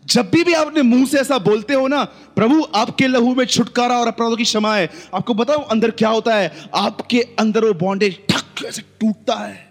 जब 0.05 0.31
भी 0.31 0.45
भी 0.45 0.53
आप 0.53 0.67
अपने 0.67 0.83
मुँह 0.83 1.07
से 1.07 1.19
ऐसा 1.19 1.39
बोलते 1.39 1.75
हो 1.75 1.89
ना, 1.89 2.05
प्रभु, 2.37 2.63
आपके 2.75 3.07
लहू 3.07 3.35
में 3.35 3.45
छुटकारा 3.45 3.99
और 3.99 4.09
अपराधों 4.09 4.37
की 4.37 4.45
क्षमा 4.45 4.75
है। 4.77 4.89
आपको 5.15 5.35
बताओ 5.35 5.63
अंदर 5.63 5.91
क्या 5.91 6.09
होता 6.09 6.35
है? 6.35 6.53
आपके 6.75 7.21
अंदर 7.39 7.65
वो 7.65 7.73
बॉन्डेज 7.75 8.19
ठक 8.31 8.65
ऐसे 8.67 8.83
टूटता 9.01 9.35
है। 9.35 9.69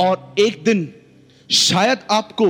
और 0.00 0.34
एक 0.38 0.64
दिन, 0.64 0.88
शायद 1.50 1.98
आपको 2.10 2.46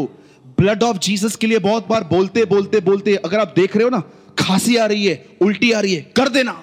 ब्लड 0.59 0.83
ऑफ़ 0.83 0.99
जीसस 0.99 1.37
के 1.37 1.47
लिए 1.47 1.59
बहुत 1.59 1.89
बार 1.89 2.05
बोलते 2.05 2.45
बोलते 2.45 2.81
बोलते, 2.81 3.15
अगर 3.17 3.39
आप 3.39 3.53
देख 3.57 3.77
रहे 3.77 3.85
हो 3.85 3.91
ना, 3.91 4.03
खांसी 4.39 4.77
आ 4.77 4.87
रही 4.87 5.07
है, 5.07 5.25
उल्टी 5.43 5.73
आ 5.73 5.81
रही 5.81 5.95
है, 5.95 6.01
कर 6.17 6.29
देना। 6.29 6.63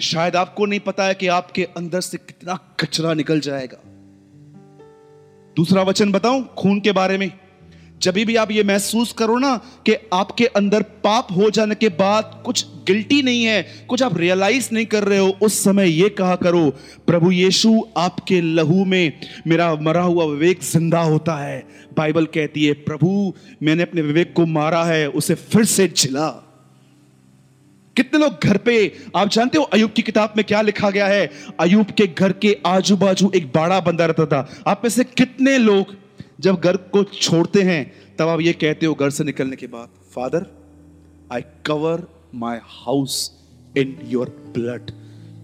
शायद 0.00 0.36
आपको 0.36 0.66
नहीं 0.66 0.80
पता 0.80 1.04
है 1.04 1.14
कि 1.14 1.26
आपके 1.26 1.64
अंदर 1.64 2.00
से 2.00 2.18
कितना 2.18 2.76
कचरा 2.80 3.14
निकल 3.14 3.40
जाएगा। 3.40 3.78
दूसरा 5.56 5.82
वचन 5.82 6.12
बताऊँ, 6.12 6.54
खून 6.58 6.80
के 6.80 6.92
बारे 6.92 7.18
में। 7.18 7.32
जब 8.02 8.14
भी 8.14 8.36
आप 8.36 8.50
ये 8.50 8.62
महसूस 8.62 9.12
करो 9.12 9.38
ना 9.38 9.56
कि 9.56 9.96
आपके 10.12 10.46
अंदर 10.46 10.82
पाप 10.82 11.28
हो 11.36 11.50
जाने 11.50 11.74
के 11.74 11.88
बाद 11.88 12.42
कुछ 12.46 12.66
गिल्टी 12.66 13.22
नहीं 13.22 13.44
है, 13.44 13.62
कुछ 13.88 14.02
आप 14.02 14.16
रियलाइज़ 14.16 14.68
नहीं 14.72 14.86
कर 14.86 15.04
रहे 15.04 15.18
हो, 15.18 15.28
उस 15.42 15.64
समय 15.64 15.88
ये 15.88 16.08
कहा 16.08 16.36
करो, 16.36 16.70
प्रभु 17.06 17.30
यीशु, 17.30 17.82
आपके 17.96 18.40
लहू 18.40 18.84
में 18.84 19.12
मेरा 19.46 19.74
मरा 19.74 20.02
हुआ 20.02 20.24
विवेक 20.24 20.62
ज़िंदा 20.62 21.00
होता 21.00 21.36
है। 21.36 21.66
बाइबल 21.96 22.26
कहती 22.26 22.64
है, 22.64 22.72
प्रभु, 22.72 23.34
मैंने 23.62 23.82
अपने 23.82 24.02
विवेक 24.02 24.32
को 24.32 24.46
मारा 24.46 24.84
है, 24.84 25.08
उसे 25.08 25.34
फिर 25.34 25.64
से 25.64 25.88
जिला 25.88 26.47
कितने 27.98 28.20
लोग 28.20 28.44
घर 28.44 28.56
पे, 28.56 28.74
आप 29.16 29.28
जानते 29.28 29.58
हो 29.58 29.64
अयुब 29.64 29.92
की 29.92 30.02
किताब 30.02 30.34
में 30.36 30.44
क्या 30.46 30.60
लिखा 30.62 30.90
गया 30.90 31.06
है? 31.06 31.30
अयुब 31.60 31.90
के 31.90 32.06
घर 32.06 32.32
के 32.32 32.56
आजू 32.66 32.96
बाजू 32.96 33.30
एक 33.34 33.46
बाड़ा 33.46 33.80
बंदा 33.80 34.06
रहता 34.06 34.26
था। 34.26 34.48
आप 34.66 34.80
में 34.84 34.90
से 34.90 35.04
कितने 35.04 35.58
लोग 35.58 35.94
जब 36.40 36.60
घर 36.60 36.76
को 36.76 37.02
छोड़ते 37.04 37.62
हैं, 37.62 37.80
तब 38.18 38.28
आप 38.28 38.40
ये 38.40 38.52
कहते 38.52 38.86
हो 38.86 38.94
घर 38.94 39.10
से 39.10 39.24
निकलने 39.24 39.56
के 39.56 39.66
बाद, 39.66 39.88
father 40.14 40.46
I 41.32 41.42
cover 41.66 42.06
my 42.34 42.58
house 42.62 43.30
in 43.76 43.96
your 44.04 44.28
blood 44.56 44.90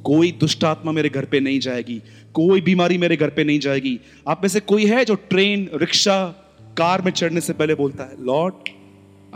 कोई 0.05 0.31
दुष्ट 0.33 0.65
आत्मा 0.65 0.93
मेरे 0.93 1.09
घर 1.09 1.25
पे 1.25 1.41
नहीं 1.41 1.61
जाएगी। 1.61 2.03
कोई 2.35 2.61
बीमारी 2.61 2.99
मेरे 2.99 3.17
घर 3.17 3.31
पे 3.31 3.45
नहीं 3.45 3.61
जाएगी। 3.61 3.99
आप 4.29 4.41
में 4.43 4.49
से 4.49 4.61
कोई 4.61 4.87
है 4.87 5.05
जो 5.05 5.15
ट्रेन, 5.15 5.69
रिक्शा, 5.75 6.17
कार 6.79 7.03
में 7.03 7.13
चढ़ने 7.13 7.41
से 7.41 7.53
पहले 7.53 7.75
बोलता 7.75 8.05
है 8.05 8.25
lord 8.25 8.69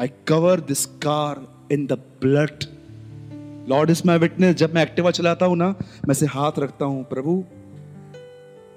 I 0.00 0.10
cover 0.28 0.60
this 0.60 0.84
car 1.04 1.46
in 1.72 1.86
the 1.86 1.92
blood 2.22 2.64
lord 3.68 3.90
is 3.90 4.02
my 4.06 4.18
witness 4.18 4.54
जब 4.56 4.74
मैं 4.74 4.82
एक्टिवा 4.82 5.10
चलाता 5.10 5.46
हूँ 5.46 5.56
ना, 5.56 5.68
मैं 6.08 6.14
से 6.14 6.26
हाथ 6.26 6.58
रखता 6.58 6.84
हूँ, 6.84 7.04
प्रभु। 7.04 7.42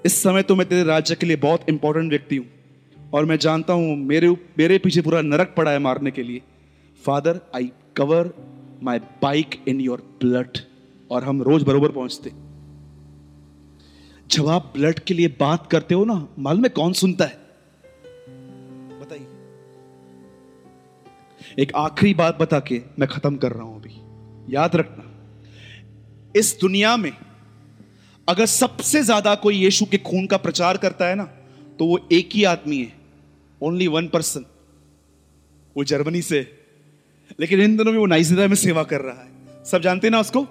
इस 0.04 0.22
समय 0.22 0.42
तो 0.42 0.54
मैं 0.56 0.68
तेरे 0.68 0.84
राज्य 0.84 1.14
के 1.14 1.26
लिए 1.26 1.36
बहुत 1.38 1.68
इंपॉर्टेंट 1.68 2.10
व्यक्ति 2.10 2.36
हूँ, 2.36 2.46
और 2.96 3.24
मैं 3.24 3.36
जानता 3.38 3.72
हूँ 3.72 3.96
मेरे 3.98 4.28
मेरे 4.58 4.78
पीछे 4.78 5.00
पूरा 5.02 5.20
नरक 5.22 5.54
पड़ा 5.56 5.70
है 5.70 5.78
मारने 5.78 6.10
के 6.10 6.22
लिए। 6.22 6.42
Father 7.02 7.40
I 7.56 7.70
cover 7.96 8.32
my 8.82 8.98
bike 9.22 9.54
in 9.68 9.80
your 9.80 10.02
blood 10.20 10.58
और 11.10 11.24
हम 11.24 11.42
रोज 11.42 11.62
बरोबर 11.62 11.92
पहुँचते। 11.92 12.30
जब 14.30 14.48
आप 14.48 14.72
ब्लड 14.76 14.98
के 14.98 15.14
लिए 15.14 15.28
बात 15.40 15.66
करते 15.66 15.94
हो 15.94 16.04
ना, 16.04 16.26
मालूम 16.38 16.62
में 16.62 16.70
कौन 16.72 16.92
सुनता 16.94 17.24
है? 17.24 17.38
बताइए। 19.00 19.26
एक 21.58 21.72
आखिरी 21.76 22.14
बात 22.14 22.38
बता 22.40 22.60
के 22.62 22.80
मैं 22.98 23.08
खत्म 23.08 23.36
कर 23.36 23.52
रहा 23.52 23.64
हूँ 23.64 23.80
अभी। 23.80 23.91
याद 24.50 24.76
रखना, 24.76 25.04
इस 26.36 26.56
दुनिया 26.60 26.96
में 26.96 27.12
अगर 28.28 28.46
सबसे 28.46 29.02
ज़्यादा 29.02 29.34
कोई 29.34 29.56
यीशु 29.56 29.84
के 29.84 29.98
खून 29.98 30.26
का 30.26 30.36
प्रचार 30.36 30.76
करता 30.76 31.06
है 31.06 31.14
ना 31.14 31.24
तो 31.78 31.86
वो 31.86 31.98
एक 32.12 32.28
ही 32.32 32.44
आदमी 32.44 32.78
है 32.78 32.92
ओनली 33.60 33.86
वन 33.88 34.08
पर्सन 34.08 34.44
वो 35.76 35.84
जर्मनी 35.84 36.22
से 36.22 36.40
लेकिन 37.40 37.60
इन 37.60 37.76
दिनों 37.76 37.92
में 37.92 37.98
वो 37.98 38.06
नाइजीरिया 38.06 38.48
में 38.48 38.54
सेवा 38.56 38.82
कर 38.82 39.00
रहा 39.00 39.22
है। 39.22 39.64
सब 39.64 39.82
जानते 39.82 40.06
हैं 40.06 40.12
ना 40.12 40.20
उसको? 40.20 40.46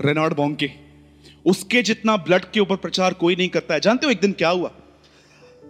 रेनॉर्ड 0.00 0.34
बोंके। 0.34 0.70
उसके 1.44 1.82
जितना 1.82 2.16
ब्लड 2.16 2.44
के 2.44 2.60
ऊपर 2.60 2.76
प्रचार 2.76 3.14
कोई 3.14 3.36
नहीं 3.36 3.48
करता 3.48 3.74
है। 3.74 3.80
जानते 3.80 4.06
हो 4.06 4.12
एक 4.12 4.20
दिन 4.20 4.32
क्या 4.32 4.48
हुआ? 4.48 4.70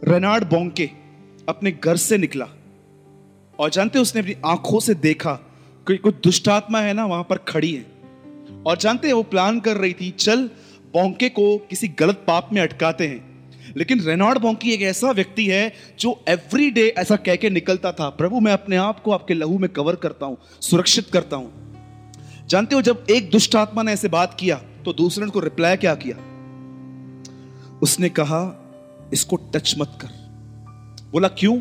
रेनार्ड 0.03 0.45
बोंके 0.45 0.89
अपने 1.49 1.73
घर 1.73 1.97
से 1.97 2.19
निकला, 2.19 2.49
और 3.59 3.71
जानते 3.71 3.99
हो 3.99 4.03
उसने 4.03 4.21
अपनी 4.23 4.35
आँखों 4.47 4.81
से 4.81 4.95
देखा 4.95 5.39
कि 5.89 5.97
कुछ 5.97 6.15
दुष्टात्मा 6.15 6.81
है 6.81 6.93
ना, 6.93 7.07
वहाँ 7.07 7.27
पर 7.31 7.37
खड़ी 7.39 7.75
है। 7.75 7.87
और 8.67 8.77
जानते 8.77 9.09
हैं, 9.09 9.15
वो 9.15 9.23
प्लान 9.23 9.61
कर 9.61 9.77
रही 9.77 9.93
थी, 9.93 10.11
चल, 10.11 10.47
बोंके 10.93 11.29
को 11.29 11.57
किसी 11.59 11.89
गलत 11.89 12.25
पाप 12.27 12.51
में 12.53 12.63
अटकाते 12.63 13.07
हैं। 13.07 13.35
लेकिन 13.77 14.01
रेनॉर्ड 14.01 14.39
बोंकी 14.39 14.71
एक 14.71 14.83
ऐसा 14.83 15.11
व्यक्ति 15.11 15.47
है, 15.47 15.73
जो 16.01 16.25
एवरी 16.29 16.71
डे 16.71 16.87
ऐसा 16.89 17.17
कह 17.17 17.37
के 17.37 17.51
निकलता 17.51 17.93
था, 17.93 18.09
प्रभु, 18.09 18.41
मैं 18.41 18.53
अपने 18.53 18.77
आप 18.77 19.01
को 19.01 19.11
आपके 19.11 19.35
लहू 19.35 19.59
में 19.59 19.71
कवर 19.71 19.95
करता 19.95 20.27
हूँ, 20.27 20.39
सुरक्षित 20.61 21.09
करता 21.13 21.37
हूँ। 21.37 21.53
जानते 22.49 22.75
हो, 22.75 22.83
जब 22.83 23.07
एक 23.11 23.31
दुष्ट 23.31 23.57
आत्मा 23.57 23.83
ने 23.83 23.93
ऐसे 23.93 24.09
बात 24.09 24.37
किया 24.41 24.57
तो 24.85 24.93
दूसरे 24.93 25.21
ने 25.21 25.27
उसको 25.27 25.41
रिप्लाई 25.41 25.77
क्या 25.77 25.95
किया? 25.95 26.17
उसने 27.83 28.09
कहा, 28.09 28.41
इसको 29.13 29.37
टच 29.37 29.75
मत 29.79 29.99
कर। 30.01 30.09
बोला, 31.13 31.29
क्यों? 31.29 31.59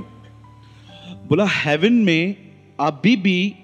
बोला 1.27 1.45
हेवन 1.45 1.93
में 1.93 2.35
अभी 2.79 3.15
भी 3.15 3.55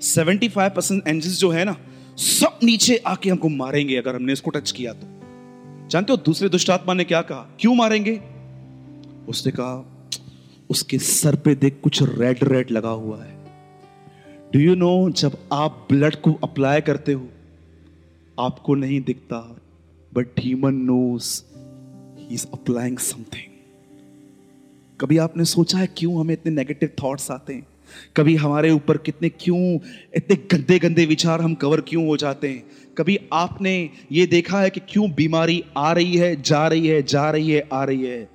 75 0.00 0.70
परसेंट 0.76 1.08
एंजल्स 1.08 1.38
जो 1.38 1.50
है 1.50 1.64
ना, 1.64 1.76
सब 2.16 2.58
नीचे 2.64 2.96
आके 2.96 3.30
हमको 3.30 3.48
मारेंगे 3.48 3.96
अगर 3.96 4.14
हमने 4.14 4.32
इसको 4.32 4.50
टच 4.50 4.70
किया 4.70 4.92
तो। 4.92 5.06
जानते 5.88 6.12
हो 6.12 6.16
दूसरे 6.16 6.48
दुष्टात्मा 6.48 6.94
ने 6.94 7.04
क्या 7.04 7.22
कहा? 7.22 7.48
क्यों 7.60 7.74
मारेंगे? 7.74 8.20
उसने 9.28 9.52
कहा, 9.52 10.04
उसके 10.70 10.98
सर 10.98 11.36
पे 11.36 11.54
देख 11.54 11.80
कुछ 11.82 12.02
रेड 12.02 12.38
रेड 12.42 12.70
लगा 12.70 12.88
हुआ 12.88 13.24
है। 13.24 13.38
डू 14.52 14.58
यू 14.60 14.74
नो 14.74 15.10
जब 15.10 15.38
आप 15.52 15.88
ब्लड 15.92 16.16
को 16.16 16.32
अप्लाई 16.32 16.80
करते 16.80 17.12
हो, 17.12 17.28
आपको 18.40 18.74
नहीं 18.74 19.00
दिखता 19.00 19.60
but 20.14 20.26
human 20.38 20.74
knows 20.74 21.44
he 22.18 22.34
is 22.34 22.46
applying 22.52 22.98
something 22.98 23.52
कभी 25.00 25.18
आपने 25.18 25.44
सोचा 25.44 25.78
है 25.78 25.86
क्यों 25.86 26.20
हमें 26.20 26.32
इतने 26.32 26.52
नेगेटिव 26.52 26.90
थॉट्स 27.02 27.30
आते 27.30 27.54
हैं? 27.54 27.66
कभी 28.16 28.36
हमारे 28.36 28.70
ऊपर 28.70 28.96
कितने 28.96 29.28
क्यों, 29.28 29.78
इतने 30.16 30.36
गंदे 30.36 30.78
गंदे 30.78 31.06
विचार 31.06 31.40
हम 31.40 31.54
कवर 31.54 31.80
क्यों 31.80 32.06
हो 32.06 32.16
जाते 32.16 32.48
हैं? 32.48 32.64
कभी 32.98 33.18
आपने 33.32 33.90
ये 34.12 34.26
देखा 34.26 34.60
है 34.60 34.70
कि 34.70 34.80
क्यों 34.88 35.10
बीमारी 35.10 35.64
आ 35.76 35.92
रही 35.92 36.16
है, 36.16 36.42
जा 36.42 36.68
रही 36.68 36.86
है, 36.86 37.02
जा 37.02 37.30
रही 37.30 37.50
है, 37.50 37.68
आ 37.72 37.84
रही 37.84 38.04
है? 38.04 38.28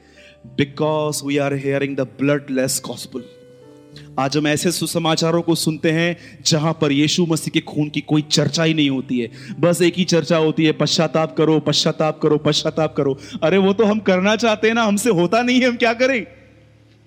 Because 0.47 1.25
we 1.25 1.37
are 1.37 1.53
hearing 1.53 1.95
the 1.95 2.01
bloodless 2.51 2.81
gospel 2.85 3.23
आज 4.19 4.37
हम 4.37 4.47
ऐसे 4.47 4.71
सुसमाचारों 4.71 5.41
को 5.41 5.55
सुनते 5.55 5.91
हैं 5.91 6.17
जहाँ 6.45 6.77
पर 6.81 6.91
यीशु 6.91 7.25
मसीह 7.25 7.51
के 7.51 7.59
खून 7.59 7.89
की 7.89 8.01
कोई 8.01 8.21
चर्चा 8.21 8.63
ही 8.63 8.73
नहीं 8.73 8.89
होती 8.89 9.19
है। 9.19 9.29
बस 9.59 9.81
एक 9.81 9.93
ही 9.97 10.03
चर्चा 10.03 10.37
होती 10.37 10.65
है, 10.65 10.71
पश्चाताप 10.71 11.35
करो 11.37 11.59
पश्चाताप 11.59 12.19
करो 12.19 12.37
पश्चाताप 12.37 12.95
करो। 12.97 13.19
अरे 13.43 13.57
वो 13.57 13.73
तो 13.73 13.83
हम 13.83 13.99
करना 13.99 14.35
चाहते 14.35 14.67
हैं 14.67 14.75
ना, 14.75 14.83
हमसे 14.83 15.09
होता 15.09 15.41
नहीं 15.41 15.61
है, 15.61 15.67
हम 15.67 15.75
क्या 15.75 15.93
करें? 15.93 16.25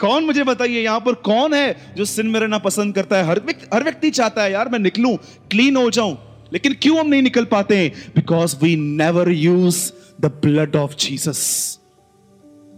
कौन 0.01 0.25
मुझे 0.25 0.43
बताइए 0.45 0.83
यहाँ 0.83 1.01
पर 1.01 1.15
कौन 1.25 1.55
है 1.55 1.95
जो 1.97 2.05
सिन 2.05 2.27
में 2.27 2.39
रहना 2.41 2.59
पसंद 2.61 2.95
करता 2.95 3.17
है? 3.17 3.25
हर 3.25 3.41
हर 3.75 3.85
व्यक्ति 3.85 4.11
चाहता 4.11 4.43
है, 4.43 4.53
यार, 4.53 4.69
मैं 4.69 4.79
निकलूं 4.79 5.17
क्लीन 5.51 5.77
हो 5.77 5.91
जाऊँ, 5.91 6.17
लेकिन 6.53 6.75
क्यों 6.83 6.99
हम 6.99 7.09
नहीं 7.09 7.23
निकल 7.23 7.45
पाते 7.47 7.77
हैं? 7.79 7.91
Because 8.17 8.57
we 8.63 8.75
never 8.77 9.31
use 9.31 9.91
the 10.21 10.27
blood 10.45 10.77
of 10.77 10.95
Jesus 10.97 11.79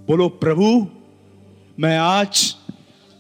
बोलो, 0.09 0.29
प्रभु, 0.29 0.87
मैं 1.79 1.97
आज 1.99 2.55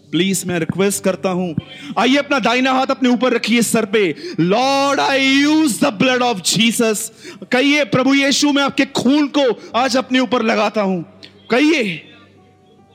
प्लीज़ 0.08 0.46
मैं 0.46 0.58
रिक्वेस्ट 0.58 1.02
करता 1.04 1.30
हूँ, 1.30 1.54
आइए 1.98 2.16
अपना 2.16 2.38
दाइना 2.40 2.72
हाथ 2.72 2.86
अपने 2.86 3.08
ऊपर 3.08 3.32
रखिए 3.32 3.62
सर 3.62 3.84
पे। 3.86 4.14
Lord 4.40 5.00
I 5.00 5.24
use 5.24 5.80
the 5.84 5.92
blood 5.94 6.22
of 6.22 6.40
Jesus 6.46 7.10
कहिए, 7.52 7.84
प्रभु 7.86 8.14
यीशु, 8.14 8.52
मैं 8.52 8.62
आपके 8.62 8.84
खून 8.86 9.26
को 9.38 9.52
आज 9.76 9.96
अपने 9.96 10.18
ऊपर 10.18 10.42
लगाता 10.42 10.82
हूँ। 10.82 11.02
कहिए 11.50 12.04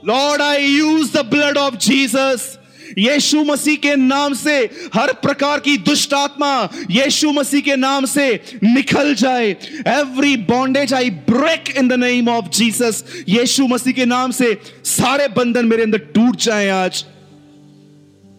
Lord 0.07 0.41
I 0.41 0.65
use 0.65 1.11
the 1.13 1.25
blood 1.25 1.57
of 1.57 1.75
Jesus 1.81 2.51
यीशु 2.97 3.43
मसीह 3.43 3.75
के 3.83 3.95
नाम 3.95 4.33
से 4.33 4.55
हर 4.93 5.13
प्रकार 5.21 5.59
की 5.59 5.77
दुष्ट 5.79 6.13
आत्मा 6.13 6.51
यीशु 6.91 7.31
मसीह 7.33 7.61
के 7.61 7.75
नाम 7.75 8.05
से 8.05 8.27
निकल 8.63 9.13
जाए 9.15 9.49
every 9.89 10.35
bondage 10.49 10.93
I 10.93 11.09
break 11.29 11.73
in 11.77 11.87
the 11.87 11.93
name 11.99 12.29
of 12.29 12.49
Jesus 12.57 13.03
यीशु 13.29 13.67
मसीह 13.67 13.93
के 13.93 14.05
नाम 14.05 14.31
से 14.31 14.57
सारे 14.87 15.27
बंधन 15.37 15.65
मेरे 15.65 15.83
अंदर 15.83 15.97
टूट 16.15 16.35
जाए 16.41 16.67
आज 16.73 17.01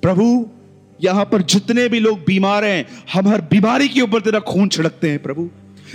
प्रभु 0.02 0.28
यहाँ 1.00 1.24
पर 1.24 1.42
जितने 1.44 1.88
भी 1.88 2.00
लोग 2.00 2.18
बीमार 2.24 2.64
हैं 2.64 2.84
हम 3.12 3.28
हर 3.28 3.40
बीमारी 3.50 3.88
के 3.88 4.00
ऊपर 4.00 4.20
तेरा 4.20 4.40
खून 4.48 4.68
छिड़कते 4.68 5.10
हैं 5.10 5.22
प्रभु 5.22 5.48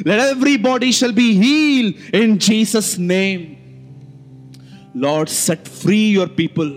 let 0.07 0.21
every 0.21 0.57
body 0.57 0.91
shall 0.93 1.11
be 1.11 1.31
heal 1.37 1.93
in 2.21 2.37
Jesus 2.39 2.95
name 2.99 3.45
Lord 4.97 5.29
set 5.29 5.67
free 5.67 5.97
your 6.11 6.27
people 6.27 6.69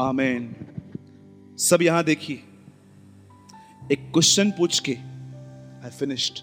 amen 0.00 0.54
सब 1.58 1.82
यहाँ 1.82 2.04
देखिए। 2.04 2.42
एक 3.92 4.00
क्वेश्चन 4.12 4.50
पूछ 4.50 4.78
के 4.80 4.92
आई 5.84 5.90
फिनिश्ड 5.90 6.38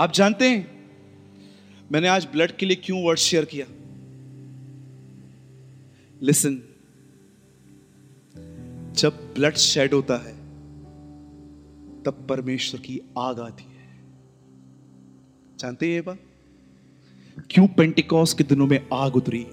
आप 0.00 0.12
जानते 0.12 0.48
हैं, 0.50 0.60
मैंने 1.92 2.08
आज 2.08 2.26
ब्लड 2.26 2.52
के 2.52 2.66
लिए 2.66 2.76
क्यों 2.76 3.02
वर्ड 3.04 3.18
शेयर 3.18 3.44
किया? 3.44 3.66
लिसन 6.22 6.60
जब 8.96 9.34
ब्लड 9.34 9.54
शेड 9.56 9.94
होता 9.94 10.16
है, 10.16 10.32
तब 12.02 12.26
परमेश्वर 12.28 12.80
की 12.80 13.00
आग 13.18 13.40
आती 13.40 13.64
है। 13.64 13.88
जानते 15.58 15.86
हैं 15.86 15.94
ये 15.94 16.00
बात? 16.00 16.18
क्यों 17.50 17.66
पेंटिकॉस 17.66 18.34
के 18.34 18.44
दिनों 18.44 18.66
में 18.66 18.86
आग 18.92 19.16
उतरी? 19.16 19.46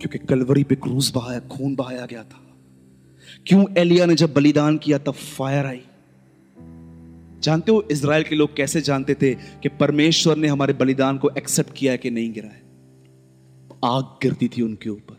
क्योंकि 0.00 0.18
कलवरी 0.18 0.64
पे 0.64 0.74
क्रूज 0.74 1.12
बहाया, 1.14 1.40
खून 1.40 1.74
बहाया 1.74 2.06
गया 2.06 2.24
था। 2.24 2.56
क्यों 3.46 3.66
एलिया 3.78 4.06
ने 4.06 4.14
जब 4.14 4.34
बलिदान 4.34 4.78
किया, 4.78 4.98
तब 4.98 5.12
फायर 5.12 5.66
आई? 5.66 5.80
जानते 7.40 7.72
हो 7.72 7.88
इसराइल 7.90 8.24
के 8.24 8.34
लोग 8.34 8.56
कैसे 8.56 8.80
जानते 8.80 9.14
थे 9.14 9.34
कि 9.34 9.68
परमेश्वर 9.68 10.36
ने 10.36 10.48
हमारे 10.48 10.72
बलिदान 10.72 11.18
को 11.18 11.30
एक्सेप्ट 11.38 11.72
किया 11.76 11.92
है 11.92 11.98
कि 11.98 12.10
नहीं 12.10 12.32
गिरा 12.32 12.48
है? 12.48 12.62
आग 13.84 14.04
गिरती 14.04 14.48
थी 14.48 14.62
उनके 14.62 14.90
ऊपर। 14.90 15.16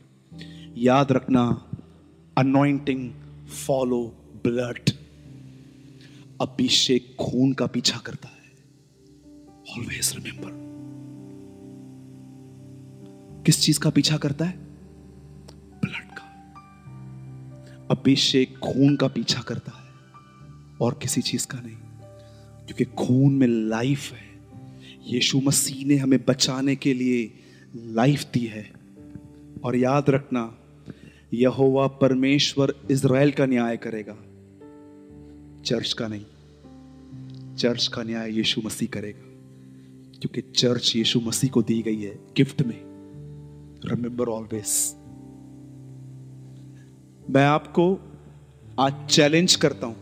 याद 0.78 1.12
रखना 1.12 1.72
अनोइंटिंग 2.38 3.12
फॉलो 3.68 4.16
ब्लड 4.48 4.90
अभिषेक 6.42 7.16
खून 7.20 7.54
का 7.54 7.66
पीछा 7.66 7.98
करता 7.98 8.30
है। 8.30 8.38
ऑलवेज 9.78 10.16
रिमेंबर 10.16 10.67
किस 13.48 13.62
चीज़ 13.62 13.80
का 13.80 13.90
पीछा 13.90 14.18
करता 14.18 14.46
है? 14.46 14.58
ब्लड 15.86 16.10
का। 16.12 16.24
अभिषेक 17.92 18.58
खून 18.58 18.96
का 18.96 19.08
पीछा 19.08 19.42
करता 19.42 19.72
है 19.72 19.94
और 20.82 21.00
किसी 21.02 21.22
चीज़ 21.22 21.48
का 21.48 21.60
नहीं। 21.60 21.76
क्योंकि 22.66 22.86
खून 22.86 23.36
में 23.36 23.48
लाइफ 23.48 24.12
है। 24.12 24.40
यीशु 25.08 25.40
मसीह 25.40 25.86
ने 25.86 25.96
हमें 25.96 26.20
बचाने 26.28 26.76
के 26.76 26.94
लिए 26.94 27.34
लाइफ 27.76 28.24
दी 28.34 28.46
है। 28.46 28.74
और 29.64 29.76
याद 29.76 30.10
रखना, 30.10 30.58
यहोवा 31.34 31.88
परमेश्वर 31.88 32.74
इज़राइल 32.92 33.32
का 33.32 33.46
न्याय 33.46 33.78
करेगा। 33.78 34.18
चर्च 35.62 35.94
का 35.94 36.08
नहीं। 36.08 36.26
चर्च 37.56 37.88
का 37.88 38.04
न्याय 38.04 38.34
यीशु 38.34 38.62
मसीह 38.62 38.88
करेगा। 38.88 39.22
क्योंकि 40.20 40.42
चर्च 40.42 40.96
यीशु 40.96 41.20
मसीह 41.20 41.50
को 41.50 41.62
दी 41.62 41.82
गई 41.82 42.02
है 42.02 42.20
गिफ्ट 42.38 42.62
में। 42.62 42.97
रिमेंबर 43.86 44.28
ऑलवेज 44.28 44.96
मैं 47.30 47.46
आपको 47.46 48.00
आज 48.80 48.94
चैलेंज 49.10 49.56
करता 49.56 49.88
हूँ। 49.88 49.96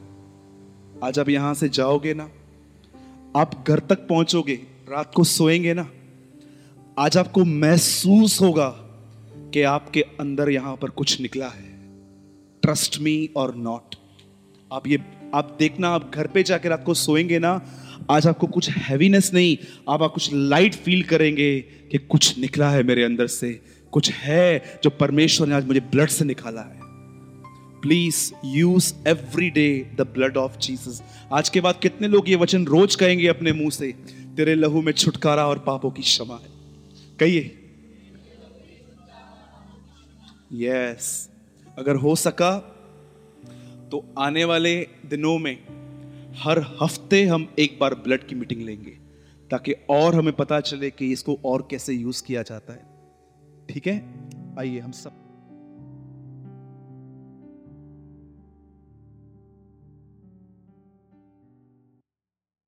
आज 1.04 1.20
आप 1.20 1.30
यहाँ 1.30 1.54
से 1.54 1.70
जाओगे 1.70 2.14
ना, 2.14 2.30
आप 3.36 3.64
घर 3.68 3.80
तक 3.80 4.08
पहुंचोगे, 4.08 4.56
रात 4.90 5.12
को 5.16 5.24
सोएँगे 5.24 5.74
ना, 5.74 5.90
आज 7.00 7.18
आपको 7.18 7.46
महसूस 7.46 8.42
होगा 8.42 8.70
कि 9.54 9.62
आपके 9.62 10.02
अंदर 10.02 10.50
यहाँ 10.50 10.76
पर 10.76 10.90
कुछ 10.90 11.22
निकला 11.22 11.48
है। 11.48 11.70
ट्रस्ट 12.62 13.00
मी 13.02 13.30
और 13.38 13.56
नॉट 13.56 13.96
आप 14.74 14.88
ये, 14.88 15.04
आप 15.34 15.56
देखना, 15.60 15.90
आप 15.90 16.12
घर 16.16 16.28
पे 16.28 16.44
जाकर 16.44 16.70
रात 16.70 16.84
को 16.86 16.94
सोएँगे 16.94 17.40
ना 17.40 17.62
आज 18.12 18.28
आपको 18.28 18.48
कुछ 18.48 18.70
हैवीनेस 18.70 19.32
नहीं 19.34 19.58
आप, 19.90 20.12
कुछ 20.14 20.30
लाइट 20.34 20.74
फील 20.76 21.04
करेंगे 21.04 21.60
कि 21.62 21.98
कुछ 21.98 22.38
निकला 22.38 22.70
है 22.70 22.84
मेरे 22.84 23.04
अंदर 23.04 23.28
से। 23.28 23.62
कुछ 23.92 24.12
है 24.12 24.80
जो 24.84 24.90
परमेश्वर 24.90 25.48
ने 25.48 25.56
आज 25.56 25.66
मुझे 25.66 25.80
ब्लड 25.80 26.10
से 26.10 26.26
निकाला 26.26 26.62
है। 26.62 26.80
Please 27.82 28.34
use 28.46 28.94
every 29.08 29.50
day 29.50 29.92
the 29.96 30.02
blood 30.02 30.38
of 30.38 30.58
Jesus 30.58 31.02
आज 31.34 31.50
के 31.50 31.62
बाद 31.62 31.80
कितने 31.82 32.08
लोग 32.08 32.30
ये 32.30 32.36
वचन 32.36 32.66
रोज 32.66 32.96
कहेंगे 32.96 33.28
अपने 33.28 33.52
मुँह 33.52 33.70
से 33.70 33.92
तेरे 34.38 34.56
लहू 34.56 34.82
में 34.82 34.92
छुटकारा 34.94 35.48
और 35.48 35.60
पापों 35.60 35.92
की 35.92 36.02
क्षमा 36.02 36.36
है। 36.36 36.50
कहिए। 37.20 37.62
यस 40.54 41.30
अगर 41.78 41.96
हो 41.96 42.16
सका 42.16 42.52
तो 43.92 44.14
आने 44.20 44.44
वाले 44.46 44.76
दिनों 45.06 45.38
में 45.40 45.58
हर 46.38 46.60
हफ़्ते 46.82 47.26
हम 47.26 47.56
एक 47.60 47.78
बार 47.82 47.96
ब्लड 47.96 48.28
की 48.28 48.36
मीटिंग 48.36 48.62
लेंगे, 48.62 48.92
ताकि 49.52 49.74
और 49.90 50.16
हमें 50.16 50.34
पता 50.34 50.60
चले 50.60 50.90
कि 50.90 51.12
इसको 51.12 51.40
और 51.46 51.68
कैसे 51.72 51.94
यूज़ 51.94 52.24
किया 52.24 52.42
जाता 52.42 52.74
है। 52.74 52.86
ठीक 53.70 53.88
है? 53.88 53.98
आइए, 54.60 54.80
हम 54.80 54.92
सब 54.92 55.25